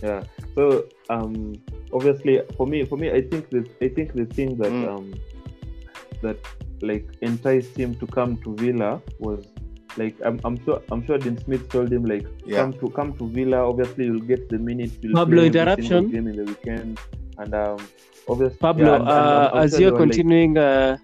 Yeah. 0.01 0.23
So 0.55 0.85
um 1.09 1.53
obviously 1.93 2.41
for 2.57 2.65
me 2.67 2.85
for 2.85 2.97
me 2.97 3.11
I 3.11 3.21
think 3.21 3.49
that 3.49 3.67
I 3.81 3.89
think 3.95 4.13
the 4.13 4.25
thing 4.25 4.57
that 4.57 4.71
Mm. 4.71 4.87
um 4.93 5.13
that 6.21 6.37
like 6.81 7.05
enticed 7.21 7.75
him 7.77 7.95
to 8.01 8.05
come 8.07 8.37
to 8.43 8.55
Villa 8.55 9.01
was 9.19 9.45
like 9.97 10.15
I'm, 10.25 10.39
I'm 10.45 10.57
sure 10.63 10.81
I'm 10.91 11.05
sure 11.05 11.17
Dean 11.17 11.37
Smith 11.37 11.67
told 11.69 11.91
him 11.91 12.05
like 12.05 12.25
Yeah. 12.45 12.57
come 12.61 12.73
to 12.81 12.89
come 12.89 13.13
to 13.19 13.27
Villa 13.29 13.59
obviously 13.69 14.05
you'll 14.05 14.27
get 14.33 14.47
the 14.49 14.57
minutes 14.57 14.97
you'll 15.01 15.13
Pablo, 15.15 15.37
play 15.37 15.47
interruption. 15.47 16.09
game 16.09 16.27
in 16.27 16.35
the 16.37 16.45
weekend 16.45 16.99
and 17.37 17.53
um 17.53 17.77
obviously 18.29 18.57
Pablo, 18.59 18.85
yeah, 18.91 18.95
and- 18.95 19.01
and 19.01 19.09
uh, 19.09 19.13
I'm- 19.13 19.51
I'm 19.57 19.63
as 19.63 19.79
you're 19.79 19.79
they 19.79 19.85
were, 19.93 19.99
like, 19.99 20.09
continuing, 20.11 20.57
uh, 20.57 20.97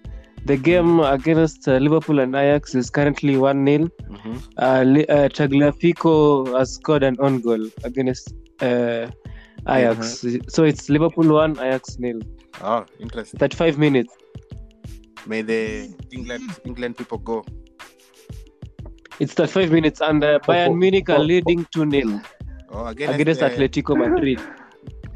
the 0.46 0.56
game 0.56 1.00
against 1.00 1.66
uh, 1.68 1.76
Liverpool 1.78 2.20
and 2.20 2.34
Ajax 2.34 2.74
is 2.74 2.88
currently 2.90 3.36
1 3.36 3.66
0. 3.66 3.88
Mm-hmm. 4.10 4.36
Uh, 4.56 4.82
Li- 4.84 5.06
uh, 5.08 5.28
Tagliafico 5.38 6.56
has 6.56 6.74
scored 6.74 7.02
an 7.02 7.16
own 7.18 7.40
goal 7.40 7.62
against 7.84 8.34
Ajax. 9.68 10.24
So 10.48 10.64
it's 10.64 10.88
Liverpool 10.88 11.28
1, 11.34 11.58
Ajax 11.58 11.98
nil. 11.98 12.20
Oh, 12.62 12.84
interesting. 13.00 13.38
35 13.38 13.78
minutes. 13.78 14.14
May 15.26 15.42
the 15.42 15.94
England 16.12 16.44
England 16.64 16.96
people 16.96 17.18
go. 17.18 17.44
It's 19.20 19.34
35 19.34 19.72
minutes, 19.72 20.00
and 20.00 20.22
uh, 20.22 20.38
For- 20.44 20.54
Bayern 20.54 20.68
for- 20.68 20.76
Munich 20.76 21.08
are 21.10 21.16
for- 21.16 21.24
leading 21.24 21.66
2 21.72 21.90
0 21.90 22.20
Oh, 22.70 22.86
against, 22.86 23.14
against 23.20 23.42
uh, 23.42 23.48
Atletico 23.50 23.96
Madrid. 23.96 24.40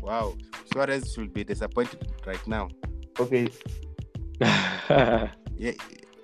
Wow, 0.02 0.34
Suarez 0.72 1.12
should 1.12 1.32
be 1.32 1.44
disappointed 1.44 2.08
right 2.26 2.44
now. 2.48 2.68
okay 3.20 3.46
Yeah, 5.58 5.72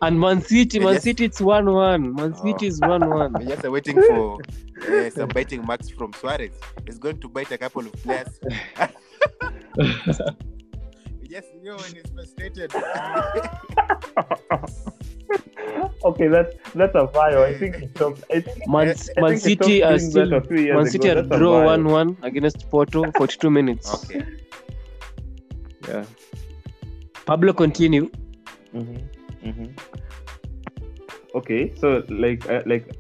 And 0.01 0.19
Man 0.21 0.41
City, 0.43 0.79
Man 0.79 0.95
just- 0.95 1.05
City, 1.05 1.25
it's 1.25 1.41
one-one. 1.41 2.15
Man 2.15 2.35
Oh. 2.39 2.43
City 2.45 2.67
is 2.69 2.81
one-one. 2.81 3.33
we're 3.41 3.57
just 3.57 3.69
waiting 3.69 4.01
for 4.01 4.39
uh, 4.89 5.11
some 5.11 5.29
biting 5.31 5.65
marks 5.67 5.89
from 5.91 6.13
Suarez. 6.13 6.53
He's 6.87 6.99
going 6.99 7.21
to 7.21 7.29
bite 7.29 7.51
a 7.51 7.59
couple 7.59 7.83
of 7.83 7.93
players. 7.95 8.29
yes, 11.25 11.45
just 11.53 11.65
know 11.65 11.77
when 11.77 11.95
he's 11.95 12.11
frustrated. 12.15 12.73
okay, 16.05 16.29
that's 16.29 16.55
that's 16.75 16.95
a 16.95 17.07
bio. 17.07 17.43
I 17.43 17.59
think 17.59 17.77
it 17.77 17.91
stopped. 17.97 18.23
I 18.33 18.41
think, 18.41 18.69
Man, 18.69 18.89
I 19.17 19.21
Man 19.21 19.31
think 19.39 19.41
City 19.43 19.79
stopped 19.81 19.93
are 19.95 19.99
still 19.99 20.31
that 20.31 20.71
a 20.71 20.75
Man 20.75 20.83
ago. 20.83 20.91
City 20.91 21.11
are 21.11 21.23
That's 21.23 21.39
draw 21.41 21.65
one-one 21.65 22.17
against 22.23 22.71
Porto, 22.71 23.11
42 23.17 23.51
minutes. 23.51 24.05
okay. 24.05 24.25
Yeah. 25.89 26.05
Pablo, 27.27 27.53
continue. 27.53 28.11
Mm-hmm. 28.75 29.18
Mm-hmm. 29.45 29.67
Okay, 31.35 31.75
so 31.77 32.03
like 32.09 32.49
uh, 32.49 32.63
like 32.67 32.91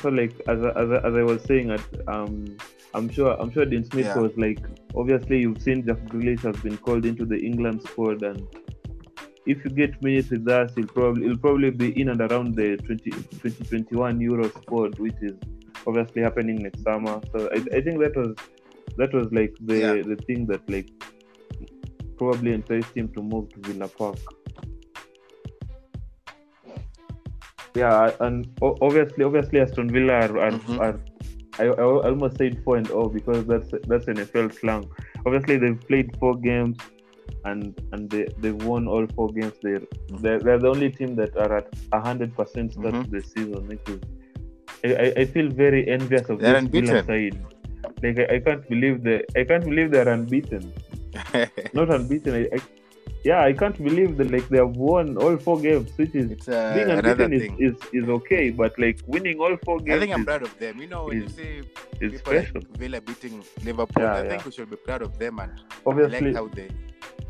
so 0.00 0.08
like 0.08 0.32
as 0.48 0.62
I- 0.62 0.70
as 0.82 0.90
as 1.04 1.14
I 1.14 1.22
was 1.22 1.42
saying, 1.44 1.70
at 1.70 1.84
um, 2.08 2.56
I'm 2.94 3.08
sure 3.08 3.36
I'm 3.40 3.50
sure 3.52 3.64
Dean 3.64 3.84
Smith 3.84 4.06
Yeah. 4.06 4.18
was 4.18 4.32
like 4.36 4.60
obviously 4.94 5.40
you've 5.40 5.60
seen 5.62 5.86
Jack 5.86 5.98
Grealish 6.08 6.40
has 6.42 6.56
been 6.62 6.76
called 6.78 7.04
into 7.06 7.24
the 7.24 7.38
England 7.38 7.82
squad 7.82 8.22
and. 8.22 8.46
If 9.44 9.64
you 9.64 9.72
get 9.72 10.00
minutes 10.04 10.30
with 10.30 10.46
us, 10.48 10.70
he'll 10.76 10.86
probably 10.86 11.26
he'll 11.26 11.36
probably 11.36 11.70
be 11.70 12.00
in 12.00 12.10
and 12.10 12.20
around 12.20 12.54
the 12.54 12.76
20, 12.76 13.10
2021 13.10 14.20
Euro 14.20 14.48
squad, 14.48 14.96
which 15.00 15.16
is 15.20 15.32
obviously 15.84 16.22
happening 16.22 16.62
next 16.62 16.84
summer. 16.84 17.20
So 17.32 17.48
I, 17.52 17.56
I 17.76 17.80
think 17.80 17.98
that 17.98 18.14
was 18.14 18.36
that 18.98 19.12
was 19.12 19.26
like 19.32 19.52
the 19.62 19.78
Yeah. 19.78 20.02
the 20.02 20.14
thing 20.28 20.46
that 20.46 20.62
like 20.70 20.90
probably 22.16 22.52
enticed 22.52 22.96
him 22.96 23.08
to 23.14 23.20
move 23.20 23.48
to 23.54 23.58
Villa 23.72 23.88
Park. 23.88 24.18
Yeah, 27.74 28.10
and 28.20 28.46
obviously, 28.60 29.24
obviously, 29.24 29.60
Aston 29.60 29.88
Villa 29.90 30.12
are, 30.14 30.38
are, 30.38 30.50
Mhm. 30.52 30.78
are 30.80 31.00
I, 31.58 31.64
I 31.66 32.08
almost 32.10 32.36
said 32.38 32.62
four 32.64 32.76
and 32.76 32.90
oh 32.90 33.08
because 33.08 33.46
that's 33.46 33.70
that's 33.86 34.06
NFL 34.06 34.52
slang. 34.58 34.84
Obviously, 35.26 35.56
they've 35.58 35.80
played 35.88 36.14
four 36.18 36.36
games, 36.36 36.76
and 37.44 37.78
and 37.92 38.10
they 38.10 38.26
they've 38.40 38.62
won 38.64 38.86
all 38.88 39.06
four 39.14 39.28
games. 39.32 39.54
They're 39.62 39.80
they're, 40.20 40.38
they're 40.40 40.58
the 40.58 40.68
only 40.68 40.90
team 40.90 41.14
that 41.16 41.36
are 41.36 41.56
at 41.58 41.68
hundred 41.92 42.34
percent 42.36 42.72
start 42.74 42.94
Mhm. 42.94 43.00
of 43.04 43.10
the 43.10 43.22
season, 43.22 43.66
which 43.68 43.88
is 43.88 44.00
I, 44.84 44.88
I- 45.04 45.14
I 45.22 45.24
feel 45.26 45.48
very 45.48 45.88
envious 45.88 46.28
of 46.28 46.40
They're 46.40 46.60
this 46.60 46.70
Villa 46.70 47.04
side. 47.04 47.38
Like 48.02 48.18
I, 48.18 48.34
I 48.36 48.38
can't 48.40 48.68
believe 48.68 49.02
the 49.02 49.16
I 49.38 49.44
can't 49.44 49.64
believe 49.64 49.90
they're 49.90 50.08
unbeaten. 50.08 50.72
Not 51.74 51.90
unbeaten. 51.90 52.34
I, 52.34 52.48
I, 52.56 52.60
yeah, 53.24 53.42
I 53.42 53.52
can't 53.52 53.76
believe 53.82 54.16
that 54.18 54.30
like 54.30 54.48
they 54.48 54.58
have 54.58 54.76
won 54.76 55.16
all 55.16 55.36
four 55.36 55.60
games, 55.60 55.90
which 55.96 56.14
is 56.14 56.30
it's 56.30 56.48
uh, 56.48 56.72
being 56.74 56.90
another 56.90 57.24
unbeaten 57.24 57.56
thing. 57.56 57.56
is, 57.60 57.74
is, 57.92 58.02
is 58.04 58.08
okay, 58.08 58.50
but 58.50 58.76
like 58.78 58.98
winning 59.06 59.38
all 59.38 59.56
four 59.64 59.78
games 59.78 59.96
I 59.96 60.00
think 60.00 60.12
I'm 60.12 60.20
is, 60.20 60.26
proud 60.26 60.42
of 60.42 60.58
them. 60.58 60.80
You 60.80 60.88
know, 60.88 61.04
when 61.04 61.22
you 61.22 61.28
see 61.28 61.62
is 62.00 62.12
people 62.12 62.34
like. 62.34 62.52
Villa 62.78 63.00
beating 63.00 63.44
Liverpool, 63.64 64.02
Yeah, 64.02 64.14
I 64.14 64.22
yeah. 64.22 64.28
think 64.30 64.44
we 64.44 64.50
should 64.50 64.70
be 64.70 64.76
proud 64.76 65.02
of 65.02 65.18
them 65.18 65.38
and 65.38 65.52
I 65.52 65.78
Obviously, 65.86 66.20
like 66.32 66.34
how 66.36 66.48
they, 66.48 66.68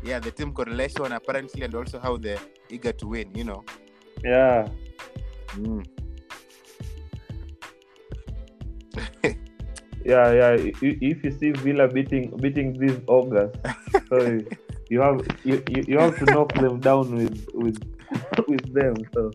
yeah, 0.03 0.19
the 0.19 0.31
team 0.31 0.51
correlation 0.51 1.11
apparently, 1.11 1.61
and 1.63 1.75
also 1.75 1.99
how 1.99 2.17
they're 2.17 2.39
eager 2.69 2.91
to 2.93 3.07
win. 3.07 3.29
You 3.35 3.43
know. 3.43 3.63
yeah, 4.23 4.67
yeah, 10.05 10.31
yeah. 10.33 10.49
i- 10.59 10.73
i- 10.83 10.99
If 11.01 11.23
you 11.23 11.31
see 11.31 11.51
Villa 11.51 11.87
beating 11.87 12.35
beating 12.37 12.73
these 12.77 12.99
August, 13.07 13.55
so 14.09 14.17
you 14.89 15.01
have 15.01 15.21
you, 15.43 15.63
you, 15.69 15.83
you 15.87 15.97
have 15.99 16.17
to 16.19 16.25
knock 16.25 16.53
them 16.53 16.79
down 16.79 17.15
with 17.15 17.47
with 17.53 17.79
with 18.47 18.73
them. 18.73 18.95
So 19.13 19.31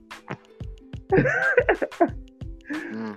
Mm. 2.70 3.16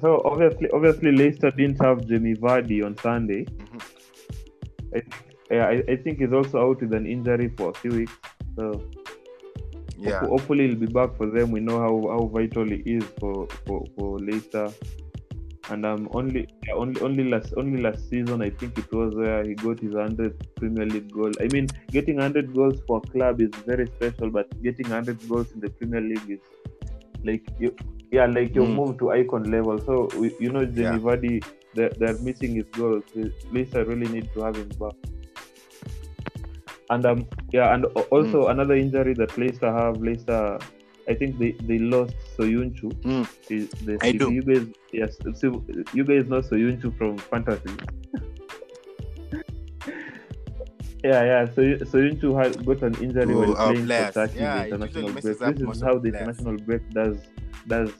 so 0.00 0.22
obviously 0.24 0.70
obviously 0.70 1.12
Leicester 1.12 1.50
didn't 1.50 1.82
have 1.82 2.06
Jamie 2.06 2.34
Vardy 2.34 2.84
on 2.84 2.96
Sunday. 2.98 3.44
Mhm. 3.44 3.80
I 4.96 5.00
think 5.00 5.14
yeah, 5.50 5.66
I, 5.66 5.82
I 5.92 5.96
think 5.96 6.18
he's 6.18 6.32
also 6.32 6.58
out 6.70 6.80
with 6.80 6.92
an 6.94 7.06
injury 7.06 7.48
for 7.56 7.70
a 7.70 7.74
few 7.74 7.90
weeks. 7.90 8.12
So 8.56 8.82
Yeah. 9.98 10.20
Ho- 10.20 10.28
hopefully 10.28 10.68
he'll 10.68 10.76
be 10.78 10.86
back 10.86 11.16
for 11.16 11.26
them. 11.26 11.50
We 11.50 11.60
know 11.60 11.78
how, 11.80 11.94
how 12.12 12.26
vital 12.26 12.64
he 12.64 12.76
is 12.98 13.04
for, 13.18 13.48
for, 13.66 13.84
for 13.96 14.18
Leicester. 14.20 14.68
And 15.70 15.84
um 15.84 16.08
only 16.12 16.48
yeah, 16.66 16.74
only 16.74 17.00
only 17.02 17.24
last 17.30 17.52
only 17.56 17.82
last 17.82 18.08
season 18.08 18.40
I 18.42 18.50
think 18.50 18.78
it 18.78 18.90
was 18.92 19.14
where 19.14 19.44
he 19.44 19.54
got 19.54 19.80
his 19.80 19.94
hundredth 19.94 20.54
Premier 20.56 20.86
League 20.86 21.12
goal. 21.12 21.30
I 21.40 21.48
mean 21.52 21.68
getting 21.90 22.18
hundred 22.18 22.54
goals 22.54 22.80
for 22.86 22.98
a 23.04 23.10
club 23.10 23.40
is 23.40 23.50
very 23.66 23.86
special, 23.86 24.30
but 24.30 24.46
getting 24.62 24.86
hundred 24.86 25.26
goals 25.28 25.52
in 25.52 25.60
the 25.60 25.68
Premier 25.70 26.00
League 26.00 26.30
is 26.30 26.40
like 27.24 27.46
you 27.58 27.74
yeah, 28.10 28.24
like 28.24 28.54
you 28.54 28.62
Mm. 28.62 28.74
move 28.74 28.98
to 29.00 29.10
icon 29.10 29.50
level. 29.50 29.78
So 29.78 30.08
we, 30.18 30.34
you 30.40 30.50
know 30.50 30.64
Jamie 30.64 31.02
Yeah. 31.04 31.40
They're, 31.74 31.90
they're 31.98 32.18
missing 32.18 32.54
his 32.56 32.64
goals. 32.72 33.04
Leicester 33.52 33.84
really 33.84 34.08
need 34.08 34.30
to 34.34 34.40
have 34.42 34.56
him 34.56 34.70
back. 34.80 34.94
And 36.90 37.04
um 37.04 37.26
yeah, 37.52 37.74
and 37.74 37.84
also 37.84 38.46
Mm. 38.46 38.50
another 38.52 38.74
injury 38.74 39.14
that 39.14 39.36
Leicester 39.36 39.70
have, 39.70 39.98
Leicester 40.00 40.58
I 41.08 41.14
think 41.14 41.38
they, 41.38 41.52
they 41.62 41.78
lost 41.78 42.14
Soyuncu. 42.36 42.92
Mm. 43.02 43.26
The- 43.48 43.98
I 44.02 44.12
do. 44.12 44.30
You 44.30 44.42
guys 44.42 44.66
yes, 44.92 45.16
so 45.34 45.64
you 45.92 46.04
guys 46.04 46.26
know 46.28 46.40
Soyuncu 46.40 46.96
from 46.98 47.16
fantasy. 47.18 47.70
yeah, 51.04 51.24
yeah. 51.24 51.46
So 51.54 51.62
Soyuncu 51.92 52.36
had 52.42 52.64
got 52.66 52.82
an 52.82 52.94
injury 53.02 53.26
To 53.26 53.34
while 53.34 53.54
playing 53.54 53.86
for 53.86 54.12
Turkey 54.12 54.38
Yeah, 54.38 54.64
in 54.64 54.68
the 54.68 54.74
international 54.76 55.12
break. 55.12 55.38
This 55.38 55.60
is 55.76 55.82
how 55.82 55.94
the 55.94 56.10
players. 56.10 56.14
international 56.14 56.56
break 56.58 56.90
does 56.90 57.16
does 57.66 57.90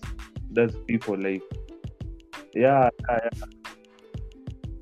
does 0.53 0.77
people 0.87 1.17
like 1.17 1.43
yeah, 2.55 2.91
yeah, 3.09 3.19
yeah. 3.25 3.47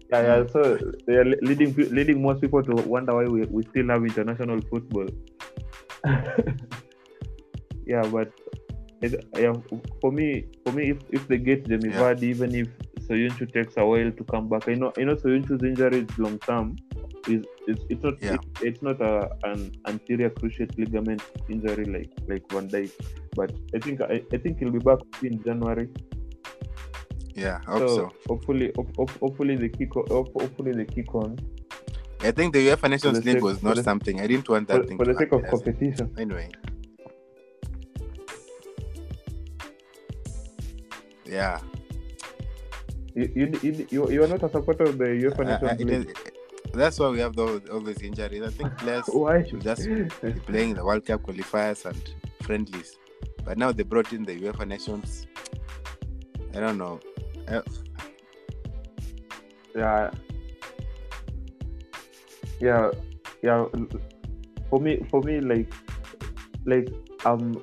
Yeah, 0.08 0.22
yeah. 0.22 0.46
So 0.52 0.78
they 1.06 1.14
are 1.14 1.24
leading 1.24 1.74
leading 1.74 2.22
most 2.22 2.40
people 2.40 2.62
to 2.62 2.74
wonder 2.74 3.14
why 3.14 3.24
we, 3.24 3.44
we 3.46 3.62
still 3.64 3.88
have 3.88 4.04
international 4.04 4.60
football. 4.70 5.08
yeah, 7.86 8.02
but 8.06 8.30
it, 9.02 9.24
yeah, 9.38 9.52
for 10.00 10.10
me, 10.12 10.46
for 10.64 10.72
me, 10.72 10.90
if, 10.90 10.98
if 11.10 11.28
they 11.28 11.38
get 11.38 11.68
Jamie 11.68 11.90
Yeah. 11.90 12.00
Vardy, 12.00 12.24
even 12.24 12.54
if 12.54 12.68
Soyuncu 13.06 13.52
takes 13.52 13.76
a 13.76 13.84
while 13.86 14.10
to 14.10 14.24
come 14.24 14.48
back, 14.48 14.68
I 14.68 14.74
know 14.74 14.92
I 14.98 15.04
know 15.04 15.14
Soyuncu's 15.14 15.62
injury 15.62 16.00
is 16.00 16.18
long 16.18 16.38
term. 16.40 16.76
Is 17.28 17.44
it's, 17.66 17.84
it's 17.90 18.02
not 18.02 18.14
Yeah. 18.22 18.34
it, 18.34 18.40
it's 18.62 18.82
not 18.82 19.00
a 19.00 19.30
an 19.44 19.72
anterior 19.86 20.30
cruciate 20.30 20.76
ligament 20.78 21.22
injury 21.48 21.84
like 21.84 22.10
like 22.28 22.44
Van 22.52 22.68
Dijk, 22.68 22.90
but 23.34 23.52
I 23.74 23.78
think 23.78 24.00
I, 24.00 24.22
I 24.32 24.36
think 24.38 24.58
he'll 24.58 24.70
be 24.70 24.78
back 24.78 24.98
in 25.22 25.42
January. 25.42 25.88
Yeah. 27.34 27.60
I 27.66 27.78
hope 27.78 27.88
so. 27.90 28.10
hopefully, 28.28 28.72
hop- 28.76 28.96
hop- 28.96 29.18
hopefully 29.20 29.56
the 29.56 29.68
kick, 29.68 29.94
o- 29.96 30.06
hop- 30.08 30.32
hopefully 30.40 30.72
the 30.72 30.84
kick 30.86 31.14
on 31.14 31.36
I 32.22 32.30
think 32.30 32.54
the 32.54 32.66
UEFA 32.68 32.88
Nations 32.90 33.24
League 33.26 33.42
was 33.42 33.62
not 33.62 33.76
the- 33.76 33.82
something. 33.82 34.20
I 34.20 34.26
didn't 34.26 34.48
want 34.48 34.68
that 34.68 34.80
for, 34.82 34.86
thing 34.86 34.96
for 34.96 35.04
the 35.04 35.14
sake 35.14 35.32
of 35.32 35.42
competition. 35.46 36.10
Anyway. 36.18 36.48
Yeah. 41.26 41.60
You, 43.14 43.30
you, 43.62 43.86
you, 43.90 44.10
you, 44.10 44.22
are 44.24 44.28
not 44.28 44.42
a 44.42 44.48
supporter 44.50 44.84
of 44.84 44.98
the 44.98 45.04
UEFA 45.06 45.46
I- 45.46 45.68
I- 45.70 45.72
Nations 45.74 46.06
League. 46.06 46.16
is- 46.26 46.32
that's 46.74 46.98
why 46.98 47.08
we 47.08 47.18
have 47.20 47.34
those, 47.34 47.62
all 47.70 47.80
these 47.80 48.02
injuries. 48.02 48.42
I 48.42 48.50
think 48.50 48.76
players 48.76 49.04
Why? 49.12 49.42
should 49.44 49.62
just 49.62 49.86
be 49.86 50.04
playing 50.46 50.74
the 50.74 50.84
World 50.84 51.06
Cup 51.06 51.22
qualifiers 51.22 51.86
and 51.86 52.14
friendlies. 52.42 52.96
But 53.44 53.56
now 53.56 53.72
they 53.72 53.82
brought 53.82 54.12
in 54.12 54.24
the 54.24 54.38
UEFA 54.38 54.66
Nations. 54.68 55.26
I 56.54 56.60
don't 56.60 56.76
know. 56.76 57.00
Uh, 57.48 57.62
yeah, 59.74 60.10
yeah, 62.60 62.90
yeah. 63.42 63.64
For 64.68 64.80
me, 64.80 65.06
for 65.10 65.22
me, 65.22 65.40
like, 65.40 65.72
like, 66.66 66.88
um, 67.24 67.62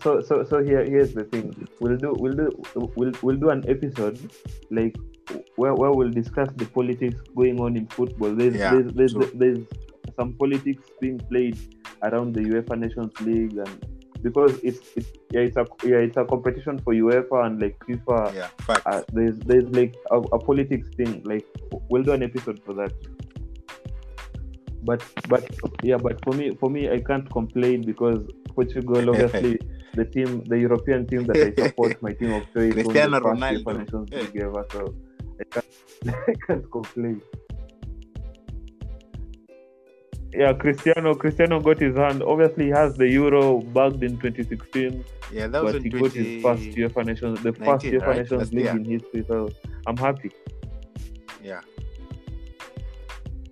so, 0.00 0.20
so, 0.20 0.44
so 0.44 0.62
here, 0.62 0.84
here's 0.84 1.14
the 1.14 1.24
thing. 1.24 1.54
We'll 1.80 1.96
do, 1.96 2.14
we'll 2.18 2.32
do, 2.32 2.50
we'll, 2.74 3.12
we'll 3.22 3.36
do 3.36 3.50
an 3.50 3.64
episode, 3.68 4.18
like, 4.70 4.96
where, 5.56 5.74
where 5.74 5.90
we'll 5.92 6.10
discuss 6.10 6.48
the 6.56 6.66
politics 6.66 7.20
going 7.34 7.60
on 7.60 7.76
in 7.76 7.86
football. 7.86 8.34
There's, 8.34 8.54
Yeah, 8.54 8.72
there's, 8.72 8.92
there's, 8.92 9.12
true. 9.12 9.30
there's 9.34 9.58
some 10.16 10.34
politics 10.34 10.82
being 11.00 11.18
played 11.18 11.58
around 12.02 12.34
the 12.34 12.40
UEFA 12.40 12.78
Nations 12.78 13.12
League, 13.20 13.56
and 13.56 13.86
because 14.22 14.58
it's, 14.62 14.80
it's, 14.96 15.12
yeah, 15.30 15.40
it's 15.40 15.56
a, 15.56 15.66
yeah, 15.84 15.96
it's 15.96 16.16
a 16.16 16.24
competition 16.24 16.78
for 16.78 16.94
UEFA 16.94 17.46
and 17.46 17.60
like 17.60 17.78
FIFA 17.80 18.34
yeah, 18.34 18.48
uh, 18.86 19.02
there's 19.12 19.38
there's 19.40 19.68
like 19.70 19.94
a, 20.10 20.18
a 20.18 20.38
politics 20.38 20.88
thing 20.96 21.22
like 21.24 21.46
we'll 21.90 22.02
do 22.02 22.12
an 22.12 22.22
episode 22.22 22.60
for 22.64 22.72
that 22.74 22.92
but 24.88 25.02
but 25.28 25.42
yeah 25.82 25.98
but 26.06 26.16
for 26.24 26.32
me 26.38 26.54
for 26.60 26.70
me 26.70 26.88
i 26.96 26.98
can't 27.08 27.28
complain 27.38 27.82
because 27.90 28.20
portugal 28.54 29.10
obviously 29.12 29.58
the 29.94 30.04
team 30.04 30.42
the 30.52 30.58
european 30.66 31.06
team 31.06 31.24
that 31.24 31.36
i 31.46 31.50
support 31.62 32.00
my 32.02 32.12
team 32.12 32.32
of 32.38 32.44
choice 32.52 32.72
Cristiano 32.72 33.20
Ronaldo. 33.20 34.06
Yeah. 34.10 34.46
Ever, 34.46 34.64
so 34.72 34.94
i 35.40 35.44
can't 35.52 35.66
i 36.32 36.34
can't 36.46 36.70
complain 36.70 37.20
yeah, 40.36 40.52
Cristiano. 40.52 41.14
Cristiano 41.14 41.60
got 41.60 41.78
his 41.80 41.96
hand. 41.96 42.22
Obviously, 42.22 42.66
he 42.66 42.70
has 42.70 42.94
the 42.94 43.08
Euro 43.08 43.62
bagged 43.62 44.02
in 44.02 44.18
2016, 44.18 45.02
Yeah, 45.32 45.46
that 45.46 45.64
was 45.64 45.72
but 45.72 45.82
he 45.82 45.88
got 45.88 46.12
his 46.12 46.42
first 46.42 46.62
20... 46.62 46.74
UEFA 46.76 47.06
Nations, 47.06 47.42
the 47.42 47.52
first 47.54 47.84
19, 47.84 47.92
UEFA 47.92 48.06
right? 48.06 48.16
Nations 48.18 48.52
League 48.52 48.64
year. 48.64 48.76
in 48.76 48.84
history. 48.84 49.24
So 49.26 49.48
I'm 49.86 49.96
happy. 49.96 50.30
Yeah. 51.42 51.62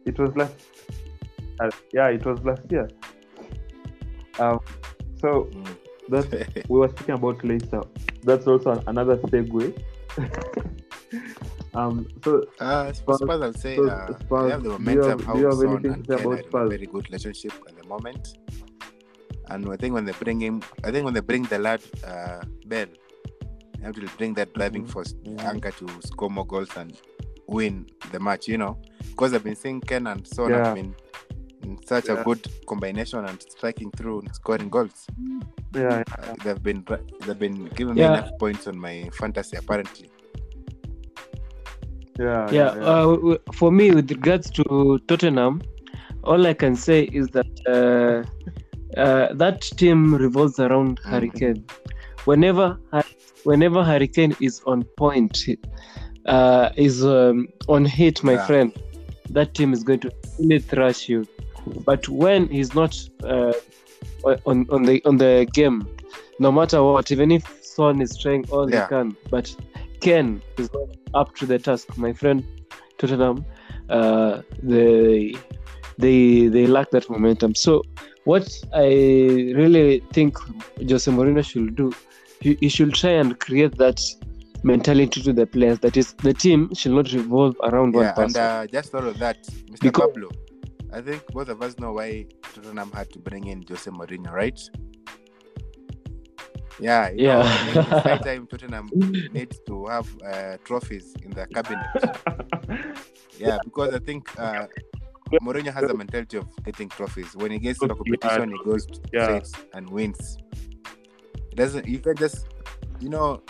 It 0.05 0.18
was 0.18 0.37
last. 0.37 0.73
Uh, 1.61 1.70
yeah, 1.92 2.09
it 2.09 2.24
was 2.24 2.40
last 2.44 2.62
year. 2.70 2.88
Um, 4.38 4.59
so 5.20 5.48
that 6.09 6.64
we 6.68 6.78
were 6.78 6.88
speaking 6.88 7.14
about 7.14 7.44
Leicester. 7.44 7.82
That's 8.22 8.46
also 8.46 8.82
another 8.86 9.16
segue. 9.16 9.76
um, 11.74 12.07
so 12.24 12.42
Uh, 12.61 12.92
Spurs- 12.92 13.18
Spurs, 13.18 13.40
I'll 13.42 13.52
say 13.52 13.76
Spurs- 13.76 13.90
uh, 13.90 14.18
Spurs, 14.18 14.44
they 14.44 14.50
have 14.50 14.62
the 14.62 14.68
do 14.70 14.72
you 14.74 14.78
momentum. 14.78 15.09
have- 15.18 15.24
how 15.26 15.32
do 15.34 15.40
you 15.40 15.46
have 15.50 15.62
anything 15.62 16.02
to 16.02 16.18
say 16.18 16.24
about 16.24 16.38
Spurs? 16.44 16.70
very 16.70 16.86
good 16.86 17.05
relationship 17.09 17.52
at 17.68 17.76
the 17.76 17.84
moment. 17.88 18.38
And 19.48 19.68
I 19.70 19.76
think 19.76 19.94
when 19.94 20.05
they 20.07 20.12
bring 20.12 20.40
him, 20.40 20.62
I 20.84 20.90
think 20.90 21.05
when 21.05 21.14
they 21.14 21.20
bring 21.20 21.42
the 21.44 21.59
lad 21.59 21.82
uh, 22.07 22.42
Bell, 22.66 22.86
they 23.78 23.82
have 23.84 23.94
to 23.94 24.07
bring 24.16 24.32
that 24.34 24.52
driving 24.55 24.84
Mhm. 24.84 24.90
force 24.90 25.12
Mhm. 25.24 25.40
anchor 25.44 25.70
to 25.72 25.86
score 26.02 26.30
more 26.30 26.46
goals 26.46 26.70
and 26.76 26.98
win 27.46 27.86
the 28.11 28.18
match. 28.18 28.48
You 28.48 28.57
know, 28.59 28.78
because 29.11 29.34
I've 29.34 29.44
been 29.44 29.55
seeing 29.57 29.80
Kane 29.82 30.07
and 30.07 30.26
Son 30.26 30.48
Yeah. 30.50 30.64
have 30.64 30.74
been 30.74 30.94
in 31.64 31.78
such 31.86 32.08
Yeah. 32.08 32.20
a 32.20 32.24
good 32.24 32.42
combination 32.66 33.24
and 33.24 33.40
striking 33.42 33.90
through 33.96 34.20
and 34.20 34.34
scoring 34.34 34.68
goals. 34.68 35.06
yeah, 35.74 36.02
Uh, 36.18 36.34
they've 36.44 36.62
been 36.62 36.84
they've 37.26 37.38
been 37.38 37.64
giving 37.78 37.94
me 37.94 38.02
enough 38.02 38.30
points 38.38 38.66
on 38.68 38.76
my 38.78 39.08
fantasy 39.20 39.56
apparently. 39.56 40.08
yeah, 42.18 42.48
yeah, 42.52 42.68
Uh, 42.90 43.00
w- 43.02 43.20
w- 43.20 43.38
for 43.52 43.72
me, 43.72 43.90
with 43.90 44.10
regards 44.10 44.50
to 44.50 44.98
Tottenham, 45.08 45.62
all 46.22 46.46
I 46.46 46.54
can 46.54 46.76
say 46.76 47.04
is 47.20 47.26
that 47.28 47.46
uh, 47.76 48.22
uh, 49.00 49.32
that 49.34 49.60
team 49.62 50.14
revolves 50.14 50.58
around 50.60 51.00
Mm. 51.00 51.10
Harry 51.10 51.30
Kane. 51.30 51.64
Whenever, 52.24 52.78
Har- 52.92 53.12
whenever 53.44 53.82
Harry 53.84 54.08
Kane 54.08 54.34
is 54.40 54.62
on 54.66 54.84
point, 54.96 55.36
uh, 56.26 56.70
is 56.76 57.04
um, 57.04 57.48
on 57.68 57.84
hit, 57.84 58.22
my 58.22 58.34
Yeah. 58.34 58.46
friend, 58.46 58.72
that 59.30 59.54
team 59.54 59.72
is 59.72 59.82
going 59.82 60.00
to 60.00 60.10
really 60.38 60.60
thrash 60.60 61.08
you. 61.08 61.26
But 61.84 62.08
when 62.08 62.48
he's 62.48 62.74
not 62.74 62.96
uh, 63.22 63.52
on 64.46 64.66
on 64.70 64.82
the 64.84 65.02
on 65.04 65.16
the 65.18 65.46
game, 65.52 65.86
no 66.38 66.50
matter 66.52 66.82
what, 66.82 67.10
even 67.10 67.30
if 67.30 67.44
Son 67.62 68.00
is 68.00 68.16
trying 68.16 68.44
all 68.50 68.70
Yeah. 68.70 68.82
he 68.84 68.88
can, 68.88 69.16
but 69.30 69.54
Kane 70.00 70.42
is 70.58 70.70
not 70.72 70.88
up 71.14 71.34
to 71.36 71.46
the 71.46 71.58
task, 71.58 71.96
my 71.96 72.12
friend. 72.12 72.44
Tottenham, 72.98 73.44
uh, 73.88 74.42
they 74.62 75.34
they 75.98 76.46
they 76.48 76.66
lack 76.66 76.90
that 76.90 77.08
momentum. 77.10 77.54
So 77.54 77.82
what 78.24 78.48
I 78.72 78.86
really 79.60 80.00
think 80.12 80.38
Jose 80.88 81.10
Mourinho 81.10 81.44
should 81.44 81.74
do, 81.76 81.92
he, 82.40 82.54
he 82.60 82.68
should 82.68 82.94
try 82.94 83.10
and 83.10 83.38
create 83.40 83.76
that 83.78 84.00
mentality 84.62 85.20
to 85.22 85.32
the 85.32 85.46
players. 85.46 85.78
That 85.80 85.96
is, 85.96 86.12
the 86.14 86.32
team 86.32 86.72
should 86.74 86.92
not 86.92 87.12
revolve 87.12 87.56
around 87.64 87.94
one 87.94 88.04
Yeah, 88.04 88.14
and 88.16 88.32
person. 88.32 88.40
uh, 88.42 88.66
just 88.66 88.94
all 88.94 89.06
of 89.06 89.18
that, 89.18 89.42
Mr. 89.42 89.80
Because- 89.80 90.10
Pablo. 90.12 90.30
I 90.95 91.01
think 91.01 91.26
both 91.32 91.49
of 91.49 91.61
us 91.61 91.76
know 91.78 91.92
why 91.92 92.26
Tottenham 92.55 92.92
had 92.92 93.11
to 93.12 93.18
bring 93.18 93.49
in 93.49 93.64
Jose 93.68 93.90
Mourinho, 93.90 94.30
right? 94.32 94.59
Yeah, 96.80 97.11
Yeah. 97.14 97.42
Know, 97.42 97.42
I 97.42 97.64
mean, 97.66 97.76
it's 97.78 97.88
high 98.07 98.18
time 98.28 98.47
Tottenham 98.47 98.88
needs 99.32 99.59
to 99.66 99.86
have 99.86 100.09
uh, 100.24 100.57
trophies 100.64 101.14
in 101.22 101.30
their 101.30 101.47
cabinet. 101.47 101.86
Yeah, 103.36 103.59
because 103.64 103.92
I 103.92 103.99
think 103.99 104.30
uh, 104.38 104.68
Mourinho 105.42 105.72
has 105.74 105.90
a 105.90 105.95
mentality 105.95 106.36
of 106.36 106.47
getting 106.64 106.88
trophies. 106.88 107.34
When 107.34 107.51
he 107.51 107.59
gets 107.59 107.80
to 107.80 107.88
the 107.88 107.95
competition, 107.97 108.53
he 108.53 108.59
goes 108.64 108.86
Yeah. 109.12 109.40
and 109.72 109.90
wins. 109.90 110.38
It 111.51 111.57
doesn't 111.57 111.88
you 111.88 111.99
can 111.99 112.14
just, 112.16 112.47
you 113.01 113.09
know, 113.09 113.42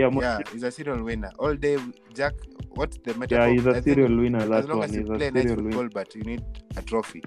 yeah, 0.00 0.08
Mo- 0.08 0.20
yeah, 0.22 0.38
he's 0.52 0.62
a 0.62 0.70
serial 0.70 1.02
winner 1.02 1.30
all 1.38 1.54
day. 1.54 1.76
Jack, 2.14 2.34
what's 2.70 2.96
the 3.04 3.14
matter? 3.14 3.34
yeah. 3.36 3.48
He's 3.52 3.66
I 3.66 3.70
a 3.70 3.72
think 3.74 3.84
serial 3.96 4.16
winner. 4.16 4.38
as 4.38 4.48
That 4.48 4.68
long 4.68 4.78
one. 4.78 4.88
as 4.88 4.94
you 4.96 5.00
He's 5.02 5.08
play 5.18 5.30
nice 5.30 5.48
football, 5.50 5.64
winner. 5.78 5.88
but 5.90 6.14
you 6.14 6.22
need 6.22 6.42
a 6.76 6.82
trophy. 6.82 7.22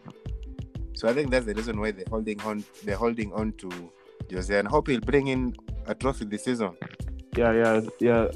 So 0.93 1.07
I 1.09 1.13
think 1.13 1.31
that's 1.31 1.45
the 1.45 1.53
reason 1.53 1.79
why 1.79 1.91
they're 1.91 2.05
holding 2.09 2.39
on. 2.41 2.63
They're 2.83 2.95
holding 3.05 3.33
on 3.33 3.53
to 3.53 3.69
Jose, 4.31 4.57
and 4.57 4.67
hope 4.67 4.87
he'll 4.87 5.01
bring 5.01 5.27
in 5.27 5.55
a 5.87 5.95
trophy 5.95 6.25
this 6.25 6.43
season. 6.45 6.71
Yeah, 7.35 7.51
yeah, 7.53 7.81
yeah. 7.99 8.27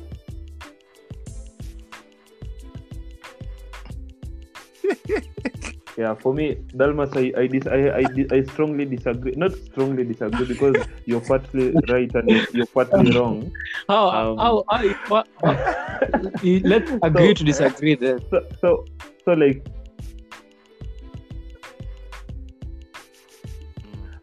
yeah, 5.98 6.14
for 6.14 6.32
me, 6.34 6.56
Dalmas, 6.76 7.10
I 7.16 7.34
I, 7.36 7.48
dis- 7.48 7.66
I, 7.66 7.90
I, 8.02 8.06
I 8.32 8.44
strongly 8.44 8.86
disagree. 8.86 9.34
Not 9.36 9.54
strongly 9.54 10.04
disagree 10.04 10.46
because 10.46 10.76
you're 11.06 11.22
partly 11.22 11.74
right 11.90 12.14
and 12.14 12.30
you're 12.54 12.68
partly 12.68 13.12
wrong. 13.18 13.52
how, 13.88 14.10
um, 14.10 14.38
how, 14.38 14.64
how, 14.70 14.94
what, 15.08 15.28
you- 16.44 16.62
let's 16.64 16.92
agree 17.02 17.34
to 17.34 17.44
disagree 17.44 17.96
then. 17.96 18.20
So, 18.30 18.46
so, 18.62 18.86
so 19.26 19.34
like, 19.34 19.66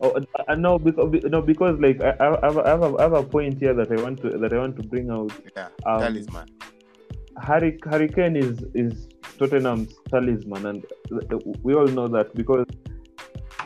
oh, 0.01 0.15
uh, 0.49 0.55
no, 0.55 0.79
because 0.79 1.23
no, 1.25 1.43
because 1.43 1.81
like 1.81 2.01
I, 2.01 2.15
I, 2.21 2.25
have, 2.47 2.59
I, 2.59 2.69
have 2.69 2.83
a, 2.83 2.97
I 2.99 3.03
have 3.03 3.13
a 3.15 3.23
point 3.25 3.59
here 3.59 3.75
that 3.75 3.91
I 3.91 4.01
want 4.01 4.23
to 4.23 4.31
that 4.31 4.53
I 4.53 4.59
want 4.59 4.77
to 4.77 4.83
bring 4.85 5.11
out. 5.11 5.33
Yeah, 5.57 5.69
Um, 5.85 6.01
talisman. 6.01 6.47
Harry 7.43 7.79
Harry 7.91 8.09
is 8.39 8.63
is 8.75 9.09
Tottenham's 9.39 9.95
talisman, 10.11 10.67
and 10.67 10.85
we 11.63 11.75
all 11.75 11.87
know 11.87 12.09
that 12.09 12.35
because 12.35 12.67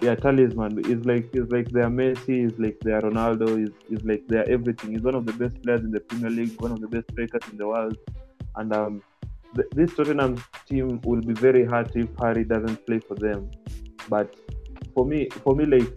yeah, 0.01 0.15
talisman 0.15 0.79
is 0.87 1.05
like 1.05 1.29
is 1.35 1.51
like 1.51 1.69
their 1.71 1.89
Messi, 1.89 2.47
is 2.47 2.59
like 2.59 2.79
their 2.81 3.03
Ronaldo, 3.03 3.49
is 3.63 3.73
is 3.91 4.05
like 4.05 4.27
their 4.29 4.49
everything. 4.49 4.93
He's 4.93 5.03
one 5.03 5.15
of 5.15 5.27
the 5.27 5.33
best 5.33 5.63
players 5.63 5.83
in 5.83 5.91
the 5.91 6.01
Premier 6.01 6.31
League, 6.31 6.61
one 6.61 6.73
of 6.73 6.81
the 6.81 6.89
best 6.89 7.11
strikers 7.11 7.43
in 7.51 7.59
the 7.59 7.67
world, 7.67 7.97
and 8.57 8.73
um, 8.73 9.03
th- 9.57 9.69
this 9.73 9.95
Tottenham 9.95 10.43
team 10.67 11.01
will 11.05 11.21
be 11.21 11.35
very 11.35 11.65
hurt 11.65 11.95
if 11.97 12.09
Harry 12.21 12.45
doesn't 12.45 12.87
play 12.87 13.01
for 13.01 13.15
them. 13.15 13.51
But 14.09 14.35
for 14.95 15.05
me, 15.05 15.29
for 15.45 15.55
me, 15.55 15.67
like 15.67 15.93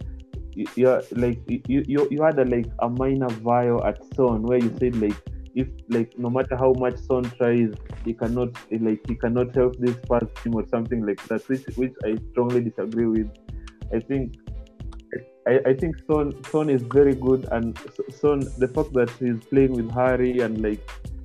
you, 0.54 1.00
like 1.12 1.40
you, 1.48 1.84
you 1.86 2.08
you 2.10 2.22
had 2.22 2.38
a 2.38 2.44
like 2.44 2.66
a 2.80 2.88
minor 2.88 3.28
vile 3.28 3.84
at 3.84 4.04
Son 4.14 4.42
where 4.42 4.58
you 4.58 4.74
said 4.78 4.96
like 4.96 5.16
if 5.54 5.68
like 5.88 6.18
no 6.18 6.30
matter 6.30 6.56
how 6.56 6.72
much 6.72 6.96
Son 6.96 7.24
tries, 7.38 7.72
he 8.04 8.14
cannot 8.14 8.50
like 8.70 9.00
he 9.06 9.14
cannot 9.14 9.54
help 9.54 9.76
this 9.78 9.96
first 10.08 10.34
team 10.42 10.54
or 10.54 10.66
something 10.68 11.04
like 11.06 11.22
that, 11.28 11.48
which 11.48 11.64
which 11.76 11.94
I 12.04 12.16
strongly 12.30 12.62
disagree 12.62 13.06
with. 13.06 13.30
I 13.94 14.00
think 14.00 14.36
I, 15.46 15.60
I 15.66 15.74
think 15.74 15.96
Son 16.06 16.32
Son 16.44 16.70
is 16.70 16.82
very 16.82 17.14
good 17.14 17.46
and 17.52 17.78
Son 18.10 18.40
the 18.58 18.68
fact 18.68 18.92
that 18.94 19.10
he's 19.18 19.44
playing 19.46 19.72
with 19.72 19.90
Harry 19.90 20.40
and 20.40 20.62
like 20.62 20.80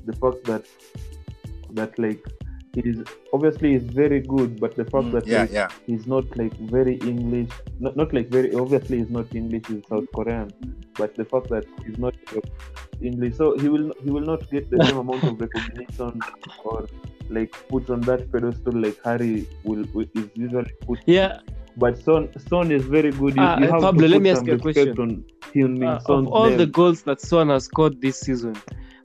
the 0.06 0.14
fact 0.14 0.44
that 0.46 0.66
that 1.72 1.98
like 2.00 2.24
he's 2.84 3.00
obviously 3.34 3.72
he's 3.74 3.84
very 3.84 4.20
good, 4.22 4.60
but 4.60 4.76
the 4.76 4.86
fact 4.86 5.08
Mm, 5.08 5.12
that 5.16 5.28
yeah, 5.28 5.42
like, 5.42 5.52
yeah. 5.52 5.70
he's 5.86 6.06
not 6.08 6.26
like 6.42 6.56
very 6.78 6.96
English, 7.14 7.50
not 7.80 7.96
not 7.96 8.14
like 8.14 8.30
very 8.30 8.54
obviously 8.54 9.00
he's 9.00 9.10
not 9.10 9.34
English, 9.42 9.64
he's 9.68 9.84
South 9.90 10.08
Korean, 10.16 10.50
but 10.98 11.16
the 11.16 11.26
fact 11.26 11.50
that 11.50 11.66
he's 11.86 11.98
not 11.98 12.16
English, 13.02 13.36
so 13.36 13.58
he 13.58 13.70
will 13.70 13.94
he 14.04 14.10
will 14.12 14.28
not 14.34 14.50
get 14.50 14.70
the 14.70 14.80
same 14.88 14.98
amount 14.98 15.26
of 15.28 15.40
recognition 15.40 16.24
or 16.64 16.88
like 17.30 17.52
put 17.70 17.90
on 17.90 18.02
that 18.02 18.32
pedestal 18.32 18.74
like 18.74 18.98
Harry 19.04 19.48
will, 19.64 19.84
will 19.94 20.06
is 20.16 20.30
usually 20.36 20.72
put. 20.88 21.00
Yeah, 21.06 21.40
But 21.76 21.98
Son 22.04 22.30
Son 22.50 22.72
is 22.72 22.86
very 22.86 23.12
good. 23.12 23.36
You, 23.36 23.44
Ah, 23.48 23.58
you 23.60 23.68
uh, 23.68 23.72
have 23.74 23.82
Pablo, 23.82 24.08
to 24.08 24.08
let 24.08 24.22
me 24.22 24.30
ask 24.30 24.46
you 24.48 24.54
a 24.54 24.60
question. 24.60 24.98
on 25.00 25.26
Heung-min 25.54 25.90
uh, 25.90 26.00
of 26.08 26.28
all 26.28 26.50
the 26.50 26.66
goals 26.66 27.04
that 27.04 27.22
Son 27.22 27.50
has 27.50 27.66
scored 27.66 28.02
this 28.02 28.20
season, 28.20 28.56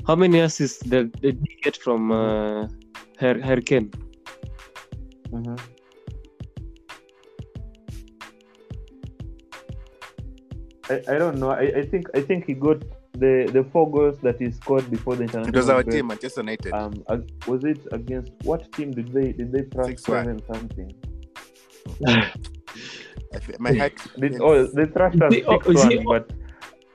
how 0.07 0.15
many 0.17 0.41
assists 0.41 0.81
did, 0.83 1.13
did 1.21 1.39
he 1.47 1.57
get 1.63 1.77
from 1.77 2.11
uh, 2.13 2.69
Har- 3.23 3.41
Harry 3.49 3.63
Kane? 3.71 3.89
Mhm. 5.33 5.59
I, 10.91 11.01
I 11.09 11.19
don't 11.19 11.39
know. 11.39 11.51
I, 11.51 11.67
I 11.81 11.83
think 11.87 12.09
I 12.15 12.21
think 12.21 12.45
he 12.47 12.55
got 12.55 12.83
the 13.15 13.49
the 13.53 13.65
four 13.73 13.91
goals 13.91 14.19
that 14.27 14.37
he 14.41 14.51
scored 14.51 14.91
before 14.91 15.15
the 15.17 15.25
international 15.25 15.55
It 15.55 15.57
was 15.57 15.69
our 15.69 15.83
break. 15.85 15.97
team, 15.97 16.07
Manchester 16.09 16.41
United. 16.41 16.73
Um, 16.73 16.93
ag- 17.09 17.31
was 17.47 17.65
it 17.65 17.81
against 17.93 18.33
what 18.43 18.71
team 18.73 18.91
did 18.91 19.13
they 19.13 19.33
did 19.33 19.53
they 19.53 19.63
thrash 19.73 19.95
6-1. 19.95 20.01
seven 20.01 20.37
something? 20.53 20.91
My 23.59 23.73
heart. 23.83 23.93
Did, 24.19 24.41
oh, 24.41 24.67
they 24.67 24.87
thrashed 24.87 25.21
us 25.23 25.33
See, 25.33 25.45
oh, 25.47 25.61
six 25.63 25.75
one, 25.85 26.05
but 26.05 26.33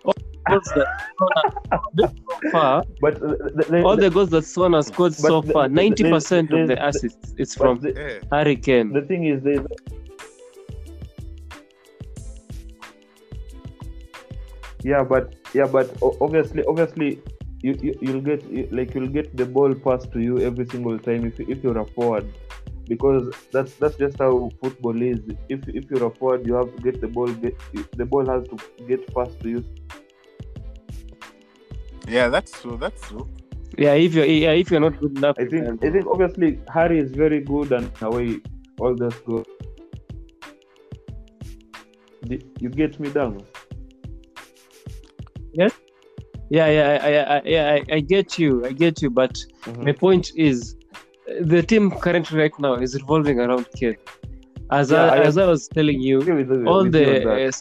Goals 0.08 0.72
that 0.76 0.88
Son 1.20 1.30
has 1.36 1.52
scored 1.52 2.00
so 2.00 2.50
far, 2.52 2.84
but 3.02 3.20
the, 3.20 3.66
the, 3.70 3.84
all 3.84 3.98
the 3.98 4.10
goals 4.10 4.30
that 4.30 4.46
Son 4.46 4.74
has 4.74 4.88
scored 4.88 5.14
so 5.14 5.42
the- 5.42 5.52
far, 5.54 5.68
ninety 5.68 6.04
percent 6.10 6.52
of 6.54 6.68
the 6.68 6.76
the- 6.76 6.88
assists 6.88 7.34
is 7.38 7.54
from 7.54 7.80
the, 7.80 8.22
Harry 8.32 8.56
Kane. 8.56 8.94
the 8.94 9.02
thing 9.02 9.26
is 9.26 9.44
they 9.44 9.58
yeah 14.84 15.04
but 15.04 15.36
yeah 15.54 15.66
but 15.66 15.90
obviously 16.22 16.64
obviously 16.64 17.20
you, 17.62 17.76
you 17.82 17.98
you'll 18.02 18.22
get 18.22 18.72
like 18.72 18.94
you'll 18.94 19.08
get 19.20 19.36
the 19.36 19.46
ball 19.46 19.74
passed 19.74 20.12
to 20.14 20.20
you 20.22 20.40
every 20.40 20.66
single 20.68 20.98
time 21.00 21.26
if, 21.26 21.40
if 21.40 21.64
you're 21.64 21.78
a 21.80 21.86
forward 21.86 22.32
because 22.88 23.34
that's 23.52 23.74
that's 23.76 23.96
just 23.96 24.18
how 24.20 24.50
football 24.62 25.02
is. 25.02 25.20
If 25.50 25.68
if 25.68 25.90
you're 25.90 26.06
a 26.06 26.12
forward, 26.12 26.46
you 26.48 26.54
have 26.56 26.76
to 26.76 26.82
get 26.82 27.02
the 27.02 27.08
ball. 27.08 27.28
Get 27.28 27.58
the 27.98 28.06
ball 28.06 28.26
has 28.26 28.48
to 28.48 28.58
get 28.88 29.12
fast 29.14 29.40
to 29.42 29.50
you. 29.50 29.64
Yeah, 32.08 32.30
that's 32.30 32.62
true. 32.62 32.78
That's 32.78 33.02
true. 33.10 33.28
Yeah, 33.78 33.94
if 33.94 34.14
you're 34.14 34.26
yeah, 34.26 34.52
if 34.52 34.72
you're 34.72 34.80
not 34.80 35.00
good 35.00 35.18
enough, 35.18 35.36
I 35.40 35.46
think 35.46 35.84
I 35.84 35.92
think 35.92 36.08
obviously 36.08 36.60
Harry 36.74 37.00
is 37.00 37.12
very 37.12 37.42
good 37.42 37.72
and 37.72 37.92
away 38.02 38.40
all 38.80 38.96
that 38.96 39.26
go. 39.26 39.44
You 42.60 42.70
get 42.70 43.00
me 43.00 43.10
down. 43.10 43.42
Yes. 45.54 45.74
yeah, 46.50 46.68
yeah, 46.68 47.00
I, 47.02 47.08
I, 47.10 47.38
I, 47.38 47.42
yeah, 47.46 47.74
I, 47.74 47.96
I 47.96 48.00
get 48.00 48.38
you, 48.40 48.66
I 48.66 48.72
get 48.72 49.02
you, 49.02 49.10
but 49.10 49.34
Mhm. 49.66 49.84
my 49.84 49.92
point 49.92 50.32
is, 50.36 50.77
the 51.42 51.62
team 51.62 51.92
currently 51.92 52.38
right 52.40 52.60
now 52.60 52.74
is 52.76 52.96
revolving 52.96 53.40
around 53.40 53.68
Kane. 53.76 53.96
As 54.72 54.92
Yeah, 54.92 55.06
I, 55.06 55.16
I- 55.18 55.24
as 55.24 55.38
I 55.38 55.46
was 55.46 55.68
telling 55.68 56.02
you, 56.02 56.22
you- 56.24 56.66
all 56.68 56.84
the, 56.90 57.22
on 57.26 57.28
uh, 57.28 57.52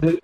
the 0.00 0.20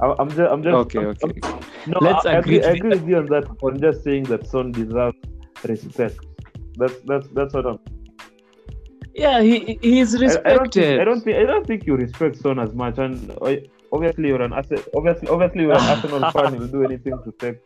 I- 0.00 0.14
I'm 0.18 0.28
just, 0.30 0.40
I'm 0.40 0.62
just 0.62 0.74
okay, 0.74 0.98
I'm- 0.98 1.08
okay. 1.08 1.40
I'm- 1.44 1.60
no, 1.86 1.98
Let's 2.00 2.26
I, 2.26 2.34
agree 2.34 2.58
agree, 2.58 2.68
I 2.68 2.72
agree 2.72 2.90
with 2.90 3.08
you 3.08 3.16
on 3.18 3.26
that. 3.26 3.44
I'm 3.64 3.80
just 3.80 4.02
saying 4.04 4.24
that 4.24 4.46
Son 4.46 4.72
deserves 4.72 5.16
respect. 5.64 6.18
That's 6.76 6.94
that's 7.06 7.28
that's 7.28 7.54
what 7.54 7.66
I'm. 7.66 7.78
Yeah, 9.14 9.40
he 9.42 9.78
he 9.82 10.00
is 10.00 10.14
I, 10.14 10.18
I 10.18 10.20
don't 10.20 10.28
respected. 10.28 10.72
think 10.72 11.00
I 11.00 11.04
don't 11.04 11.20
think 11.20 11.36
I 11.38 11.44
don't 11.44 11.66
think 11.66 11.86
you 11.86 11.96
respect 11.96 12.36
Son 12.36 12.58
as 12.58 12.74
much. 12.74 12.98
And 12.98 13.36
obviously 13.92 14.28
you're 14.28 14.42
an. 14.42 14.52
Obviously, 14.52 15.28
obviously 15.28 15.62
you're 15.62 15.72
an 15.72 15.80
Arsenal 15.80 16.30
fan. 16.30 16.54
You'll 16.58 16.68
do 16.68 16.84
anything 16.84 17.18
to 17.24 17.32
take 17.38 17.58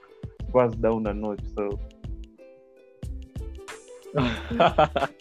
Spurs 0.48 0.74
down 0.76 1.06
a 1.06 1.14
notch. 1.14 1.40
So 1.54 1.78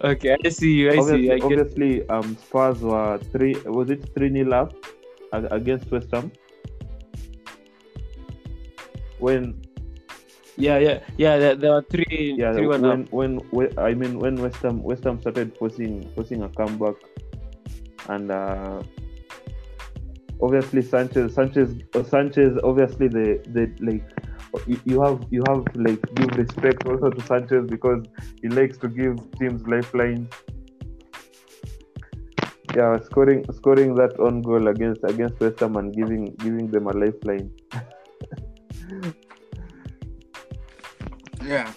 okay, 0.00 0.36
I 0.44 0.48
see 0.48 0.72
you. 0.72 0.90
I 0.90 1.00
see. 1.00 1.26
You. 1.26 1.32
I 1.32 1.38
get. 1.38 1.44
obviously, 1.44 2.08
um, 2.08 2.36
Spurs 2.36 2.80
were 2.80 3.18
three. 3.32 3.54
Was 3.66 3.90
it 3.90 4.14
three 4.14 4.30
nil 4.30 4.54
up 4.54 4.74
against 5.32 5.90
West 5.90 6.10
Ham? 6.12 6.32
When 9.18 9.60
Yeah, 10.56 10.78
yeah, 10.78 11.00
yeah. 11.16 11.38
There, 11.38 11.54
there 11.56 11.72
are 11.72 11.82
three, 11.82 12.34
yeah, 12.38 12.52
three 12.52 12.66
one 12.66 12.84
up. 12.84 13.10
when, 13.10 13.38
when 13.50 13.50
when 13.50 13.78
I 13.78 13.94
mean 13.94 14.18
when 14.18 14.36
West 14.36 14.62
Ham 14.62 14.82
West 14.82 15.04
Ham 15.04 15.20
started 15.20 15.56
forcing 15.58 16.08
forcing 16.14 16.42
a 16.42 16.48
comeback, 16.48 16.94
and 18.08 18.30
uh, 18.30 18.82
obviously 20.40 20.82
Sanchez 20.82 21.34
Sanchez 21.34 21.74
uh, 21.94 22.04
Sanchez 22.04 22.56
obviously 22.62 23.08
the 23.08 23.42
the 23.50 23.72
like 23.80 24.06
you, 24.66 24.80
you 24.84 25.02
have 25.02 25.24
you 25.30 25.42
have 25.48 25.64
to 25.72 25.80
like 25.80 26.02
give 26.14 26.36
respect 26.36 26.86
also 26.86 27.10
to 27.10 27.22
Sanchez 27.26 27.66
because 27.68 28.04
he 28.42 28.48
likes 28.48 28.78
to 28.78 28.88
give 28.88 29.16
teams 29.38 29.66
lifelines. 29.66 30.28
Yeah, 32.74 32.98
scoring 33.00 33.44
scoring 33.52 33.94
that 33.96 34.18
own 34.18 34.42
goal 34.42 34.68
against 34.68 35.04
against 35.04 35.40
West 35.40 35.60
Ham 35.60 35.76
and 35.76 35.94
giving 35.94 36.34
giving 36.36 36.70
them 36.70 36.86
a 36.86 36.92
lifeline. 36.92 37.50
Yeah. 41.42 41.70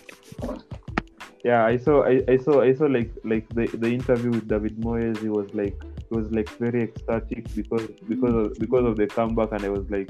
yeah 1.43 1.65
i 1.65 1.77
saw 1.77 2.03
I, 2.03 2.23
I 2.27 2.37
saw 2.37 2.61
i 2.61 2.73
saw 2.73 2.85
like 2.85 3.11
like 3.23 3.47
the, 3.49 3.67
the 3.83 3.89
interview 3.97 4.31
with 4.31 4.47
david 4.47 4.77
moyes 4.77 5.17
he 5.25 5.29
was 5.29 5.53
like 5.53 5.75
he 6.09 6.15
was 6.17 6.31
like 6.31 6.49
very 6.57 6.83
ecstatic 6.83 7.53
because 7.55 7.87
because 8.07 8.35
of 8.41 8.59
because 8.59 8.85
of 8.85 8.97
the 8.97 9.07
comeback 9.07 9.51
and 9.51 9.65
i 9.65 9.69
was 9.69 9.85
like 9.89 10.09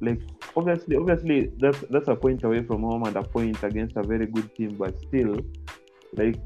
like 0.00 0.20
obviously 0.56 0.96
obviously 0.96 1.52
that's 1.58 1.78
that's 1.90 2.08
a 2.08 2.16
point 2.16 2.42
away 2.44 2.62
from 2.62 2.82
home 2.82 3.04
and 3.04 3.16
a 3.16 3.22
point 3.22 3.62
against 3.62 3.96
a 3.96 4.02
very 4.02 4.26
good 4.26 4.54
team 4.54 4.74
but 4.76 4.98
still 5.08 5.36
like 6.14 6.38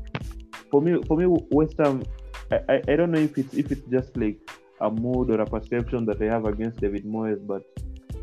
for 0.71 0.83
me 0.83 1.01
for 1.07 1.17
me 1.17 1.27
west 1.51 1.77
ham 1.79 2.03
I, 2.51 2.61
I, 2.69 2.83
I 2.89 2.97
don't 2.97 3.13
know 3.13 3.21
if 3.21 3.39
it's 3.39 3.55
if 3.55 3.71
it's 3.71 3.87
just 3.91 4.17
like 4.17 4.39
a 4.81 4.91
mood 4.91 5.31
or 5.31 5.41
a 5.41 5.47
perception 5.47 6.05
that 6.07 6.21
i 6.23 6.27
have 6.27 6.45
against 6.45 6.81
david 6.81 7.05
moyes 7.05 7.45
but 7.47 7.63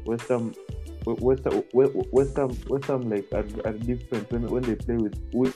west 0.06 0.28
ham 0.28 0.54
West 1.16 1.46
Ham, 1.46 1.64
West 1.74 2.36
Ham, 2.36 2.58
West 2.68 2.86
Ham 2.86 3.10
like 3.10 3.28
are, 3.32 3.46
are 3.66 3.74
different 3.74 4.30
when, 4.32 4.48
when 4.48 4.64
they 4.64 4.76
play 4.76 4.98
with, 4.98 5.18
with 5.32 5.56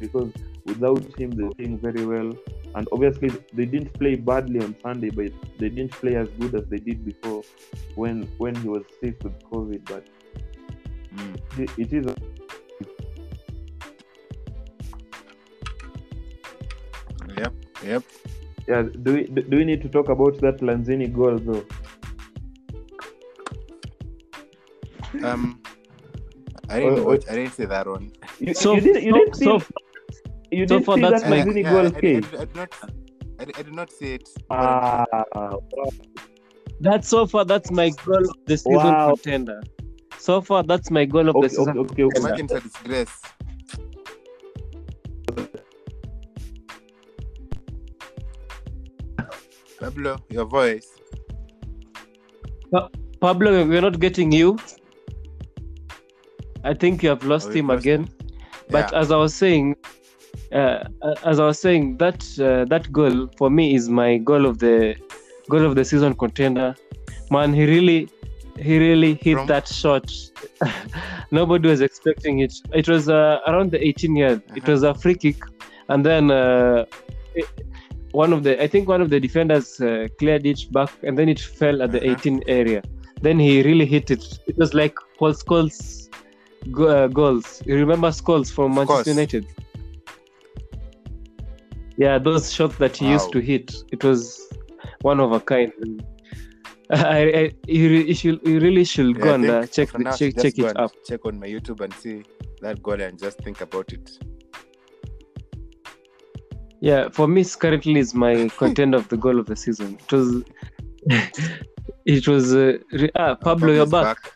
because 0.00 0.32
without 0.64 1.02
him 1.18 1.30
they're 1.30 1.50
playing 1.50 1.78
very 1.78 2.04
well 2.04 2.34
and 2.74 2.88
obviously 2.92 3.28
they 3.52 3.64
didn't 3.64 3.92
play 3.94 4.14
badly 4.14 4.60
on 4.60 4.74
Sunday 4.82 5.10
but 5.10 5.32
they 5.58 5.68
didn't 5.68 5.92
play 5.92 6.16
as 6.16 6.28
good 6.40 6.54
as 6.54 6.64
they 6.68 6.78
did 6.78 7.04
before 7.04 7.42
when 7.94 8.22
when 8.38 8.54
he 8.56 8.68
was 8.68 8.82
sick 9.00 9.22
with 9.24 9.36
COVID 9.50 9.84
but 9.86 10.04
Mm. 11.18 11.36
it, 11.58 11.70
it 11.78 11.92
is 11.92 12.06
Yep. 17.36 17.52
Yep. 17.84 18.02
yeah 18.66 18.82
do 19.02 19.14
we 19.14 19.24
do 19.24 19.56
we 19.56 19.64
need 19.64 19.82
to 19.82 19.88
talk 19.88 20.08
about 20.08 20.38
that 20.40 20.58
Lanzini 20.60 21.12
goal 21.12 21.38
though 21.38 21.64
Um, 25.24 25.60
I 26.68 26.80
didn't 26.80 27.00
Uh, 27.00 27.04
watch. 27.04 27.24
I 27.28 27.34
didn't 27.34 27.52
see 27.54 27.64
that 27.64 27.86
one. 27.88 28.12
you, 28.38 28.54
So, 28.54 28.74
you 28.74 28.80
didn't 28.82 29.02
you 29.02 29.12
so, 29.12 29.18
didn't 29.18 29.36
see, 29.36 29.44
so 29.46 29.58
you 30.50 30.66
so 30.66 30.74
didn't 30.74 30.84
far 30.86 30.96
see 30.96 31.02
that's 31.02 31.22
that 31.22 31.30
my- 31.30 31.40
Lanzini 31.42 31.62
yeah, 31.62 31.70
goal 31.72 31.86
I, 31.86 31.90
did, 31.90 31.96
I, 31.96 32.00
Kane? 32.00 32.24
I 32.24 32.44
did 32.44 32.56
not. 32.56 32.74
I 33.40 33.44
did, 33.44 33.56
I 33.58 33.62
did 33.62 33.74
not 33.74 33.92
see 33.92 34.14
it. 34.14 34.28
ah 34.50 35.04
that's 36.80 37.08
so 37.08 37.26
far 37.26 37.44
that's 37.44 37.70
my 37.70 37.90
goal 38.04 38.18
of 38.30 38.36
the 38.46 38.56
season 38.56 38.72
Wow. 38.74 39.08
contender. 39.14 39.60
So 40.18 40.40
far, 40.40 40.64
that's 40.64 40.90
my 40.90 41.04
goal 41.04 41.28
of 41.28 41.36
the 41.40 41.48
season. 41.48 41.78
okay, 41.78 42.02
okay, 42.02 42.02
okay. 42.04 42.18
Imagine 42.20 42.46
it's 42.46 42.54
a 42.54 42.60
disgrace. 42.60 43.20
Pablo, 49.78 50.18
your 50.28 50.44
voice. 50.44 50.88
Pablo, 53.20 53.66
we're 53.66 53.80
not 53.80 53.98
getting 54.00 54.32
you. 54.32 54.58
I 56.64 56.74
think 56.74 57.02
you 57.02 57.08
have 57.08 57.24
lost 57.24 57.48
Oh, 57.48 57.52
him 57.52 57.68
we've 57.68 57.76
lost 57.76 57.84
again. 57.86 58.08
But 58.70 58.92
yeah. 58.92 58.98
as 59.00 59.10
I 59.10 59.16
was 59.16 59.34
saying, 59.34 59.76
uh, 60.52 60.84
as 61.24 61.40
I 61.40 61.46
was 61.46 61.58
saying, 61.60 61.96
that 61.98 62.22
uh, 62.40 62.64
that 62.66 62.90
goal 62.92 63.28
for 63.36 63.50
me 63.50 63.74
is 63.74 63.88
my 63.88 64.18
goal 64.18 64.46
of 64.46 64.58
the 64.58 64.96
goal 65.48 65.64
of 65.64 65.74
the 65.74 65.84
season 65.84 66.14
contender. 66.14 66.74
Man, 67.30 67.52
he 67.52 67.64
really, 67.66 68.08
he 68.58 68.78
really 68.78 69.14
hit 69.14 69.34
From- 69.36 69.46
that 69.48 69.68
shot. 69.68 70.10
Nobody 71.30 71.68
was 71.68 71.80
expecting 71.80 72.40
it. 72.40 72.54
It 72.72 72.88
was 72.88 73.08
uh, 73.08 73.38
around 73.46 73.70
the 73.70 73.86
18 73.86 74.16
yard. 74.16 74.42
It 74.56 74.62
Uh-huh. 74.62 74.72
was 74.72 74.82
a 74.82 74.94
free 74.94 75.14
kick, 75.14 75.36
and 75.88 76.04
then 76.04 76.30
uh, 76.30 76.84
it, 77.34 77.46
one 78.12 78.32
of 78.32 78.42
the 78.42 78.62
I 78.62 78.66
think 78.66 78.88
one 78.88 79.02
of 79.02 79.10
the 79.10 79.20
defenders 79.20 79.80
uh, 79.80 80.08
cleared 80.18 80.46
it 80.46 80.60
back, 80.72 80.90
and 81.02 81.18
then 81.18 81.28
it 81.28 81.40
fell 81.40 81.82
at 81.82 81.92
the 81.92 82.00
Uh-huh. 82.02 82.12
18 82.18 82.42
area. 82.48 82.82
Then 83.20 83.38
he 83.38 83.62
really 83.62 83.84
hit 83.86 84.10
it. 84.10 84.24
It 84.46 84.56
was 84.56 84.72
like 84.74 84.94
Paul 85.18 85.32
Scholes 85.32 86.08
go, 86.70 86.86
uh, 86.88 87.06
goals. 87.08 87.60
You 87.66 87.74
remember 87.76 88.08
Scholes 88.08 88.50
from 88.52 88.74
Manchester. 88.76 89.10
United? 89.10 89.46
Yeah, 91.98 92.18
those 92.18 92.52
shots 92.52 92.76
that 92.76 92.96
he 92.96 93.10
used 93.10 93.32
to 93.32 93.40
hit. 93.40 93.74
It 93.90 94.04
was 94.04 94.40
one 95.02 95.18
of 95.18 95.32
a 95.32 95.40
kind. 95.40 95.72
I, 96.90 97.18
I 97.40 97.52
you, 97.66 97.88
you 97.88 98.14
should 98.14 98.40
you 98.46 98.60
really 98.60 98.84
should 98.84 99.16
Yeah, 99.16 99.22
go 99.22 99.34
and 99.34 99.50
uh, 99.50 99.66
check 99.66 99.98
now, 99.98 100.12
check 100.12 100.34
check 100.40 100.58
it 100.58 100.76
up. 100.76 100.92
Check 101.04 101.26
on 101.26 101.38
my 101.40 101.48
YouTube 101.48 101.80
and 101.80 101.92
see 101.94 102.22
that 102.62 102.82
goal 102.82 103.00
and 103.00 103.18
just 103.18 103.38
think 103.38 103.60
about 103.60 103.92
it. 103.92 104.16
Yeah, 106.80 107.08
for 107.08 107.26
me, 107.26 107.40
it's 107.40 107.56
currently 107.56 107.98
is 107.98 108.14
my 108.14 108.48
contender 108.56 108.96
of 108.96 109.08
the 109.08 109.16
goal 109.16 109.40
of 109.40 109.46
the 109.46 109.56
season. 109.56 109.98
It 110.00 110.12
was, 110.12 110.44
it 112.06 112.28
was. 112.28 112.54
Uh, 112.54 112.78
re- 112.92 113.10
ah, 113.16 113.34
Pablo, 113.34 113.72
you're 113.72 113.86
Pablo's 113.86 114.14
back. 114.14 114.32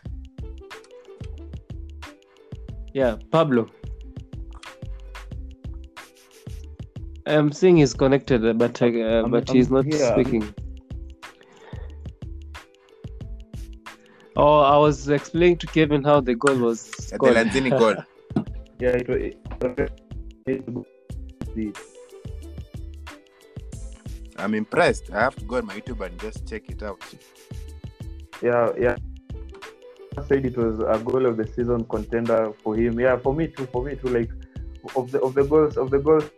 Yeah, 2.93 3.15
Pablo. 3.31 3.69
I'm 7.25 7.51
seeing 7.51 7.77
he's 7.77 7.93
connected, 7.93 8.41
but 8.57 8.81
uh, 8.81 8.85
I'm- 8.85 9.31
but 9.31 9.49
I'm 9.49 9.55
he's 9.55 9.69
not 9.69 9.85
here. 9.85 10.11
speaking. 10.13 10.53
Oh, 14.35 14.59
I 14.59 14.77
was 14.77 15.07
explaining 15.09 15.57
to 15.59 15.67
Kevin 15.67 16.03
how 16.03 16.19
the 16.19 16.35
goal 16.35 16.57
was 16.57 16.87
Uh, 16.89 16.95
The 16.97 17.01
scored. 17.03 17.35
Lanzini 17.37 17.69
goal. 17.77 17.95
Yeah, 18.79 18.89
it, 18.89 19.07
it, 19.09 19.37
it, 20.47 20.69
it, 21.55 21.77
I'm 24.37 24.55
impressed. 24.55 25.09
I 25.13 25.21
have 25.21 25.35
to 25.37 25.45
go 25.45 25.55
on 25.57 25.67
my 25.67 25.75
YouTube 25.79 26.01
and 26.05 26.19
just 26.19 26.45
check 26.49 26.69
it 26.69 26.83
out. 26.83 26.99
yeah, 28.41 28.71
yeah. 28.77 28.95
I 30.17 30.23
said 30.27 30.45
it 30.45 30.57
was 30.57 30.79
a 30.79 31.01
goal 31.01 31.25
of 31.27 31.37
the 31.37 31.47
season 31.47 31.85
contender 31.85 32.51
for 32.61 32.75
him. 32.75 32.99
Yeah, 32.99 33.15
for 33.17 33.33
me 33.33 33.47
too. 33.47 33.67
For 33.67 33.83
me 33.85 33.95
too. 33.95 34.07
Like 34.09 34.31
of 34.97 35.11
the 35.11 35.21
of 35.21 35.33
the 35.35 35.43
goals 35.45 35.77
of 35.77 35.91
the 35.91 35.99
goals, 35.99 36.29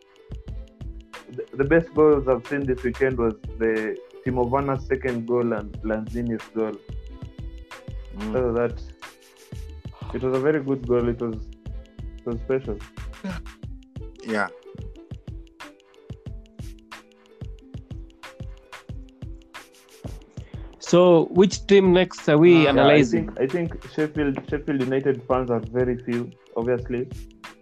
the, 1.55 1.63
the 1.63 1.69
best 1.69 1.93
goals 1.93 2.27
I've 2.27 2.45
seen 2.47 2.65
this 2.65 2.83
weekend 2.83 3.17
was 3.17 3.33
the 3.59 3.97
Timo 4.25 4.49
Werner's 4.49 4.85
second 4.87 5.27
goal 5.27 5.53
and 5.53 5.71
Lanzini's 5.83 6.43
goal. 6.55 6.73
Mm. 8.17 8.33
So 8.33 8.53
that 8.53 8.81
it 10.13 10.23
was 10.23 10.37
a 10.37 10.39
very 10.39 10.63
good 10.63 10.87
goal. 10.87 11.07
It 11.09 11.19
was 11.21 11.35
it 12.17 12.25
was 12.25 12.39
special. 12.45 12.77
Yeah. 14.23 14.47
So, 20.79 21.25
which 21.31 21.65
team 21.65 21.93
next 21.93 22.29
are 22.29 22.37
we 22.37 22.67
Uh, 22.67 22.69
analyzing? 22.69 23.29
I 23.31 23.47
think 23.47 23.73
I 23.73 23.75
think 23.75 23.91
Sheffield 23.93 24.39
Sheffield 24.49 24.81
United 24.81 25.23
fans 25.27 25.49
are 25.49 25.59
very 25.59 25.97
few, 25.97 26.29
obviously, 26.55 27.09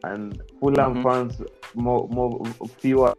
and 0.03 0.41
Fulham 0.59 0.95
Mhm. 0.95 1.03
fans 1.03 1.41
more 1.73 2.07
more 2.09 2.45
fewer 2.79 3.13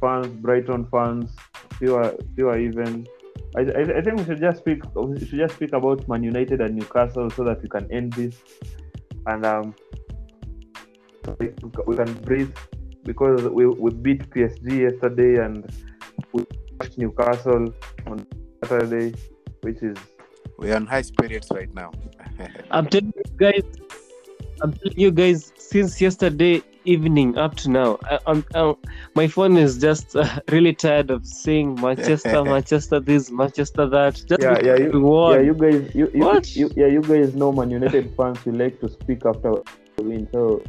fans, 0.00 0.28
Brighton 0.28 0.86
fans 0.86 1.34
fewer 1.78 2.14
fewer 2.34 2.58
even. 2.58 3.06
I, 3.56 3.60
I, 3.60 3.98
I 3.98 4.00
think 4.02 4.18
we 4.18 4.24
should 4.24 4.40
just 4.40 4.58
speak 4.58 4.82
we 4.94 5.18
should 5.18 5.38
just 5.38 5.54
speak 5.54 5.72
about 5.72 6.06
Man 6.08 6.22
United 6.22 6.60
and 6.60 6.74
Newcastle 6.74 7.30
so 7.30 7.44
that 7.44 7.62
we 7.62 7.68
can 7.68 7.90
end 7.90 8.12
this 8.12 8.36
and 9.26 9.44
um 9.46 9.74
we, 11.38 11.50
we 11.86 11.96
can 11.96 12.12
breathe 12.22 12.54
because 13.04 13.42
we, 13.48 13.66
we 13.66 13.90
beat 13.90 14.28
PSG 14.30 14.90
yesterday 14.90 15.42
and 15.44 15.64
we 16.32 16.44
beat 16.78 16.98
Newcastle 16.98 17.72
on 18.06 18.26
Saturday, 18.64 19.14
which 19.62 19.82
is 19.82 19.96
We're 20.58 20.76
on 20.76 20.86
high 20.86 21.02
spirits 21.02 21.48
right 21.52 21.72
now. 21.74 21.92
I'm 22.70 22.86
telling 22.86 23.12
you 23.16 23.24
guys, 23.36 23.62
I'm 24.62 24.72
telling 24.72 24.98
you 24.98 25.10
guys, 25.10 25.52
since 25.56 26.00
yesterday 26.00 26.62
evening 26.92 27.36
up 27.38 27.54
to 27.56 27.70
now, 27.70 27.98
I, 28.10 28.18
I'm, 28.26 28.44
i 28.54 28.74
my 29.14 29.26
phone 29.28 29.56
is 29.56 29.78
just 29.78 30.16
uh, 30.16 30.40
really 30.48 30.74
tired 30.74 31.10
of 31.10 31.26
seeing 31.26 31.74
Manchester, 31.80 32.44
Manchester 32.54 33.00
this, 33.00 33.30
Manchester 33.30 33.86
that. 33.88 34.14
Just 34.28 34.40
Yeah, 34.40 34.58
yeah, 34.62 34.76
because 34.76 34.92
we 34.94 34.98
won. 35.00 35.32
yeah, 35.34 35.40
you 35.50 35.54
guys, 35.54 35.94
you, 35.94 36.10
you, 36.14 36.24
What? 36.24 36.56
you, 36.56 36.70
yeah, 36.76 36.86
you 36.86 37.02
guys 37.02 37.34
know 37.34 37.52
Man 37.52 37.70
United 37.70 38.14
fans. 38.16 38.38
You 38.46 38.52
like 38.52 38.80
to 38.80 38.88
speak 38.88 39.24
after 39.26 39.50
a 39.98 40.02
win, 40.02 40.28
so 40.32 40.62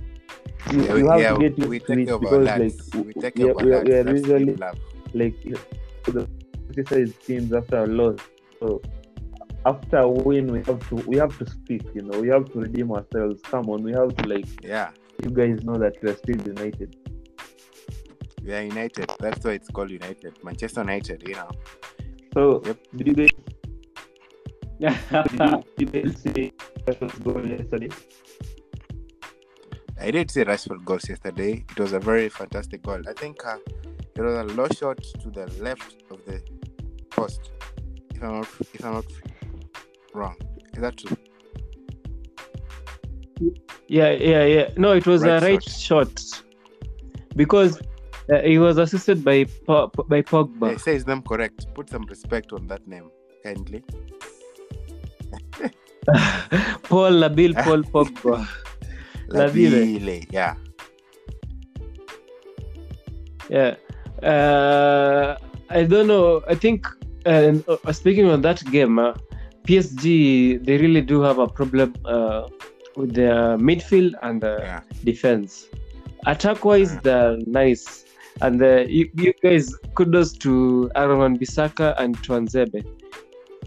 you, 0.72 0.82
Yeah, 0.84 0.96
you 0.96 1.06
we- 1.06 1.10
have 1.10 1.22
yeah, 1.22 1.34
to 1.34 1.40
get 1.40 1.68
we 1.68 1.78
used 1.78 1.88
to 1.88 1.94
it 1.94 2.06
care 2.06 2.16
of 2.16 2.26
our 2.26 2.40
because, 2.40 2.46
lads. 2.48 2.94
like, 2.96 3.06
we 3.06 3.14
take 3.14 3.36
we, 3.36 3.42
care 3.44 3.52
of 3.52 3.58
our 3.58 3.64
we, 3.66 3.74
are- 3.74 3.84
we 3.84 3.94
are 3.94 4.16
usually 4.16 4.56
like 5.14 5.46
you 5.46 5.52
know, 5.52 5.60
the 6.14 6.28
criticize 6.74 7.14
teams 7.26 7.54
after 7.54 7.84
a 7.84 7.88
loss. 7.88 8.20
So 8.60 8.82
after 9.66 9.98
a 9.98 10.08
win, 10.10 10.48
we 10.48 10.60
have 10.64 10.88
to 10.90 10.96
we 11.08 11.18
have 11.18 11.38
to 11.40 11.46
speak. 11.50 11.84
You 11.94 12.04
know, 12.04 12.20
we 12.20 12.28
have 12.30 12.52
to 12.54 12.60
redeem 12.60 12.92
ourselves. 12.92 13.42
Come 13.44 13.70
on, 13.70 13.84
we 13.84 13.92
have 13.94 14.16
to 14.18 14.28
like 14.28 14.46
Yeah, 14.64 14.92
you 15.24 15.32
guys 15.32 15.64
know 15.64 15.78
that 15.78 15.96
we 16.02 16.10
are 16.10 16.16
still 16.16 16.38
united. 16.42 16.96
we 18.44 18.54
are 18.54 18.62
United. 18.64 19.10
That's 19.20 19.44
why 19.46 19.52
it's 19.52 19.70
called 19.70 19.92
United. 19.92 20.38
Manchester 20.44 20.82
United, 20.82 21.24
you 21.28 21.36
know. 21.36 21.50
So 22.34 22.62
Yep. 22.66 22.78
did 22.96 23.08
you 23.08 23.14
guys 23.16 23.30
did 25.30 25.40
you, 25.78 25.86
did 25.88 26.06
you 26.06 26.14
see 26.14 26.54
Rashford's 26.88 27.20
goal 27.20 27.46
yesterday? 27.46 27.90
I 30.02 30.12
did 30.12 30.32
see 30.32 30.44
Rashford 30.46 30.86
goals 30.86 31.10
yesterday. 31.10 31.66
It 31.70 31.80
was 31.80 31.92
a 31.92 32.00
very 32.00 32.30
fantastic 32.30 32.82
goal. 32.84 33.02
I 33.08 33.14
think 33.14 33.46
uh, 33.46 33.58
it 34.16 34.22
was 34.22 34.36
a 34.36 34.44
low 34.56 34.68
shot 34.70 34.98
to 35.22 35.30
the 35.30 35.48
left 35.62 35.96
of 36.10 36.24
the 36.26 36.42
post. 37.10 37.52
If 38.16 38.24
I'm 38.24 38.36
not, 38.40 38.48
if 38.74 38.86
I'm 38.86 38.94
not 38.94 39.06
wrong, 40.14 40.36
is 40.74 40.82
that 40.82 40.96
true? 40.98 41.18
Yeah, 43.88 44.12
yeah, 44.12 44.46
yeah. 44.46 44.70
No, 44.78 44.92
it 44.94 45.06
was 45.08 45.24
Right 45.24 45.42
a 45.42 45.46
right 45.46 45.64
shot 45.64 46.24
because 47.36 47.80
uh, 48.32 48.42
he 48.42 48.58
was 48.60 48.78
assisted 48.78 49.24
by 49.24 49.46
Po- 49.66 49.92
by 50.08 50.22
Pogba. 50.22 50.72
Yeah, 50.72 50.78
say 50.78 50.94
his 50.94 51.08
name 51.08 51.22
correct. 51.22 51.68
Put 51.74 51.90
some 51.90 52.06
respect 52.06 52.54
on 52.54 52.68
that 52.68 52.88
name, 52.88 53.10
kindly. 53.44 53.84
Paul 56.84 57.12
Nabil 57.24 57.54
Paul 57.64 57.84
Pogba. 57.94 58.48
Labile. 59.30 60.00
Labile, 60.00 60.28
yeah. 60.32 60.56
Yeah. 63.50 63.76
Uh, 64.24 65.38
I 65.70 65.84
don't 65.84 66.08
know. 66.08 66.42
I 66.48 66.56
think 66.56 66.88
uh, 67.26 67.54
uh, 67.68 67.94
speaking 67.94 68.26
on 68.26 68.42
that 68.42 68.64
game, 68.72 69.00
uh, 69.00 69.14
PSG 69.66 70.64
they 70.66 70.78
really 70.78 71.02
do 71.02 71.22
have 71.22 71.38
a 71.40 71.48
problem 71.48 71.96
uh, 72.06 72.48
with 72.96 73.14
their 73.14 73.58
midfield 73.58 74.14
and 74.22 74.42
the 74.42 74.58
Yeah. 74.62 74.82
defense. 75.04 75.68
Attack 76.26 76.66
wise, 76.66 76.94
Yeah. 76.94 77.00
they're 77.04 77.38
nice, 77.48 78.06
and 78.42 78.62
uh, 78.62 78.84
you, 78.88 79.10
you 79.16 79.34
guys 79.42 79.74
kudos 79.96 80.34
to 80.40 80.90
Aaron 80.96 81.38
Bissaka 81.40 81.96
and 82.00 82.18
Tuanzebe. 82.24 82.84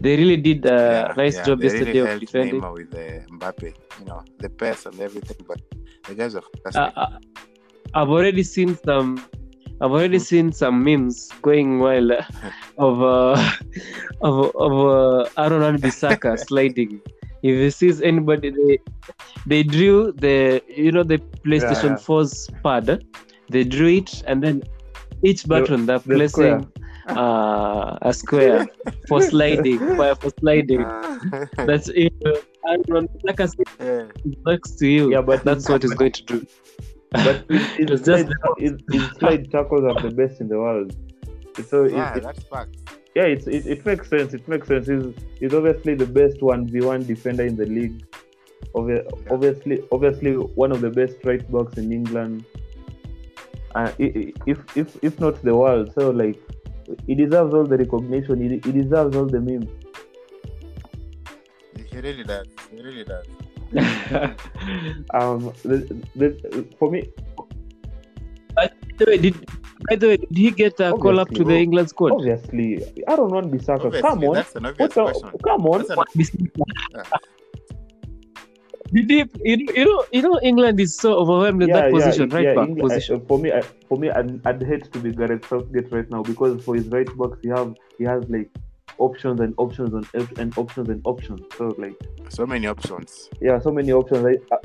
They 0.01 0.17
really 0.17 0.37
did 0.37 0.65
a 0.65 0.69
yeah, 0.69 1.13
nice 1.15 1.37
job 1.45 1.59
they 1.59 1.65
yesterday 1.67 2.01
really 2.01 2.13
of 2.15 2.19
defending. 2.19 2.61
Neymar 2.61 2.73
with 2.73 2.93
uh, 2.93 3.25
Mbappe, 3.37 3.73
you 3.99 4.05
know, 4.05 4.21
the 4.39 4.49
pass 4.49 4.85
and 4.85 4.99
everything, 4.99 5.37
but 5.47 5.61
the 6.07 6.15
guys 6.15 6.35
are 6.35 6.39
Uh, 6.39 6.49
fantastic. 6.63 6.93
uh, 6.97 7.07
I've 7.95 8.09
already 8.09 8.43
seen 8.43 8.77
some. 8.85 9.23
I've 9.81 9.91
already 9.91 10.17
Mhm. 10.17 10.25
seen 10.31 10.51
some 10.51 10.83
memes 10.83 11.29
going 11.41 11.79
wild 11.79 12.11
of 12.77 13.01
uh, 13.01 13.35
of 14.21 14.51
of 14.55 14.73
uh, 14.73 15.29
Aaron 15.43 15.77
Bissaka 15.77 16.37
sliding. 16.47 17.01
If 17.43 17.55
he 17.59 17.69
sees 17.69 18.01
anybody, 18.01 18.51
they 18.51 18.79
they 19.45 19.63
drew 19.63 20.13
the 20.13 20.61
you 20.67 20.91
know 20.91 21.03
the 21.03 21.17
PlayStation 21.45 21.91
yeah. 21.91 22.07
4's 22.07 22.49
pad. 22.63 23.03
They 23.49 23.63
drew 23.65 23.89
it, 23.89 24.23
and 24.25 24.41
then 24.41 24.63
each 25.23 25.45
button 25.45 25.85
they're 25.85 25.99
the 25.99 26.15
placing 26.15 26.71
uh, 27.09 27.97
a 28.01 28.13
square 28.13 28.65
for 29.07 29.21
sliding. 29.31 29.79
for, 29.79 30.15
for 30.15 30.29
sliding. 30.39 30.81
That's 31.57 31.89
if 31.89 32.13
uh, 32.25 32.31
Aaron 32.67 33.07
Bissaka 33.09 33.49
sits 33.49 33.71
yeah. 33.79 34.05
next 34.45 34.77
to 34.79 34.87
you. 34.87 35.11
Yeah, 35.11 35.21
but 35.21 35.43
that's 35.43 35.67
what 35.67 35.83
he's 35.83 35.93
going 35.93 36.13
to 36.13 36.23
do. 36.23 36.47
But 37.11 37.45
his, 37.49 37.61
his, 37.73 37.91
was 37.91 38.01
just- 38.03 38.25
slide, 38.25 38.57
his, 38.57 38.73
his 38.89 39.03
slide 39.19 39.51
tackles 39.51 39.83
are 39.83 40.01
the 40.01 40.15
best 40.15 40.39
in 40.39 40.47
the 40.47 40.57
world. 40.57 40.95
So 41.67 41.83
it- 41.85 41.91
yeah, 41.91 42.15
it, 42.15 42.23
that's 42.23 42.43
fact. 42.43 42.77
Yeah, 43.15 43.23
it's, 43.23 43.47
it, 43.47 43.65
it 43.67 43.85
makes 43.85 44.09
sense. 44.09 44.33
It 44.33 44.47
makes 44.47 44.67
sense. 44.67 44.87
He's, 44.87 45.05
he's 45.39 45.53
obviously 45.53 45.93
the 45.95 46.05
best 46.05 46.41
one 46.41 46.67
v 46.67 46.81
one 46.81 47.03
defender 47.05 47.45
in 47.45 47.55
the 47.55 47.65
league. 47.65 48.03
Obvi- 48.75 49.05
Obviously, 49.29 49.83
obviously 49.91 50.33
one 50.35 50.71
of 50.71 50.81
the 50.81 50.89
best 50.89 51.17
right 51.23 51.43
backs 51.51 51.77
in 51.77 51.91
England. 51.91 52.45
Uh, 53.75 53.91
i- 53.99 54.13
i- 54.21 54.33
if 54.47 54.59
if 54.77 54.97
if 55.03 55.19
not 55.19 55.41
the 55.43 55.55
world, 55.55 55.91
so 55.95 56.09
like 56.11 56.39
he 57.07 57.15
deserves 57.15 57.53
all 57.53 57.65
the 57.65 57.77
recognition. 57.77 58.41
He, 58.41 58.49
he 58.65 58.71
deserves 58.81 59.15
all 59.15 59.25
the 59.25 59.39
memes. 59.41 59.69
He 61.91 61.99
really 61.99 62.23
does. 62.23 62.47
He 62.71 62.81
really 62.81 63.03
does. 63.03 63.25
Um, 65.13 65.51
the, 65.63 65.77
the, 66.15 66.65
for 66.79 66.89
me, 66.91 67.09
By 68.55 68.69
the 68.97 69.05
way, 69.05 69.17
did 69.17 69.35
by 69.89 69.95
the 69.95 70.07
way, 70.07 70.17
did 70.17 70.37
he 70.37 70.51
get 70.51 70.79
a 70.79 70.93
call 70.93 71.19
up 71.19 71.29
to 71.29 71.41
Obviously, 71.41 71.53
the. 71.55 71.59
England 71.61 71.89
squad? 71.89 72.11
obviously, 72.13 72.83
I 73.07 73.15
don't 73.15 73.31
want 73.31 73.51
Bissaka. 73.51 73.85
Obviously, 73.85 74.01
Come 74.01 74.23
on, 74.25 74.33
that's 74.35 74.55
an 74.55 74.65
obvious 74.65 74.95
What 74.95 75.13
the- 75.13 75.19
question. 75.19 75.39
come 75.43 75.65
on. 75.67 75.85
That's 75.87 76.29
an- 76.33 76.51
Did 78.93 79.09
he? 79.09 79.25
You 79.43 79.85
know, 79.85 80.05
you 80.11 80.21
know, 80.21 80.39
England 80.43 80.79
is 80.79 80.95
so 80.95 81.13
overwhelmed 81.17 81.63
in 81.63 81.69
that 81.71 81.91
position, 81.91 82.29
right 82.29 82.55
back 82.55 82.67
England- 82.69 82.81
position. 82.81 83.15
uh, 83.15 83.25
for 83.27 83.39
me, 83.39 83.51
I, 83.51 83.61
for 83.89 83.97
me, 83.97 84.11
I'd, 84.11 84.45
I'd 84.45 84.61
hate 84.61 84.91
to 84.93 84.99
be 84.99 85.11
Gareth 85.11 85.47
Southgate 85.47 85.91
right 85.91 86.07
now 86.11 86.21
because 86.21 86.63
for 86.63 86.75
his 86.75 86.87
right 86.89 87.07
backs, 87.17 87.37
he 87.41 87.49
have 87.49 87.73
he 87.97 88.03
has 88.03 88.23
like 88.29 88.49
options 88.99 89.39
and 89.39 89.55
options 89.57 89.93
and, 89.93 90.05
and 90.37 90.55
options 90.57 90.89
and 90.89 91.01
options. 91.05 91.41
So 91.57 91.73
like, 91.79 91.95
so 92.29 92.45
many 92.45 92.67
options. 92.67 93.29
yeah, 93.41 93.57
so 93.57 93.71
many 93.71 93.91
options. 93.91 94.25
I, 94.25 94.55
I, 94.55 94.57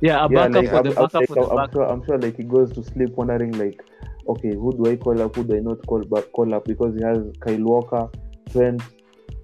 yeah, 0.00 0.24
a 0.24 0.28
yeah, 0.30 0.48
backup 0.48 0.54
like, 0.54 0.70
for 0.70 0.76
I'm, 0.76 0.82
the 0.84 0.88
I'm, 0.90 0.94
backup 0.94 1.14
like, 1.14 1.28
for 1.28 1.34
the 1.34 1.40
I'm 1.50 1.56
back. 1.56 1.72
sure, 1.72 1.84
I'm 1.84 2.04
sure, 2.04 2.18
like 2.18 2.36
he 2.36 2.42
goes 2.44 2.72
to 2.72 2.82
sleep 2.84 3.10
wondering 3.10 3.52
like, 3.52 3.82
okay, 4.28 4.54
who 4.54 4.72
do 4.76 4.90
I 4.90 4.96
call 4.96 5.20
up? 5.22 5.36
Who 5.36 5.44
do 5.44 5.56
I 5.56 5.60
not 5.60 5.86
call 5.86 6.02
back? 6.04 6.32
Call 6.32 6.54
up 6.54 6.64
because 6.64 6.94
he 6.96 7.02
has 7.04 7.18
Kyle 7.40 7.62
Walker, 7.62 8.08
Trent, 8.52 8.82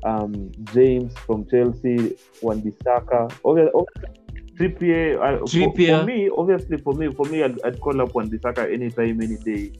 um, 0.05 0.51
James 0.75 1.15
from 1.27 1.47
Chelsea, 1.49 2.17
Wan 2.43 2.61
Bissaka. 2.63 3.33
Obviously, 3.45 3.81
Trippier, 4.57 5.17
uh, 5.19 5.39
for- 5.39 5.45
Trippier. 5.47 6.01
For, 6.01 6.07
me, 6.07 6.31
obviously, 6.37 6.77
for 6.79 6.93
me, 6.95 7.13
for 7.13 7.25
me, 7.27 7.43
I'd, 7.43 7.61
I'd 7.65 7.81
call 7.81 8.01
up 8.03 8.15
Wan 8.15 8.31
Bissaka 8.31 8.73
anytime, 8.73 9.21
any 9.23 9.37
day. 9.37 9.73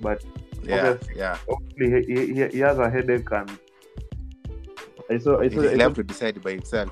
But 0.00 0.24
Yeah, 0.64 0.90
Obviously. 0.90 1.14
yeah. 1.16 1.38
obviously, 1.48 2.14
he, 2.14 2.34
he, 2.34 2.48
he 2.48 2.58
has 2.60 2.78
a 2.78 2.90
headache, 2.90 3.30
and 3.30 3.50
I 5.10 5.18
saw, 5.18 5.38
I 5.40 5.48
saw, 5.48 5.62
I 5.62 5.68
He'll 5.70 5.76
saw 5.76 5.78
have 5.78 5.94
to 5.94 6.02
decide 6.02 6.42
by 6.42 6.52
himself. 6.52 6.90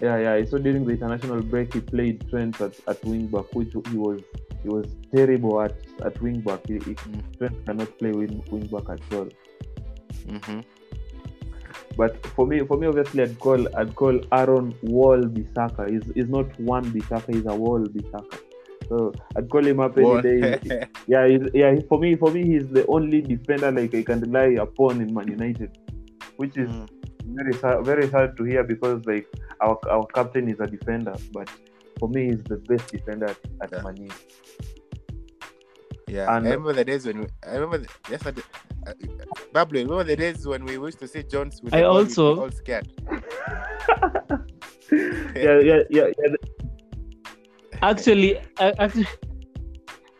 Yeah, 0.00 0.18
yeah. 0.18 0.44
Saw 0.44 0.58
during 0.58 0.84
the 0.84 0.92
international 0.92 1.42
break 1.42 1.74
he 1.74 1.80
played 1.80 2.28
Trent 2.30 2.60
at, 2.60 2.74
at 2.86 3.04
wing 3.04 3.26
back, 3.26 3.52
which 3.54 3.72
he 3.90 3.96
was 3.96 4.20
he 4.62 4.68
was 4.68 4.86
terrible 5.14 5.60
at 5.62 5.74
at 6.04 6.20
wing 6.22 6.40
back. 6.40 6.66
He, 6.66 6.74
he, 6.74 6.94
Mm. 6.94 7.38
Trent 7.38 7.66
cannot 7.66 7.98
play 7.98 8.12
wing, 8.12 8.42
wing 8.50 8.66
back 8.66 8.88
at 8.96 9.00
all. 9.18 9.28
hmm 10.28 10.60
But 11.96 12.24
for 12.36 12.46
me, 12.46 12.60
for 12.60 12.76
me, 12.76 12.86
obviously, 12.86 13.22
I'd 13.24 13.38
call 13.40 13.66
I'd 13.76 13.94
call 13.96 14.20
Aaron 14.32 14.74
Wall 14.82 15.18
Bissaka. 15.36 15.90
He's, 15.90 16.02
he's 16.14 16.28
not 16.28 16.58
one 16.60 16.84
Bissaka. 16.92 17.34
He's 17.34 17.46
a 17.46 17.54
Wall 17.54 17.80
Bissaka. 17.80 18.38
So 18.88 19.12
I'd 19.36 19.48
call 19.50 19.66
him 19.66 19.80
up 19.80 19.98
any 19.98 20.22
day. 20.22 20.86
Yeah, 21.08 21.26
he's, 21.26 21.42
yeah. 21.54 21.74
For 21.88 21.98
me, 21.98 22.14
for 22.16 22.30
me, 22.30 22.44
he's 22.52 22.68
the 22.68 22.86
only 22.86 23.20
defender 23.20 23.72
like 23.72 23.94
I 23.94 24.02
can 24.02 24.20
rely 24.20 24.62
upon 24.62 25.00
in 25.00 25.12
Man 25.12 25.28
United, 25.28 25.76
which 26.36 26.56
is 26.56 26.68
Mm. 26.70 26.88
Very 27.34 27.52
sad, 27.54 27.84
very 27.84 28.08
sad 28.08 28.36
to 28.36 28.44
hear 28.44 28.64
because 28.64 29.04
like 29.06 29.26
our 29.60 29.78
our 29.90 30.06
captain 30.06 30.48
is 30.48 30.60
a 30.60 30.66
defender, 30.66 31.14
but 31.32 31.48
for 31.98 32.08
me 32.08 32.26
he's 32.30 32.42
the 32.44 32.56
best 32.68 32.90
defender 32.92 33.26
at, 33.26 33.38
at 33.62 33.70
Yeah. 33.72 33.82
Man 33.82 33.96
U. 33.96 34.08
Yeah, 36.08 36.36
And- 36.36 36.46
I 36.46 36.50
remember 36.52 36.72
the 36.72 36.84
days 36.84 37.04
when 37.06 37.20
we, 37.20 37.26
I 37.46 37.54
remember 37.56 37.78
the, 37.78 37.88
yes, 38.10 38.24
I 38.24 38.30
did, 38.30 38.44
uh, 38.86 38.92
Pablo, 39.52 39.80
remember 39.82 40.04
the 40.04 40.16
days 40.16 40.46
when 40.46 40.64
we 40.64 40.72
used 40.72 40.98
to 41.00 41.08
see 41.08 41.22
Jones 41.22 41.60
with 41.62 41.74
I 41.74 41.78
the 41.80 41.84
ball, 41.84 41.96
also- 41.98 42.40
all 42.40 42.50
scared. 42.50 42.88
yeah, 44.90 45.58
yeah, 45.60 45.82
yeah, 45.90 46.06
yeah. 46.18 46.34
Actually, 47.82 48.38
I, 48.58 48.72
actually, 48.78 49.06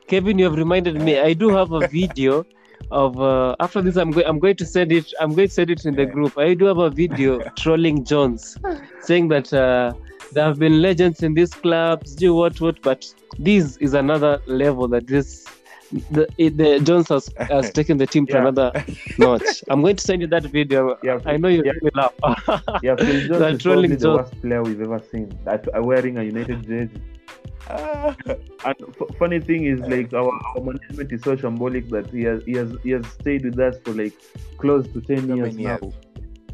Kevin, 0.09 0.39
you 0.39 0.45
have 0.45 0.57
reminded 0.57 1.01
me. 1.01 1.19
I 1.19 1.33
do 1.33 1.49
have 1.49 1.73
a 1.73 1.89
video 1.89 2.45
of. 2.91 3.21
Uh, 3.21 3.57
after 3.61 3.83
this, 3.83 3.97
I'm 3.97 4.11
going. 4.11 4.27
I'm 4.27 4.39
going 4.39 4.57
to 4.57 4.67
send 4.67 4.93
it. 4.93 5.13
I'm 5.21 5.35
going 5.35 5.49
to 5.49 5.55
send 5.55 5.71
it 5.71 5.85
in 5.85 5.95
the 5.95 6.07
group. 6.07 6.37
I 6.39 6.55
do 6.55 6.67
have 6.67 6.79
a 6.79 6.91
video 6.91 7.41
trolling 7.57 8.05
Jones, 8.05 8.57
saying 9.03 9.29
that 9.29 9.53
uh, 9.53 9.93
there 10.33 10.45
have 10.45 10.59
been 10.59 10.81
legends 10.83 11.23
in 11.23 11.35
these 11.35 11.55
clubs. 11.55 12.15
Do 12.15 12.35
what 12.35 12.61
what, 12.61 12.81
but 12.83 13.13
this 13.39 13.77
is 13.79 13.95
another 13.95 14.41
level 14.47 14.89
that 14.89 15.07
this. 15.07 15.47
The, 16.11 16.29
it, 16.37 16.59
the 16.59 16.81
Jones 16.81 17.09
has, 17.09 17.31
has 17.39 17.71
taken 17.79 17.97
the 17.97 18.07
team 18.07 18.27
to 18.27 18.35
Yeah. 18.35 18.41
another 18.41 18.73
notch. 19.19 19.65
I'm 19.71 19.81
going 19.81 19.97
to 19.97 20.05
send 20.05 20.21
you 20.21 20.27
that 20.29 20.43
video. 20.45 20.99
Yeah, 21.03 21.19
I 21.25 21.39
know 21.39 21.49
you 21.49 21.63
yeah. 21.65 21.73
will 21.81 21.91
laugh. 21.95 22.13
Yeah, 22.83 22.97
Phil 22.97 23.27
Jones 23.27 23.57
is 23.57 23.63
trolling 23.63 23.93
probably 23.93 23.97
the 23.97 24.11
worst 24.11 24.39
player 24.43 24.63
we've 24.63 24.83
ever 24.83 25.01
seen. 25.11 25.33
That 25.45 25.67
uh, 25.75 25.83
wearing 25.83 26.19
a 26.19 26.23
United 26.25 26.63
jersey. 26.67 26.91
And 28.65 28.75
f- 29.01 29.17
funny 29.19 29.41
thing 29.41 29.65
is, 29.67 29.81
like 29.81 30.13
our, 30.15 30.33
our 30.57 30.63
management 30.63 31.13
is 31.13 31.23
so 31.23 31.37
shambolic 31.37 31.89
that 31.91 32.11
he 32.11 32.23
has 32.23 32.43
he 32.45 32.53
has 32.53 32.73
he 32.83 32.91
has 32.91 33.07
stayed 33.07 33.45
with 33.45 33.59
us 33.59 33.77
for 33.85 33.93
like 33.93 34.15
close 34.59 34.89
to 34.93 35.01
ten 35.03 35.29
so 35.29 35.35
years 35.35 35.59
many 35.59 35.65
now. 35.65 35.79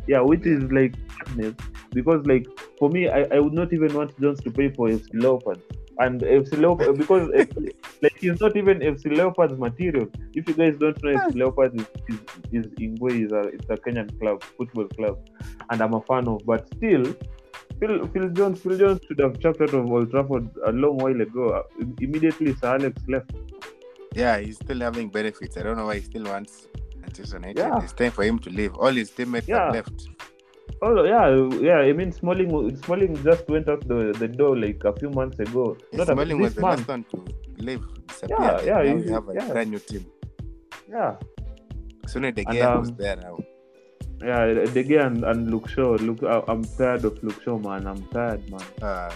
Yeah, 0.06 0.20
which 0.20 0.44
is 0.44 0.64
like 0.70 0.94
madness. 1.18 1.54
Because 1.92 2.26
like 2.26 2.46
for 2.78 2.90
me, 2.90 3.08
I, 3.08 3.22
I 3.32 3.38
would 3.38 3.52
not 3.52 3.72
even 3.72 3.94
want 3.94 4.18
Jones 4.20 4.40
to 4.42 4.50
pay 4.50 4.70
for 4.70 4.88
FC 4.88 5.08
Leopard 5.14 5.62
And 5.98 6.20
FC 6.20 6.60
Leopard 6.60 6.88
uh, 6.88 6.92
because 6.92 7.28
FC 7.30 7.68
uh, 7.68 7.72
like 8.02 8.16
he's 8.18 8.40
not 8.40 8.56
even 8.56 8.80
FC 8.80 9.16
Leopards 9.16 9.58
material. 9.58 10.08
If 10.34 10.48
you 10.48 10.54
guys 10.54 10.74
don't 10.78 11.00
know, 11.02 11.16
FC 11.16 11.36
Leopard 11.36 11.80
is 11.80 11.86
is, 12.08 12.66
is 12.66 12.66
Ingwe 12.72 13.26
is 13.26 13.32
a 13.32 13.42
it's 13.54 13.70
a 13.70 13.76
Kenyan 13.76 14.18
club, 14.18 14.42
football 14.58 14.88
club, 14.88 15.18
and 15.70 15.80
I'm 15.80 15.94
a 15.94 16.02
fan 16.02 16.26
of. 16.28 16.42
But 16.44 16.66
still, 16.76 17.14
Phil, 17.80 18.06
Phil 18.08 18.28
Jones 18.30 18.60
Phil 18.60 18.78
Jones 18.78 19.00
should 19.06 19.18
have 19.20 19.38
chopped 19.40 19.60
out 19.60 19.74
of 19.74 19.90
Old 19.90 20.10
Trafford 20.10 20.48
a 20.66 20.72
long 20.72 20.96
while 20.98 21.20
ago. 21.20 21.64
Immediately, 22.00 22.54
Sir 22.56 22.74
Alex 22.74 23.02
left. 23.08 23.32
Yeah, 24.14 24.38
he's 24.38 24.56
still 24.56 24.80
having 24.80 25.08
benefits. 25.08 25.56
I 25.56 25.62
don't 25.62 25.76
know 25.76 25.86
why 25.86 25.96
he 25.96 26.02
still 26.02 26.24
wants 26.24 26.68
Manchester 27.00 27.36
United. 27.36 27.58
Yeah. 27.58 27.82
It's 27.82 27.92
time 27.92 28.12
for 28.12 28.22
him 28.24 28.38
to 28.40 28.50
leave. 28.50 28.74
All 28.74 28.90
his 28.92 29.10
teammates 29.10 29.48
Yeah. 29.48 29.64
have 29.66 29.74
left. 29.74 30.08
Oh 30.82 31.04
yeah, 31.04 31.26
yeah. 31.60 31.78
I 31.78 31.92
mean, 31.92 32.10
Smalling 32.12 32.76
Smalling 32.84 33.22
just 33.22 33.48
went 33.48 33.68
out 33.68 33.86
the, 33.86 34.14
the 34.18 34.28
door 34.28 34.56
like 34.56 34.82
a 34.84 34.92
few 34.94 35.10
months 35.10 35.38
ago. 35.40 35.76
Not 35.92 36.08
a, 36.08 36.12
Smalling 36.12 36.40
was 36.40 36.54
the 36.54 36.60
month. 36.60 36.80
last 36.80 36.88
one 36.88 37.04
to 37.10 37.24
leave. 37.58 37.84
Disappear. 38.06 38.36
Yeah, 38.40 38.82
yeah, 38.82 38.92
Now 38.92 38.94
we 39.02 39.10
have 39.10 39.28
a 39.28 39.34
yeah. 39.34 39.48
brand 39.52 39.70
new 39.70 39.78
team. 39.78 40.06
Yeah, 40.88 41.16
Sooner 42.06 42.28
And, 42.28 42.36
Gea 42.36 42.78
was 42.80 42.90
um, 42.90 42.96
there 42.96 43.16
now. 43.16 43.38
Yeah. 44.22 44.46
De 44.74 44.82
Gea 44.84 45.06
and, 45.06 45.24
and 45.24 45.50
Luke 45.50 45.68
Shaw. 45.68 45.96
Look, 46.00 46.22
I, 46.22 46.42
I'm 46.48 46.64
tired 46.64 47.04
of 47.04 47.22
Luke 47.22 47.42
Shaw, 47.42 47.58
man. 47.58 47.86
I'm 47.86 48.02
tired, 48.08 48.48
man. 48.50 48.62
Uh, 48.82 49.10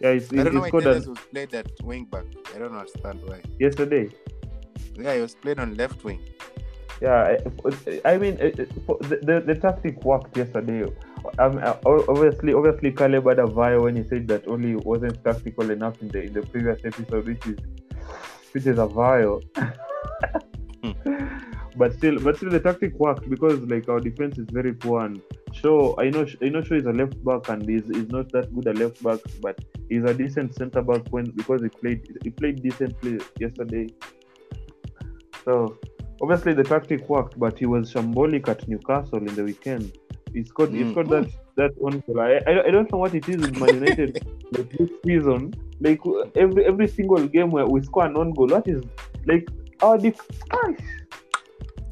Yeah, 0.00 0.12
he's, 0.12 0.30
I 0.32 0.44
don't 0.44 0.54
know 0.54 0.60
why 0.60 0.70
was 0.70 1.08
played 1.32 1.54
at 1.54 1.68
wing 1.82 2.04
back. 2.04 2.26
I 2.54 2.58
don't 2.58 2.72
understand 2.76 3.20
why. 3.24 3.40
yesterday. 3.58 4.10
Yeah, 4.98 5.14
he 5.14 5.20
was 5.22 5.34
played 5.34 5.58
on 5.58 5.74
left 5.76 6.04
wing. 6.04 6.20
Yeah, 7.00 7.36
I, 8.04 8.12
I 8.12 8.18
mean, 8.18 8.34
it, 8.40 8.58
it- 8.58 8.72
for- 8.86 8.98
the, 9.00 9.16
the 9.28 9.40
the 9.48 9.54
tactic 9.54 10.02
worked 10.04 10.36
yesterday. 10.36 10.84
Um, 11.38 11.58
uh, 11.62 11.76
obviously, 11.84 12.52
obviously, 12.54 12.92
Caleb 12.92 13.26
had 13.28 13.38
a 13.38 13.46
via 13.46 13.80
when 13.80 13.96
he 13.96 14.04
said 14.04 14.28
that 14.28 14.46
only 14.48 14.76
wasn't 14.76 15.22
tactical 15.24 15.70
enough 15.70 16.00
in 16.02 16.08
the 16.08 16.22
in 16.22 16.32
the 16.32 16.42
previous 16.42 16.80
episode, 16.84 17.26
which 17.26 17.46
is 17.46 17.58
which 18.52 18.66
is 18.66 18.78
a 18.78 18.86
vile. 18.86 19.40
but 21.76 21.92
still, 21.94 22.18
but 22.20 22.36
still, 22.36 22.50
the 22.50 22.60
tactic 22.60 22.94
worked 22.98 23.28
because 23.28 23.60
like 23.60 23.88
our 23.88 24.00
defense 24.00 24.38
is 24.38 24.46
very 24.50 24.72
poor. 24.72 25.04
And 25.04 25.20
Shaw, 25.52 25.94
I 25.98 26.10
know, 26.10 26.26
I 26.42 26.48
know, 26.48 26.62
Shaw 26.62 26.74
is 26.76 26.86
a 26.86 26.92
left 26.92 27.22
back 27.24 27.48
and 27.48 27.68
is 27.68 27.88
is 27.90 28.08
not 28.08 28.30
that 28.32 28.54
good 28.54 28.66
a 28.68 28.72
left 28.72 29.02
back, 29.02 29.20
but 29.40 29.58
he's 29.88 30.04
a 30.04 30.14
decent 30.14 30.54
centre 30.54 30.82
back 30.82 31.02
when 31.10 31.30
because 31.30 31.62
he 31.62 31.68
played 31.68 32.18
he 32.24 32.30
played 32.30 32.62
decently 32.62 33.20
yesterday. 33.38 33.88
So 35.44 35.78
obviously 36.20 36.54
the 36.54 36.64
tactic 36.64 37.08
worked, 37.08 37.38
but 37.38 37.58
he 37.58 37.66
was 37.66 37.92
shambolic 37.92 38.48
at 38.48 38.66
Newcastle 38.68 39.18
in 39.18 39.34
the 39.34 39.44
weekend. 39.44 39.92
He 40.32 40.42
scored, 40.44 40.70
he 40.70 40.82
Mm. 40.82 40.90
scored 40.92 41.08
that 41.10 41.30
that 41.56 41.70
one 41.78 42.02
goal. 42.06 42.20
I, 42.20 42.40
I, 42.46 42.66
I 42.66 42.70
don't 42.70 42.90
know 42.92 42.98
what 42.98 43.14
it 43.14 43.28
is 43.28 43.38
with 43.38 43.56
Man 43.58 43.74
United 43.74 44.22
like 44.52 44.70
this 44.70 44.90
season. 45.04 45.54
Like 45.80 46.00
every 46.34 46.64
every 46.64 46.88
single 46.88 47.26
game 47.26 47.50
where 47.50 47.66
we 47.66 47.82
score 47.82 48.04
an 48.06 48.16
own 48.16 48.32
goal, 48.32 48.48
what 48.48 48.66
is 48.68 48.82
like 49.26 49.46
our 49.82 49.98
def-. 49.98 50.26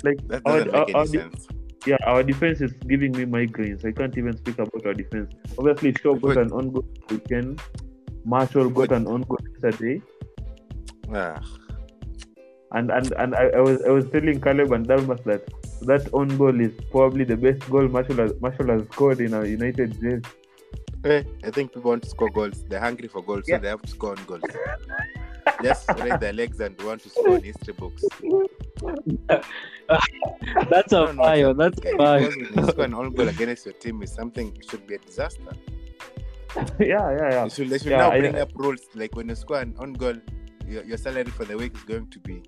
Like 0.06 0.18
That 0.28 0.42
our, 0.46 0.58
doesn't 0.64 0.74
our, 0.74 0.86
make 0.86 0.94
our 0.96 1.02
any 1.02 1.12
de- 1.12 1.18
sense. 1.20 1.48
yeah, 1.86 1.96
our 2.06 2.22
defense 2.22 2.60
is 2.60 2.72
giving 2.92 3.12
me 3.12 3.24
migraines. 3.24 3.84
I 3.84 3.92
can't 3.92 4.16
even 4.18 4.36
speak 4.36 4.58
about 4.58 4.86
our 4.86 4.94
defense. 4.94 5.32
Obviously, 5.58 5.94
Shaw 6.02 6.14
got 6.14 6.36
an 6.36 6.52
on 6.52 6.70
goal 6.70 6.86
weekend. 7.10 7.60
Martial 8.24 8.68
got 8.70 8.92
an 8.92 9.06
on 9.06 9.22
goal 9.22 9.38
yesterday. 9.62 10.00
Ah, 11.12 11.40
And 12.72 12.90
and 12.90 13.12
and 13.22 13.34
I, 13.34 13.44
I 13.58 13.60
was 13.60 13.82
I 13.82 13.90
was 13.96 14.06
telling 14.14 14.40
Caleb 14.46 14.72
and 14.76 14.86
Dalmas 14.86 15.20
that 15.26 15.42
that 15.90 16.08
on 16.20 16.28
goal 16.38 16.60
is 16.60 16.72
probably 16.90 17.24
the 17.24 17.36
best 17.36 17.68
goal 17.70 17.86
Martial 17.88 18.16
has, 18.16 18.32
Martial 18.40 18.68
has 18.74 18.82
scored 18.92 19.20
in 19.20 19.34
a 19.34 19.44
United 19.46 19.92
jersey. 20.00 20.22
eh, 21.04 21.22
I 21.44 21.50
think 21.50 21.72
people 21.74 21.90
want 21.90 22.02
to 22.04 22.08
score 22.10 22.30
goals. 22.30 22.64
They're 22.68 22.80
hungry 22.80 23.08
for 23.08 23.22
goals, 23.22 23.44
Yeah. 23.46 23.56
so 23.56 23.62
they 23.62 23.68
have 23.68 23.82
to 23.82 23.90
score 23.90 24.10
on 24.18 24.24
goals. 24.26 24.42
Just 25.62 25.88
raise 26.00 26.18
their 26.18 26.32
legs 26.32 26.58
and 26.60 26.80
want 26.82 27.02
to 27.02 27.10
score 27.10 27.36
in 27.36 27.42
history 27.42 27.74
books. 27.74 28.02
That's 30.70 30.92
a 30.92 31.12
fire. 31.14 31.54
That's 31.54 31.78
up, 31.78 31.84
fire. 31.96 32.20
Because 32.20 32.36
when 32.36 32.64
you 32.64 32.70
score 32.72 32.84
an 32.84 32.94
own 32.94 33.14
goal 33.14 33.28
against 33.28 33.66
your 33.66 33.74
team 33.74 34.02
is 34.02 34.12
something 34.12 34.54
it 34.56 34.68
should 34.70 34.86
be 34.86 34.94
a 34.94 34.98
disaster. 34.98 35.52
yeah, 36.78 37.10
yeah, 37.10 37.30
yeah. 37.30 37.42
They 37.44 37.48
should, 37.50 37.68
they 37.70 37.78
should 37.78 37.88
Yeah, 37.92 37.98
now 37.98 38.10
I- 38.12 38.20
bring 38.20 38.36
up 38.36 38.50
rules 38.54 38.80
like 38.94 39.14
when 39.16 39.28
you 39.28 39.34
score 39.34 39.60
an 39.60 39.74
own 39.78 39.92
goal, 39.92 40.14
your, 40.66 40.84
your 40.84 40.96
salary 40.96 41.24
for 41.30 41.44
the 41.44 41.56
week 41.56 41.74
is 41.76 41.82
going 41.84 42.08
to 42.08 42.18
be 42.20 42.42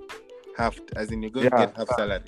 halved, 0.57 0.93
as 0.97 1.11
in 1.11 1.22
you're 1.22 1.31
going 1.31 1.45
Yeah. 1.45 1.51
to 1.51 1.66
get 1.66 1.77
half 1.77 1.89
salary. 1.97 2.22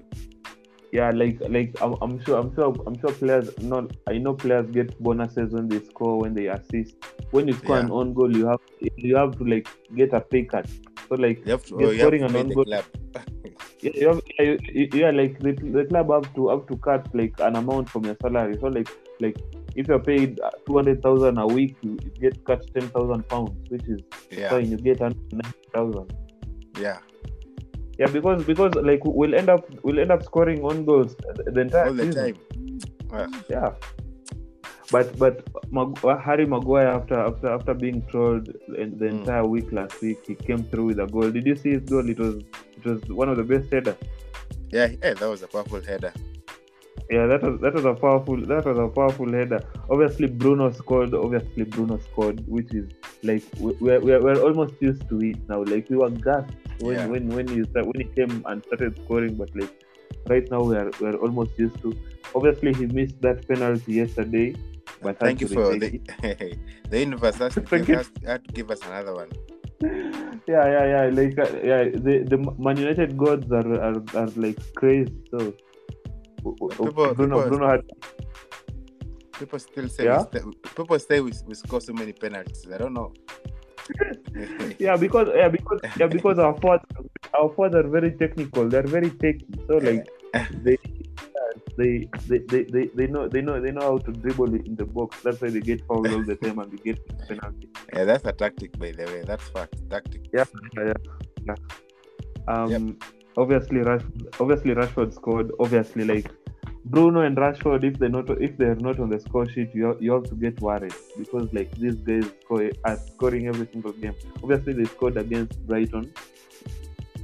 Yeah, 0.90 1.10
like 1.10 1.38
like 1.50 1.76
I'm, 1.82 1.96
I'm 2.00 2.24
sure 2.24 2.38
I'm 2.40 2.54
sure 2.54 2.74
I'm 2.86 2.98
sure 2.98 3.10
players 3.12 3.50
not 3.60 3.92
I 4.06 4.16
know 4.16 4.32
players 4.32 4.70
get 4.70 4.98
bonuses 5.02 5.52
when 5.52 5.68
they 5.68 5.80
score 5.84 6.18
when 6.18 6.32
they 6.32 6.46
assist. 6.46 6.96
When 7.30 7.46
you 7.46 7.52
score 7.54 7.78
an 7.78 7.88
Yeah. 7.88 7.92
own 7.94 8.14
goal, 8.14 8.34
you 8.34 8.46
have 8.46 8.60
you 8.96 9.14
have 9.16 9.36
to 9.36 9.44
like 9.44 9.68
get 9.94 10.14
a 10.14 10.20
pay 10.22 10.44
cut. 10.44 10.66
So 11.08 11.14
like 11.14 11.44
You 11.46 11.52
have 11.52 11.64
to, 11.66 11.76
You're 11.80 11.92
you 11.94 11.98
scoring 12.00 12.20
to 12.20 12.26
an 12.26 12.36
own 12.36 12.48
the 12.48 12.54
goal. 12.54 12.64
yeah, 12.68 12.82
you 13.94 14.08
have, 14.08 14.20
yeah, 14.38 14.56
you- 14.72 14.88
yeah, 14.92 15.10
like 15.10 15.38
the, 15.40 15.52
the 15.52 15.84
club 15.86 16.10
have 16.10 16.34
to 16.34 16.48
have 16.48 16.66
to 16.66 16.76
cut 16.78 17.08
like 17.14 17.34
an 17.40 17.56
amount 17.56 17.88
from 17.88 18.04
your 18.04 18.16
salary. 18.20 18.56
So 18.60 18.66
like 18.68 18.88
like 19.20 19.36
if 19.74 19.88
you're 19.88 19.98
paid 20.00 20.40
uh, 20.40 20.50
two 20.66 20.76
hundred 20.76 21.02
thousand 21.02 21.38
a 21.38 21.46
week, 21.46 21.76
you 21.82 21.96
get 22.20 22.44
cut 22.44 22.62
ten 22.74 22.88
thousand 22.90 23.26
pounds, 23.28 23.52
which 23.70 23.86
is 23.88 24.00
yeah, 24.30 24.50
fine. 24.50 24.70
You 24.70 24.76
get 24.76 25.00
ninety 25.00 25.68
thousand. 25.74 26.12
yeah. 26.78 26.98
Yeah, 27.98 28.06
because 28.06 28.44
because 28.44 28.74
like 28.76 29.00
we'll 29.04 29.34
end 29.34 29.48
up 29.48 29.68
we'll 29.82 29.98
end 29.98 30.12
up 30.12 30.22
scoring 30.22 30.62
on 30.62 30.84
goals 30.84 31.16
the 31.46 31.60
entire 31.60 31.86
All 31.88 31.92
the 31.94 32.04
season. 32.04 32.34
time. 32.34 32.38
Ah, 33.12 33.26
Yeah. 33.50 33.70
But 34.90 35.18
but 35.18 35.46
Mag- 35.70 35.98
Harry 36.26 36.46
Maguire 36.46 36.88
after 36.88 37.18
after 37.18 37.48
after 37.48 37.74
being 37.74 38.02
trolled 38.10 38.46
the 38.46 38.84
Mm. 38.84 39.10
entire 39.10 39.46
week 39.46 39.70
last 39.72 40.00
week, 40.00 40.18
he 40.26 40.34
came 40.34 40.62
through 40.64 40.86
with 40.86 40.98
a 41.00 41.06
goal. 41.06 41.30
Did 41.30 41.46
you 41.46 41.56
see 41.56 41.70
his 41.72 41.82
goal? 41.82 42.08
It 42.08 42.18
was 42.18 42.36
it 42.78 42.84
was 42.84 43.02
one 43.10 43.28
of 43.28 43.36
the 43.36 43.44
best 43.44 43.70
headers. 43.72 43.96
yeah, 44.70 44.88
yeah, 45.02 45.14
that 45.14 45.28
was 45.28 45.42
a 45.42 45.48
powerful 45.48 45.80
header. 45.80 46.12
Yeah, 47.10 47.26
that 47.26 47.42
was 47.42 47.60
that 47.60 47.74
was 47.74 47.84
a 47.84 47.94
powerful 47.94 48.36
that 48.52 48.64
was 48.64 48.78
a 48.78 48.88
powerful 48.88 49.30
header. 49.32 49.60
Obviously, 49.90 50.26
Bruno 50.26 50.70
scored. 50.72 51.12
Obviously, 51.14 51.64
Bruno 51.64 51.98
scored, 51.98 52.40
which 52.46 52.72
is 52.74 52.86
like 53.22 53.42
we- 53.60 53.76
we're, 53.80 54.00
we're, 54.00 54.22
we're 54.22 54.40
almost 54.42 54.74
used 54.80 55.06
to 55.10 55.20
it 55.20 55.36
now. 55.48 55.62
Like 55.64 55.88
we 55.90 55.96
were 55.96 56.10
gassed 56.10 56.54
when 56.80 56.94
Yeah. 56.96 57.06
when 57.12 57.28
when 57.28 57.46
he 57.48 57.62
start, 57.64 57.86
when 57.86 58.00
he 58.06 58.08
came 58.18 58.42
and 58.46 58.64
started 58.64 58.98
scoring, 59.04 59.34
but 59.36 59.50
like 59.54 59.72
right 60.28 60.50
now 60.50 60.62
we 60.62 60.76
are 60.76 60.90
we're 61.00 61.16
almost 61.16 61.58
used 61.58 61.80
to. 61.82 61.94
Obviously, 62.34 62.72
he 62.74 62.86
missed 62.86 63.20
that 63.22 63.46
penalty 63.48 63.94
yesterday. 64.00 64.54
But 65.02 65.18
Thank 65.20 65.40
you 65.40 65.48
for 65.48 65.78
the 65.78 66.00
the 66.90 66.98
universe 67.00 67.36
has 67.36 67.54
to, 67.54 67.60
give, 67.60 67.88
you. 67.88 67.96
has, 67.96 68.10
had 68.26 68.44
to 68.46 68.52
give 68.52 68.70
us 68.70 68.80
another 68.86 69.14
one. 69.14 69.30
yeah, 70.46 70.66
yeah, 70.74 70.84
yeah. 70.94 71.04
Like, 71.18 71.38
uh, 71.38 71.46
yeah, 71.62 71.84
the 72.06 72.24
the 72.32 72.38
Man 72.58 72.76
United 72.76 73.16
gods 73.16 73.50
are 73.52 73.68
are, 73.80 74.02
are 74.14 74.30
like 74.36 74.58
crazy. 74.74 75.14
So, 75.30 75.54
People- 76.42 77.14
Bruno, 77.14 77.14
people- 77.14 77.48
Bruno 77.48 77.68
had 77.68 77.82
People 79.38 79.58
still 79.60 79.88
say 79.88 80.04
Yeah? 80.04 80.24
we 80.44 80.52
people 80.76 80.98
say 80.98 81.20
we, 81.20 81.32
we 81.46 81.54
score 81.54 81.80
so 81.80 81.92
many 81.92 82.12
penalties. 82.12 82.66
I 82.74 82.78
don't 82.78 82.92
know. 82.92 83.12
yeah 84.78 84.96
because 84.96 85.28
yeah 85.34 85.48
because 85.48 85.80
yeah 85.96 86.06
because 86.08 86.38
our 86.38 86.54
forwards 86.60 86.84
our 87.38 87.48
forwards 87.54 87.76
are 87.76 87.88
very 87.88 88.10
technical. 88.12 88.68
They're 88.68 88.82
very 88.96 89.10
techy. 89.10 89.46
So 89.68 89.76
like 89.78 90.08
they 90.64 90.76
they, 91.76 92.08
they, 92.26 92.38
they, 92.38 92.64
they, 92.64 92.86
they 92.94 93.06
know 93.06 93.28
they 93.28 93.40
know 93.40 93.60
they 93.60 93.70
know 93.70 93.82
how 93.82 93.98
to 93.98 94.12
dribble 94.12 94.54
in 94.54 94.76
the 94.76 94.84
box. 94.84 95.20
That's 95.22 95.40
why 95.40 95.50
they 95.50 95.60
get 95.60 95.86
fouled 95.86 96.08
all 96.08 96.24
the 96.24 96.36
time 96.42 96.58
and 96.58 96.72
they 96.72 96.78
get 96.78 97.28
penalty. 97.28 97.68
Yeah, 97.92 98.04
that's 98.04 98.24
a 98.24 98.32
tactic, 98.32 98.78
by 98.78 98.92
the 98.92 99.04
way. 99.04 99.22
That's 99.26 99.48
fact. 99.48 99.74
Tactic. 99.90 100.28
Yeah, 100.32 100.44
yeah, 100.76 100.92
yeah. 101.46 101.54
Um, 102.48 102.98
obviously, 103.36 103.78
Rashford, 103.78 104.40
obviously 104.40 104.74
Rashford 104.74 105.14
scored. 105.14 105.52
Obviously, 105.60 106.04
like 106.04 106.30
Bruno 106.84 107.20
and 107.20 107.36
Rashford, 107.36 107.84
if 107.84 107.98
they're 107.98 108.08
not 108.08 108.30
if 108.42 108.56
they're 108.56 108.74
not 108.76 108.98
on 108.98 109.10
the 109.10 109.20
score 109.20 109.48
sheet, 109.48 109.70
you 109.74 109.84
have, 109.86 110.02
you 110.02 110.12
have 110.12 110.24
to 110.24 110.34
get 110.34 110.60
worried 110.60 110.94
because 111.18 111.52
like 111.52 111.70
these 111.76 111.96
guys 111.96 112.24
score, 112.42 112.70
are 112.84 112.96
scoring 112.96 113.46
every 113.48 113.66
single 113.72 113.92
game. 113.92 114.14
Obviously, 114.42 114.72
they 114.72 114.84
scored 114.84 115.16
against 115.16 115.66
Brighton 115.66 116.12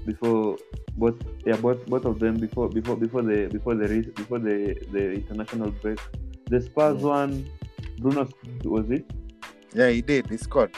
before 0.07 0.57
both 0.97 1.17
yeah 1.45 1.57
both 1.57 1.85
both 1.87 2.05
of 2.05 2.19
them 2.19 2.37
before 2.37 2.69
before 2.69 2.97
before 2.97 3.23
the 3.23 3.47
before 3.53 3.75
the 3.75 4.13
before 4.17 4.39
the 4.39 4.75
the 4.93 5.13
international 5.13 5.71
break. 5.83 5.99
The 6.51 6.61
Spurs 6.61 7.01
Mm. 7.03 7.09
one, 7.19 7.51
Bruno 7.99 8.29
was 8.65 8.91
it? 8.91 9.11
Yeah, 9.73 9.89
he 9.89 10.03
did. 10.03 10.29
He 10.29 10.37
scored. 10.37 10.71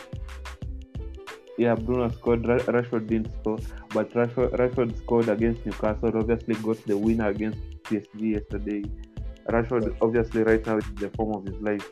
Yeah, 1.58 1.74
Bruno 1.74 2.10
scored. 2.10 2.42
Rashford 2.44 3.06
didn't 3.08 3.32
score, 3.40 3.58
but 3.94 4.10
Rashford, 4.12 4.52
Rashford 4.58 4.96
scored 4.98 5.28
against 5.28 5.64
Newcastle. 5.66 6.12
Obviously, 6.14 6.54
got 6.56 6.76
the 6.86 6.96
winner 6.96 7.28
against 7.28 7.58
PSG 7.84 8.34
yesterday. 8.34 8.82
Rashford, 9.48 9.96
obviously, 10.02 10.42
right 10.42 10.64
now 10.66 10.76
is 10.76 10.84
the 10.96 11.08
form 11.16 11.34
of 11.34 11.44
his 11.46 11.60
life, 11.62 11.90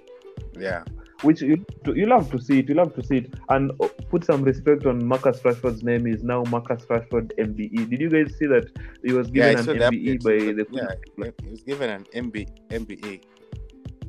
Yeah. 0.58 0.84
Which 1.24 1.42
you 1.42 1.64
you 1.86 2.06
love 2.06 2.30
to 2.30 2.38
see 2.38 2.60
it. 2.60 2.68
You 2.68 2.74
love 2.74 2.94
to 2.94 3.02
see 3.02 3.16
it, 3.18 3.34
and 3.48 3.72
uh, 3.80 3.88
put 4.10 4.24
some 4.24 4.42
respect 4.42 4.86
on 4.86 5.04
Marcus 5.04 5.40
Rashford's 5.40 5.82
name. 5.82 6.06
Is 6.06 6.22
now 6.22 6.44
Marcus 6.44 6.84
Rashford 6.84 7.32
MBE. 7.38 7.90
Did 7.90 8.00
you 8.00 8.10
guys 8.10 8.36
see 8.38 8.46
that 8.46 8.70
he 9.04 9.12
was 9.12 9.28
given 9.30 9.64
saw 9.64 9.72
an 9.72 9.78
MBE 9.78 10.22
by 10.22 10.52
the 10.52 10.66
yeah, 10.70 10.94
he 11.42 11.50
was 11.50 11.62
given 11.62 11.90
an 11.90 12.04
MB, 12.14 12.46
MBA. 12.70 13.24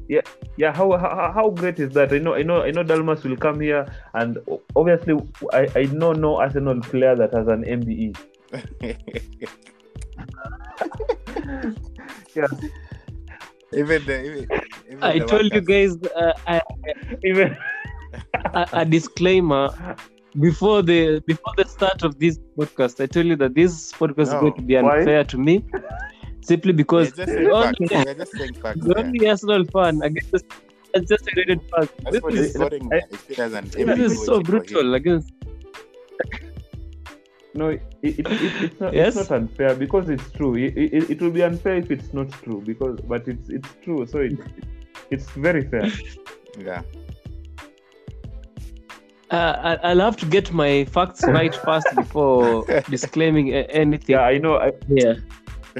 yeah 0.07 0.21
yeah. 0.57 0.71
how, 0.71 0.95
how 0.97 1.31
how 1.33 1.49
great 1.49 1.79
is 1.79 1.91
that 1.93 2.13
i 2.13 2.19
know 2.19 2.35
i 2.35 2.43
know 2.43 2.61
i 2.61 2.69
know 2.69 2.83
dalmas 2.83 3.23
will 3.23 3.35
come 3.35 3.59
here 3.59 3.87
and 4.13 4.37
obviously 4.75 5.15
i 5.53 5.67
i 5.75 5.85
know 5.85 6.13
no 6.13 6.37
arsenal 6.37 6.79
player 6.81 7.15
that 7.15 7.33
has 7.33 7.47
an 7.47 7.63
mbe 7.63 8.15
yeah 12.35 12.47
even 13.75 14.05
the 14.05 14.17
even, 14.27 14.47
even 14.87 15.03
I 15.03 15.19
the 15.19 15.25
told 15.25 15.53
you 15.53 15.61
guys 15.61 15.97
uh, 16.15 16.33
I, 16.47 16.61
even 17.23 17.57
a, 18.53 18.67
a 18.73 18.85
disclaimer 18.85 19.69
before 20.39 20.81
the 20.81 21.21
before 21.27 21.53
the 21.57 21.65
start 21.67 22.03
of 22.03 22.19
this 22.19 22.39
podcast. 22.57 23.01
I 23.01 23.07
told 23.07 23.25
you 23.27 23.35
that 23.37 23.55
this 23.55 23.91
podcast 23.93 24.27
is 24.33 24.33
going 24.43 24.53
to 24.55 24.61
be 24.61 24.75
Why? 24.77 24.99
unfair 24.99 25.23
to 25.23 25.37
me, 25.37 25.63
simply 26.41 26.73
because 26.73 27.11
just 27.11 27.33
the 27.33 27.49
only, 27.51 27.87
just 27.87 28.35
facts. 28.61 28.79
the 28.85 28.93
yeah. 28.95 29.03
only 29.03 29.27
Arsenal 29.29 29.65
fan 29.65 30.01
against 30.01 30.31
the 30.31 30.41
Manchester 30.95 31.31
United 31.35 31.61
fans. 31.75 31.89
That's 32.03 32.21
what 32.21 32.33
This 32.33 32.55
is. 32.55 32.61
I- 32.91 33.01
It 33.77 33.95
this 33.97 34.11
is 34.11 34.25
so 34.25 34.37
waiting 34.37 34.45
for 34.45 34.63
him. 34.63 34.75
brutal 34.75 34.93
against. 34.95 35.33
No 37.55 37.69
it, 37.69 37.81
it, 38.01 38.19
it, 38.19 38.53
it's 38.65 38.79
not 38.79 38.93
Yes? 38.93 39.15
it's 39.15 39.29
not 39.29 39.37
unfair 39.37 39.75
because 39.75 40.09
it's 40.09 40.29
true 40.31 40.55
it, 40.55 40.73
it, 40.77 41.09
it 41.09 41.21
will 41.21 41.31
be 41.31 41.43
unfair 41.43 41.75
if 41.77 41.89
it's 41.91 42.13
not 42.13 42.29
true 42.43 42.61
because 42.65 42.99
but 43.01 43.27
it's 43.27 43.49
it's 43.49 43.69
true 43.83 44.05
so 44.05 44.19
it, 44.19 44.33
it's 45.11 45.29
very 45.31 45.63
fair 45.69 45.89
Yeah. 46.57 46.83
Uh, 49.29 49.77
I, 49.83 49.89
I'll 49.89 49.99
have 49.99 50.15
to 50.17 50.25
get 50.25 50.53
my 50.53 50.85
facts 50.85 51.27
right 51.27 51.53
first 51.53 51.93
before 51.95 52.63
disclaiming 52.89 53.51
anything 53.53 54.13
yeah 54.15 54.21
i 54.21 54.37
know 54.37 54.57
I, 54.57 54.71
here. 54.87 55.23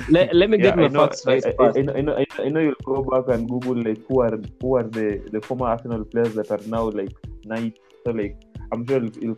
Let, 0.10 0.36
let 0.36 0.50
me 0.50 0.58
yeah, 0.58 0.64
get 0.64 0.76
my 0.76 0.86
I 0.86 0.88
know, 0.90 1.08
facts 1.08 1.26
I, 1.26 1.32
right 1.32 1.46
I, 1.46 1.52
first. 1.58 1.78
I, 1.78 1.82
know, 1.84 1.94
I, 1.94 2.02
know, 2.02 2.16
I 2.16 2.26
know- 2.26 2.44
I 2.46 2.50
know 2.50 2.60
you'll 2.60 2.84
go 2.84 3.02
back 3.04 3.34
and 3.34 3.48
Google 3.48 3.76
like 3.82 4.06
who 4.08 4.20
are 4.22 4.38
who 4.60 4.76
are 4.76 4.84
the, 4.84 5.22
the 5.32 5.40
former 5.40 5.68
Arsenal 5.68 6.04
players 6.04 6.34
that 6.36 6.52
are 6.52 6.60
now 6.68 6.90
like 6.90 7.16
knights. 7.46 7.80
So 8.04 8.12
like 8.12 8.36
I'm 8.74 8.86
sure 8.86 8.98
it'll, 8.98 9.18
it'll 9.24 9.38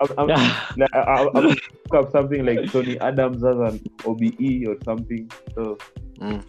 I'm, 0.00 0.30
I'm, 0.30 0.30
I, 0.30 0.98
I, 0.98 1.26
I'm 1.26 1.32
gonna 1.32 1.48
look 1.48 1.94
up 1.94 2.10
something 2.12 2.44
like 2.46 2.70
Tony 2.72 2.98
Adams 3.00 3.44
as 3.44 3.56
an 3.56 3.80
OBE 4.06 4.66
or 4.68 4.76
something. 4.84 5.30
So 5.54 5.78
Mm. 6.20 6.42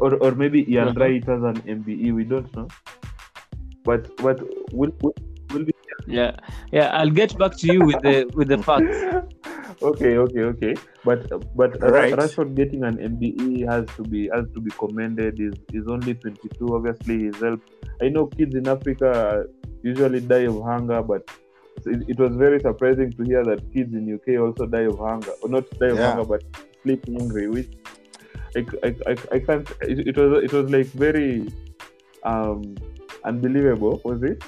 or, 0.00 0.14
or 0.16 0.32
maybe 0.32 0.70
Ian 0.72 0.88
Uh-huh. 0.88 1.00
Wright 1.00 1.22
as 1.28 1.42
an 1.42 1.58
MBE. 1.62 2.12
We 2.14 2.24
don't 2.24 2.54
know. 2.56 2.68
But 3.84 4.14
but 4.18 4.40
will 4.72 4.92
will, 5.02 5.14
will 5.52 5.64
be 5.64 5.72
yeah, 6.06 6.32
yeah. 6.72 6.88
I'll 6.98 7.10
get 7.10 7.36
back 7.38 7.56
to 7.58 7.72
you 7.72 7.84
with 7.84 8.00
the 8.02 8.28
with 8.34 8.48
the 8.48 8.58
facts. 8.58 8.98
okay, 9.82 10.16
okay, 10.18 10.40
okay. 10.52 10.74
But 11.04 11.28
but 11.56 11.82
uh, 11.82 11.90
Right. 11.90 12.14
Rashford 12.14 12.54
getting 12.56 12.84
an 12.84 12.96
MBE 12.98 13.66
has 13.68 13.86
to 13.96 14.02
be 14.02 14.28
has 14.34 14.44
to 14.54 14.60
be 14.60 14.70
commended. 14.78 15.40
Is 15.40 15.54
is 15.72 15.86
only 15.88 16.14
22. 16.14 16.74
Obviously, 16.74 17.18
he's 17.24 17.36
helped. 17.40 17.70
I 18.02 18.08
know 18.08 18.26
kids 18.26 18.54
in 18.54 18.66
Africa 18.68 19.44
usually 19.82 20.20
die 20.20 20.46
of 20.54 20.60
hunger, 20.62 21.02
but 21.02 21.28
it, 21.86 22.04
it 22.08 22.18
was 22.18 22.34
very 22.36 22.60
surprising 22.60 23.10
to 23.12 23.22
hear 23.24 23.44
that 23.44 23.60
kids 23.72 23.92
in 23.94 24.12
UK 24.14 24.40
also 24.40 24.66
die 24.66 24.82
of 24.92 24.98
hunger, 24.98 25.32
or 25.42 25.48
not 25.48 25.68
die 25.78 25.88
of 25.88 25.98
Yeah. 25.98 26.08
hunger, 26.14 26.24
but 26.24 26.42
sleep 26.82 27.04
hungry. 27.06 27.48
Which 27.48 27.70
I, 28.56 28.66
I, 28.84 28.94
I, 29.06 29.16
I 29.32 29.38
can't. 29.38 29.70
It, 29.82 30.08
it 30.08 30.16
was 30.16 30.44
it 30.44 30.52
was 30.52 30.70
like 30.70 30.86
very 30.88 31.48
um 32.24 32.74
unbelievable. 33.24 34.00
Was 34.04 34.22
it? 34.22 34.42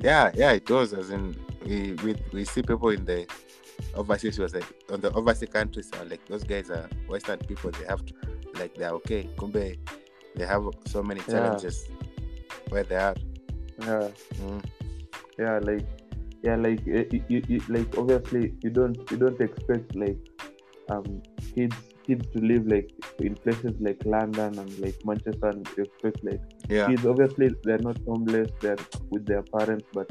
Yeah, 0.00 0.30
yeah, 0.34 0.52
it 0.52 0.68
was. 0.70 0.92
As 0.92 1.10
in, 1.10 1.36
we 1.66 1.92
we, 2.04 2.14
we 2.32 2.44
see 2.44 2.62
people 2.62 2.88
in 2.90 3.04
the 3.04 3.26
overseas 3.94 4.38
was 4.38 4.54
like 4.54 4.64
on 4.90 5.00
the 5.00 5.12
overseas 5.12 5.48
countries 5.50 5.90
are 5.98 6.04
like 6.04 6.24
those 6.26 6.44
guys 6.44 6.70
are 6.70 6.88
Western 7.08 7.38
people. 7.40 7.70
They 7.70 7.86
have 7.86 8.04
to 8.06 8.14
like 8.58 8.74
they're 8.74 8.90
okay. 8.90 9.28
Kumbe, 9.36 9.76
they 10.34 10.46
have 10.46 10.64
so 10.86 11.02
many 11.02 11.20
Yeah. 11.20 11.34
challenges 11.34 11.88
where 12.70 12.84
they 12.84 12.96
are. 12.96 13.14
Yeah. 13.80 14.08
Mm. 14.40 14.64
yeah 15.38 15.58
like 15.58 15.84
yeah 16.46 16.56
like 16.56 16.82
eh, 16.98 17.04
you, 17.12 17.22
you, 17.28 17.42
you, 17.48 17.60
like 17.68 17.90
obviously 17.98 18.44
you 18.62 18.70
don't 18.78 18.98
you 19.10 19.16
don't 19.16 19.40
expect 19.40 19.94
like 20.04 20.18
um 20.94 21.22
kids 21.54 21.76
kids 22.06 22.26
to 22.32 22.40
live 22.50 22.66
like 22.74 22.90
in 23.28 23.34
places 23.44 23.74
like 23.86 24.00
london 24.14 24.58
and 24.62 24.78
like 24.84 24.98
manchester 25.10 25.48
and 25.54 25.68
you 25.76 25.84
expect 25.84 26.18
like 26.28 26.42
Yeah, 26.68 26.92
kids 26.92 27.06
obviously 27.12 27.48
they're 27.64 27.84
not 27.88 27.98
homeless 28.06 28.50
they're 28.60 28.84
with 29.10 29.24
their 29.26 29.44
parents 29.56 29.86
but 29.92 30.08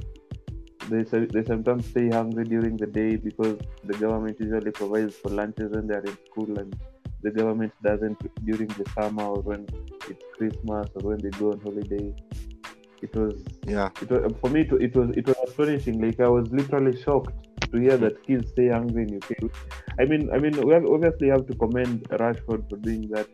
they 0.89 1.03
they 1.35 1.43
sometimes 1.51 1.85
stay 1.91 2.09
hungry 2.09 2.45
during 2.53 2.75
the 2.83 2.89
day 2.99 3.11
because 3.15 3.57
the 3.91 3.97
government 4.03 4.37
usually 4.39 4.71
provides 4.71 5.15
for 5.21 5.29
lunches 5.41 5.71
when 5.75 5.87
they're 5.87 6.07
in 6.11 6.17
school 6.29 6.57
and 6.61 6.75
the 7.21 7.31
government 7.31 7.71
doesn't 7.83 8.19
during 8.49 8.67
the 8.79 8.85
summer 8.97 9.27
or 9.35 9.41
when 9.49 9.61
it's 10.09 10.25
christmas 10.37 10.87
or 10.95 11.01
when 11.09 11.19
they 11.25 11.33
go 11.41 11.51
on 11.53 11.59
holiday 11.67 12.07
it 13.03 13.15
was 13.15 13.43
yeah, 13.67 13.89
it 14.01 14.09
was, 14.09 14.33
for 14.39 14.49
me 14.49 14.61
it, 14.61 14.71
it 14.87 14.95
was 14.95 15.09
it 15.11 15.27
was 15.27 15.35
astonishing. 15.47 16.01
Like 16.01 16.19
i 16.19 16.27
was 16.27 16.49
literally 16.51 16.95
shocked 17.01 17.33
to 17.71 17.77
hear 17.79 17.97
that 17.97 18.23
kids 18.25 18.49
stay 18.51 18.69
hungry 18.69 19.03
in 19.03 19.17
uk 19.17 19.31
i 19.99 20.05
mean 20.05 20.29
i 20.31 20.37
mean 20.37 20.53
we 20.65 20.73
have, 20.73 20.85
obviously 20.85 21.27
have 21.27 21.45
to 21.47 21.55
commend 21.55 22.03
rashford 22.09 22.69
for 22.69 22.77
doing 22.77 23.07
that. 23.09 23.27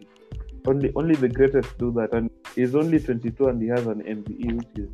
Only 0.68 0.92
only 0.96 1.16
the 1.16 1.30
greatest 1.30 1.78
do 1.78 1.92
that 1.94 2.14
and 2.14 2.30
he's 2.54 2.76
only 2.76 3.00
22 3.00 3.48
and 3.48 3.62
he 3.62 3.70
has 3.70 3.88
an 3.88 4.02
mbe 4.02 4.58
which 4.58 4.76
is 4.76 4.90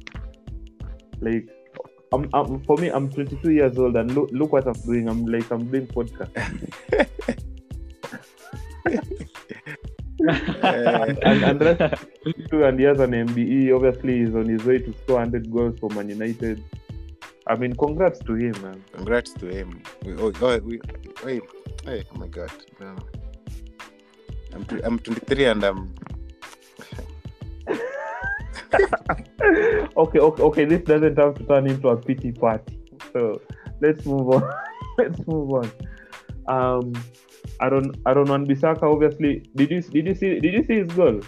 like 1.21 1.49
I'm, 2.13 2.29
I'm, 2.33 2.59
for 2.65 2.77
me 2.77 2.89
i'm 2.89 3.09
22 3.09 3.51
years 3.51 3.77
old 3.77 3.95
and 3.97 4.13
look, 4.13 4.29
look 4.31 4.53
what 4.53 4.67
i'm 4.67 4.79
doing. 4.85 5.09
I'm 5.09 5.25
like 5.25 5.49
i'm 5.51 5.65
doing 5.71 5.87
podcast 5.87 6.31
and, 10.27 11.59
22 11.59 12.63
and 12.63 12.79
he 12.79 12.85
has 12.85 12.99
an 12.99 13.11
mbe 13.11 13.75
obviously 13.75 14.19
he's 14.19 14.35
on 14.35 14.47
his 14.47 14.63
way 14.63 14.79
to 14.79 14.93
score 15.03 15.17
100 15.17 15.51
goals 15.51 15.77
for 15.79 15.89
man 15.91 16.09
united 16.09 16.63
i 17.47 17.55
mean 17.55 17.75
congrats 17.75 18.19
to 18.19 18.33
him 18.33 18.53
man 18.61 18.83
congrats 18.93 19.33
to 19.33 19.47
him. 19.47 19.81
We, 20.03 20.13
oh, 20.15 20.31
oh, 20.41 20.57
we, 20.59 20.79
wait, 21.23 21.43
hey, 21.83 22.03
oh 22.13 22.17
my 22.17 22.27
god, 22.27 22.51
no. 22.79 22.95
I'm 24.53 24.65
tw- 24.65 24.81
I'm 24.83 24.99
23 24.99 25.45
and 25.45 25.63
I'm 25.63 25.93
okay, 29.97 30.19
okay, 30.19 30.43
okay. 30.43 30.65
This 30.65 30.81
doesn't 30.81 31.17
have 31.17 31.35
to 31.35 31.43
turn 31.45 31.67
into 31.67 31.89
a 31.89 31.97
pity 31.97 32.31
party. 32.31 32.79
So 33.13 33.41
let's 33.81 34.05
move 34.05 34.29
on. 34.29 34.53
let's 34.97 35.25
move 35.27 35.51
on. 35.51 35.71
Um, 36.47 36.93
Aaron 37.61 37.93
Aaron 38.07 38.27
Wan 38.27 38.45
Bissaka. 38.45 38.83
Obviously, 38.83 39.43
did 39.55 39.71
you 39.71 39.81
did 39.81 40.07
you 40.07 40.15
see 40.15 40.39
did 40.39 40.53
you 40.53 40.63
see 40.63 40.75
his 40.83 40.91
goal? 40.91 41.21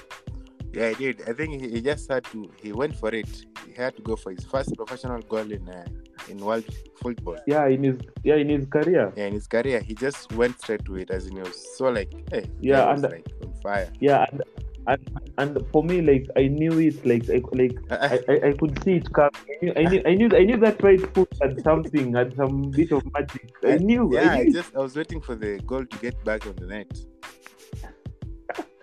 Yeah, 0.74 0.88
I 0.90 0.94
did. 0.94 1.22
I 1.28 1.34
think 1.34 1.62
he, 1.62 1.70
he 1.70 1.82
just 1.82 2.10
had 2.12 2.24
to. 2.26 2.52
He 2.62 2.72
went 2.72 2.96
for 2.96 3.10
it. 3.10 3.28
He 3.66 3.74
had 3.74 3.96
to 3.96 4.02
go 4.02 4.16
for 4.16 4.32
his 4.32 4.44
first 4.46 4.76
professional 4.76 5.22
goal 5.22 5.50
in 5.52 5.68
uh, 5.70 5.86
in 6.30 6.38
world 6.38 6.66
football. 7.02 7.38
Yeah, 7.48 7.68
in 7.68 7.84
his 7.84 7.98
yeah 8.24 8.36
in 8.36 8.50
his 8.50 8.66
career. 8.68 9.12
Yeah, 9.16 9.26
in 9.28 9.34
his 9.34 9.48
career, 9.48 9.80
he 9.80 9.94
just 9.96 10.32
went 10.34 10.60
straight 10.60 10.86
to 10.86 10.96
it. 10.98 11.10
As 11.10 11.26
in, 11.28 11.34
he 11.38 11.42
was 11.42 11.78
so 11.78 11.86
like, 11.90 12.12
hey, 12.32 12.46
Yeah, 12.62 12.92
and- 12.92 13.02
like 13.02 13.26
on 13.44 13.54
fire. 13.64 13.90
Yeah, 14.00 14.26
and, 14.32 14.44
and 14.88 15.20
and 15.38 15.66
for 15.72 15.84
me, 15.84 16.02
like 16.02 16.28
I 16.36 16.48
knew 16.48 16.80
it. 16.80 17.06
Like 17.06 17.30
I, 17.30 17.42
like 17.52 17.78
I, 17.92 18.20
I, 18.30 18.48
I 18.50 18.54
could 18.54 18.82
see 18.84 18.94
it 18.94 19.12
come. 19.14 19.30
I 19.76 19.84
knew, 19.84 20.02
I 20.06 20.16
knew 20.16 20.30
I 20.34 20.44
knew 20.44 20.58
that 20.58 20.82
right 20.82 21.02
foot 21.14 21.30
had 21.42 21.62
something, 21.64 22.14
had 22.14 22.36
some 22.36 22.72
bit 22.72 22.92
of 22.92 23.04
magic. 23.14 23.52
I 23.66 23.78
knew. 23.78 24.10
yeah, 24.14 24.32
I 24.32 24.38
I 24.38 24.50
just 24.50 24.76
I 24.76 24.80
was 24.80 24.96
waiting 24.96 25.22
for 25.22 25.36
the 25.36 25.60
goal 25.66 25.86
to 25.86 25.98
get 25.98 26.24
back 26.24 26.48
on 26.48 26.56
the 26.56 26.66
net. 26.66 26.88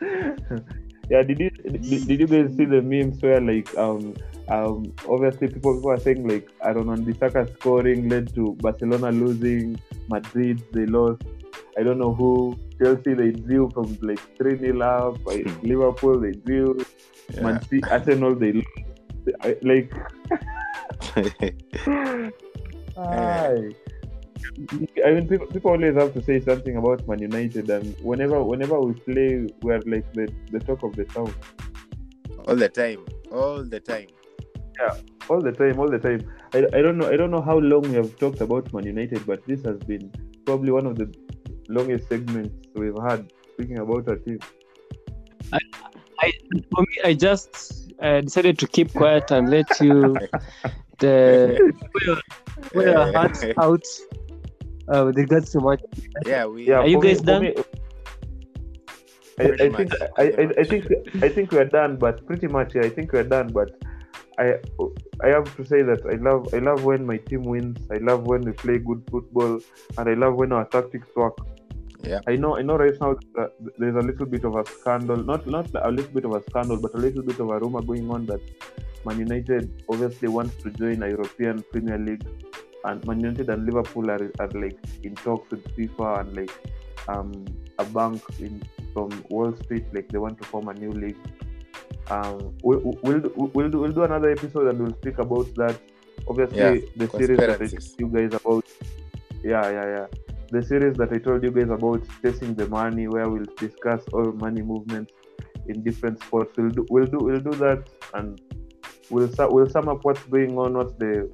yeah, 1.10 1.22
did 1.22 1.40
you 1.40 1.50
did, 1.50 2.06
did 2.06 2.20
you 2.20 2.26
guys 2.26 2.54
see 2.56 2.66
the 2.66 2.82
memes 2.82 3.22
where 3.22 3.40
like 3.40 3.74
um 3.78 4.14
um 4.48 4.94
obviously 5.08 5.48
people 5.48 5.74
people 5.76 5.90
are 5.90 6.00
saying 6.00 6.28
like 6.28 6.50
I 6.62 6.74
don't 6.74 6.86
know 6.86 6.96
Bissaka 6.96 7.50
scoring 7.54 8.10
led 8.10 8.34
to 8.34 8.54
Barcelona 8.60 9.10
losing, 9.10 9.80
Madrid 10.08 10.62
they 10.72 10.84
lost. 10.84 11.22
I 11.78 11.82
don't 11.82 11.98
know 11.98 12.14
who. 12.14 12.58
Chelsea 12.78 13.14
they 13.14 13.30
drew 13.30 13.70
from 13.70 13.96
like 14.02 14.20
three 14.36 14.58
0 14.58 14.80
up. 14.82 15.24
like, 15.26 15.46
Liverpool 15.62 16.20
they 16.20 16.32
drew. 16.32 16.84
Yeah. 17.32 17.42
Man 17.42 17.62
City, 17.62 17.82
Arsenal 17.90 18.34
they 18.34 18.62
like 19.62 19.92
Aye. 22.96 23.70
I 25.04 25.10
mean, 25.12 25.28
people, 25.28 25.46
people 25.46 25.70
always 25.70 25.94
have 25.94 26.12
to 26.14 26.22
say 26.22 26.40
something 26.40 26.76
about 26.76 27.06
Man 27.08 27.18
United, 27.18 27.70
and 27.70 27.96
whenever 28.02 28.42
whenever 28.42 28.80
we 28.80 28.92
play, 28.94 29.48
we're 29.62 29.80
like 29.86 30.12
the, 30.12 30.32
the 30.50 30.60
talk 30.60 30.82
of 30.82 30.94
the 30.94 31.04
town 31.04 31.32
all 32.46 32.56
the 32.56 32.68
time. 32.68 33.04
All 33.32 33.62
the 33.64 33.80
time. 33.80 34.06
Yeah, 34.80 34.94
all 35.28 35.40
the 35.40 35.52
time, 35.52 35.78
all 35.78 35.88
the 35.88 35.98
time. 35.98 36.20
I, 36.52 36.58
I 36.72 36.82
don't 36.82 36.98
know 36.98 37.08
I 37.08 37.16
don't 37.16 37.30
know 37.30 37.40
how 37.40 37.58
long 37.58 37.82
we 37.82 37.94
have 37.94 38.16
talked 38.18 38.40
about 38.40 38.72
Man 38.72 38.86
United, 38.86 39.24
but 39.26 39.44
this 39.46 39.62
has 39.64 39.78
been 39.78 40.12
probably 40.44 40.72
one 40.72 40.86
of 40.86 40.96
the 40.96 41.12
longest 41.68 42.08
segments 42.08 42.54
we've 42.74 42.96
had 43.08 43.32
speaking 43.52 43.78
about 43.78 44.08
our 44.08 44.16
team. 44.16 44.38
I, 46.20 46.32
for 46.74 46.82
me, 46.82 46.96
I 47.04 47.14
just 47.14 47.92
uh, 48.00 48.20
decided 48.20 48.58
to 48.60 48.66
keep 48.66 48.92
quiet 48.94 49.30
and 49.30 49.50
let 49.50 49.80
you 49.80 50.16
the 50.98 51.74
put 51.92 52.02
your, 52.06 52.16
put 52.72 52.86
your 52.86 53.12
hearts 53.12 53.44
out 53.58 53.84
uh, 54.88 55.04
with 55.06 55.18
regards 55.18 55.50
to 55.50 55.58
what. 55.58 55.80
Yeah, 56.24 56.46
we 56.46 56.66
Yeah, 56.66 56.78
Are 56.80 56.86
you 56.86 56.96
for 56.96 57.02
me- 57.02 57.08
guys 57.12 57.20
done? 57.20 57.42
me- 57.42 57.54
I, 59.40 59.42
Pretty 59.48 59.64
I 59.64 59.68
much, 59.68 59.76
think 59.78 59.92
I, 60.16 60.22
I, 60.22 60.48
I 60.60 60.64
think 60.64 60.86
I 61.22 61.28
think 61.28 61.50
we're 61.50 61.64
done, 61.64 61.96
but 61.96 62.24
pretty 62.24 62.46
much 62.46 62.76
yeah, 62.76 62.82
I 62.82 62.88
think 62.88 63.12
we're 63.12 63.24
done. 63.24 63.48
But 63.48 63.76
I 64.38 64.54
I 65.24 65.28
have 65.28 65.54
to 65.56 65.64
say 65.64 65.82
that 65.82 66.06
I 66.06 66.14
love 66.22 66.54
I 66.54 66.58
love 66.58 66.84
when 66.84 67.04
my 67.04 67.16
team 67.16 67.42
wins. 67.42 67.78
I 67.90 67.96
love 67.96 68.22
when 68.26 68.42
we 68.42 68.52
play 68.52 68.78
good 68.78 69.02
football, 69.10 69.58
and 69.98 70.08
I 70.08 70.14
love 70.14 70.36
when 70.36 70.52
our 70.52 70.64
tactics 70.66 71.08
work. 71.16 71.36
Yeah. 72.06 72.20
I 72.26 72.36
know 72.36 72.56
I 72.58 72.62
know 72.62 72.76
right 72.76 72.94
now 73.00 73.14
that 73.36 73.52
there's 73.78 73.96
a 73.96 74.06
little 74.08 74.26
bit 74.26 74.44
of 74.44 74.54
a 74.56 74.64
scandal, 74.66 75.16
not 75.16 75.46
not 75.46 75.68
a 75.74 75.90
little 75.90 76.12
bit 76.12 76.24
of 76.24 76.32
a 76.32 76.42
scandal, 76.50 76.76
but 76.80 76.94
a 76.94 76.98
little 76.98 77.22
bit 77.22 77.38
of 77.40 77.48
a 77.50 77.58
rumor 77.58 77.82
going 77.82 78.10
on 78.10 78.26
that 78.26 78.40
Man 79.06 79.18
United 79.18 79.82
obviously 79.88 80.28
wants 80.28 80.56
to 80.62 80.70
join 80.70 81.02
a 81.02 81.08
European 81.08 81.62
Premier 81.72 81.98
League, 81.98 82.26
and 82.84 83.04
Man 83.06 83.20
United 83.20 83.48
and 83.50 83.64
Liverpool 83.66 84.10
are, 84.10 84.30
are 84.38 84.48
like 84.64 84.78
in 85.02 85.14
talks 85.14 85.50
with 85.50 85.64
FIFA 85.76 86.20
and 86.20 86.36
like 86.36 86.52
um, 87.08 87.44
a 87.78 87.84
bank 87.84 88.22
in 88.40 88.62
from 88.92 89.10
Wall 89.30 89.54
Street, 89.62 89.84
like 89.92 90.08
they 90.08 90.18
want 90.18 90.38
to 90.40 90.44
form 90.48 90.68
a 90.68 90.74
new 90.74 90.90
league. 90.90 91.16
Um, 92.10 92.54
we, 92.62 92.76
we- 92.76 92.98
we'll 93.02 93.20
do- 93.20 93.32
we'll 93.54 93.70
do, 93.70 93.78
we'll 93.80 93.92
do 93.92 94.04
another 94.04 94.30
episode 94.30 94.68
and 94.68 94.78
we'll 94.78 94.94
speak 94.96 95.18
about 95.18 95.54
that. 95.56 95.78
Obviously, 96.28 96.58
Yeah, 96.58 96.74
the 96.96 97.08
series 97.10 97.38
that 97.38 97.50
I 97.50 97.56
conspiracies. 97.56 97.94
told 97.94 98.12
you 98.14 98.28
guys 98.28 98.40
about. 98.40 98.64
Yeah, 99.42 99.70
yeah, 99.70 99.86
yeah. 99.96 100.06
The 100.54 100.62
series 100.62 100.96
that 100.98 101.12
I 101.12 101.18
told 101.18 101.42
you 101.42 101.50
guys 101.50 101.68
about 101.68 102.06
chasing 102.22 102.54
the 102.54 102.68
money, 102.68 103.08
where 103.08 103.28
we'll 103.28 103.50
discuss 103.58 104.02
all 104.12 104.30
money 104.30 104.62
movements 104.62 105.12
in 105.66 105.82
different 105.82 106.22
sports. 106.22 106.56
We'll 106.56 106.70
do 106.70 106.86
we'll 106.90 107.06
do 107.06 107.18
we'll 107.18 107.40
do 107.40 107.54
that 107.58 107.90
and 108.14 108.40
we'll 109.10 109.28
we'll 109.50 109.68
sum 109.68 109.88
up 109.88 110.04
what's 110.04 110.22
going 110.34 110.56
on, 110.56 110.74
what's 110.74 110.92
the 110.92 111.28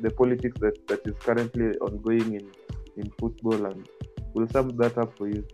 the 0.00 0.10
politics 0.12 0.58
that, 0.60 0.78
that 0.88 1.00
is 1.04 1.12
currently 1.20 1.76
ongoing 1.84 2.40
in 2.40 2.50
in 2.96 3.10
football, 3.20 3.66
and 3.66 3.86
we'll 4.32 4.48
sum 4.48 4.70
that 4.78 4.96
up 4.96 5.14
for 5.18 5.28
you. 5.28 5.44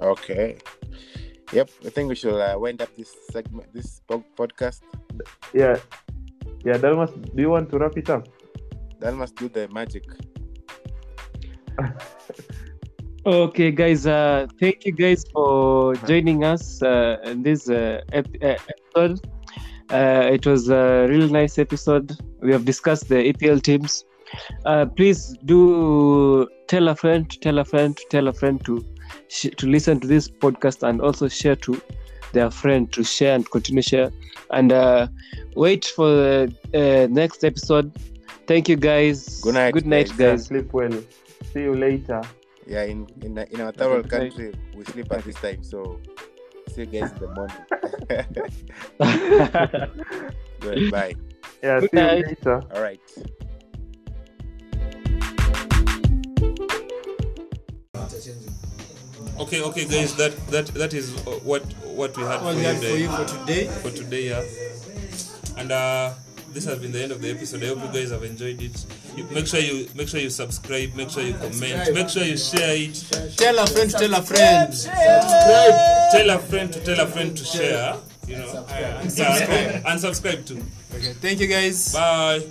Okay. 0.00 0.58
Yep. 1.52 1.70
I 1.86 1.90
think 1.90 2.08
we 2.08 2.16
should 2.16 2.34
uh, 2.34 2.58
wind 2.58 2.82
up 2.82 2.92
this 2.96 3.14
segment, 3.30 3.72
this 3.72 4.00
podcast. 4.10 4.80
Yeah, 5.54 5.76
yeah. 6.64 6.78
Dalmas, 6.78 7.12
do 7.12 7.40
you 7.40 7.50
want 7.50 7.70
to 7.70 7.78
wrap 7.78 7.96
it 7.96 8.10
up? 8.10 8.26
That 8.98 9.14
must 9.14 9.36
do 9.36 9.48
the 9.48 9.68
magic. 9.68 10.02
Okay, 13.26 13.72
guys. 13.72 14.06
Uh, 14.06 14.46
thank 14.60 14.86
you 14.86 14.92
guys 14.92 15.24
for 15.32 15.94
joining 16.06 16.44
us 16.44 16.80
uh, 16.80 17.16
in 17.24 17.42
this 17.42 17.68
uh, 17.68 18.00
ep- 18.12 18.28
uh, 18.40 18.54
episode. 18.94 19.20
Uh, 19.90 20.28
it 20.32 20.46
was 20.46 20.68
a 20.68 21.06
really 21.08 21.28
nice 21.30 21.58
episode. 21.58 22.16
We 22.40 22.52
have 22.52 22.64
discussed 22.64 23.08
the 23.08 23.16
EPL 23.32 23.60
teams. 23.62 24.04
Uh, 24.64 24.86
please 24.86 25.36
do 25.44 26.46
tell 26.68 26.86
a 26.86 26.94
friend, 26.94 27.28
tell 27.42 27.58
a 27.58 27.64
friend, 27.64 27.98
tell 28.10 28.28
a 28.28 28.32
friend 28.32 28.64
to 28.64 28.84
sh- 29.26 29.54
to 29.56 29.66
listen 29.66 29.98
to 30.00 30.06
this 30.06 30.28
podcast 30.28 30.88
and 30.88 31.00
also 31.00 31.26
share 31.26 31.56
to 31.56 31.80
their 32.32 32.50
friend 32.50 32.92
to 32.92 33.02
share 33.02 33.34
and 33.34 33.50
continue 33.50 33.82
share 33.82 34.10
and 34.50 34.72
uh, 34.72 35.08
wait 35.56 35.84
for 35.84 36.06
the 36.08 36.54
uh, 36.74 37.12
next 37.12 37.42
episode. 37.44 37.90
Thank 38.46 38.68
you, 38.68 38.76
guys. 38.76 39.40
Good 39.40 39.54
night, 39.54 39.74
Good 39.74 39.86
night, 39.86 40.08
guys. 40.10 40.18
Guys. 40.18 40.44
sleep 40.46 40.72
well. 40.72 40.92
See 41.52 41.62
you 41.62 41.74
later. 41.74 42.22
Yeah, 42.66 42.82
in 42.82 43.06
in, 43.22 43.38
in 43.38 43.60
our 43.60 43.70
third 43.70 43.90
world 43.90 44.10
country, 44.10 44.52
we 44.74 44.84
sleep 44.84 45.12
at 45.12 45.22
this 45.24 45.36
time. 45.36 45.62
So 45.62 46.00
see 46.74 46.80
you 46.82 46.86
guys 46.86 47.12
in 47.12 47.18
the 47.22 47.28
morning. 47.30 47.56
Good. 50.60 50.90
Bye. 50.90 51.14
Yeah, 51.62 51.78
see 51.80 51.88
you 51.92 52.00
later. 52.00 52.62
All 52.74 52.82
right. 52.82 53.00
Okay, 59.38 59.60
okay, 59.62 59.84
guys. 59.84 60.16
That 60.16 60.34
that 60.48 60.66
that 60.74 60.92
is 60.94 61.14
uh, 61.26 61.30
what 61.46 61.62
what 61.94 62.16
we 62.16 62.24
had 62.24 62.40
for 62.40 62.52
you, 62.52 62.58
had 62.66 62.78
for 62.78 62.96
you 62.98 63.06
today. 63.06 63.08
for 63.14 63.24
today. 63.38 63.66
for 63.68 63.90
today, 63.94 64.28
yeah. 64.34 64.42
And 65.60 65.70
uh, 65.70 66.14
this 66.52 66.64
has 66.64 66.78
been 66.80 66.90
the 66.90 67.00
end 67.02 67.12
of 67.12 67.20
the 67.22 67.30
episode. 67.30 67.62
I 67.62 67.68
hope 67.68 67.78
you 67.78 67.92
guys 68.00 68.10
have 68.10 68.24
enjoyed 68.24 68.60
it. 68.60 68.84
You, 69.16 69.24
make 69.30 69.46
sure 69.46 69.60
you 69.60 69.88
make 69.94 70.08
sure 70.08 70.20
you 70.20 70.30
subscribe. 70.30 70.94
Make 70.94 71.10
sure 71.10 71.22
you 71.22 71.32
comment. 71.34 71.94
Make 71.94 72.08
sure 72.08 72.22
you 72.22 72.36
share 72.36 72.76
it. 72.76 73.04
Tell 73.36 73.58
a 73.58 73.66
friend 73.66 73.90
to 73.90 73.96
tell 73.96 74.14
a 74.14 74.22
friend. 74.22 74.72
Tell 76.12 76.30
a 76.30 76.38
friend 76.38 76.72
to 76.72 76.80
tell 76.84 77.00
a 77.00 77.06
friend 77.06 77.36
to 77.36 77.44
share. 77.44 77.96
You 78.26 78.38
know, 78.38 78.66
yeah, 78.70 79.00
and 79.86 80.00
subscribe 80.00 80.44
too. 80.44 80.60
Okay, 80.94 81.12
thank 81.14 81.40
you 81.40 81.46
guys. 81.46 81.92
Bye. 81.92 82.42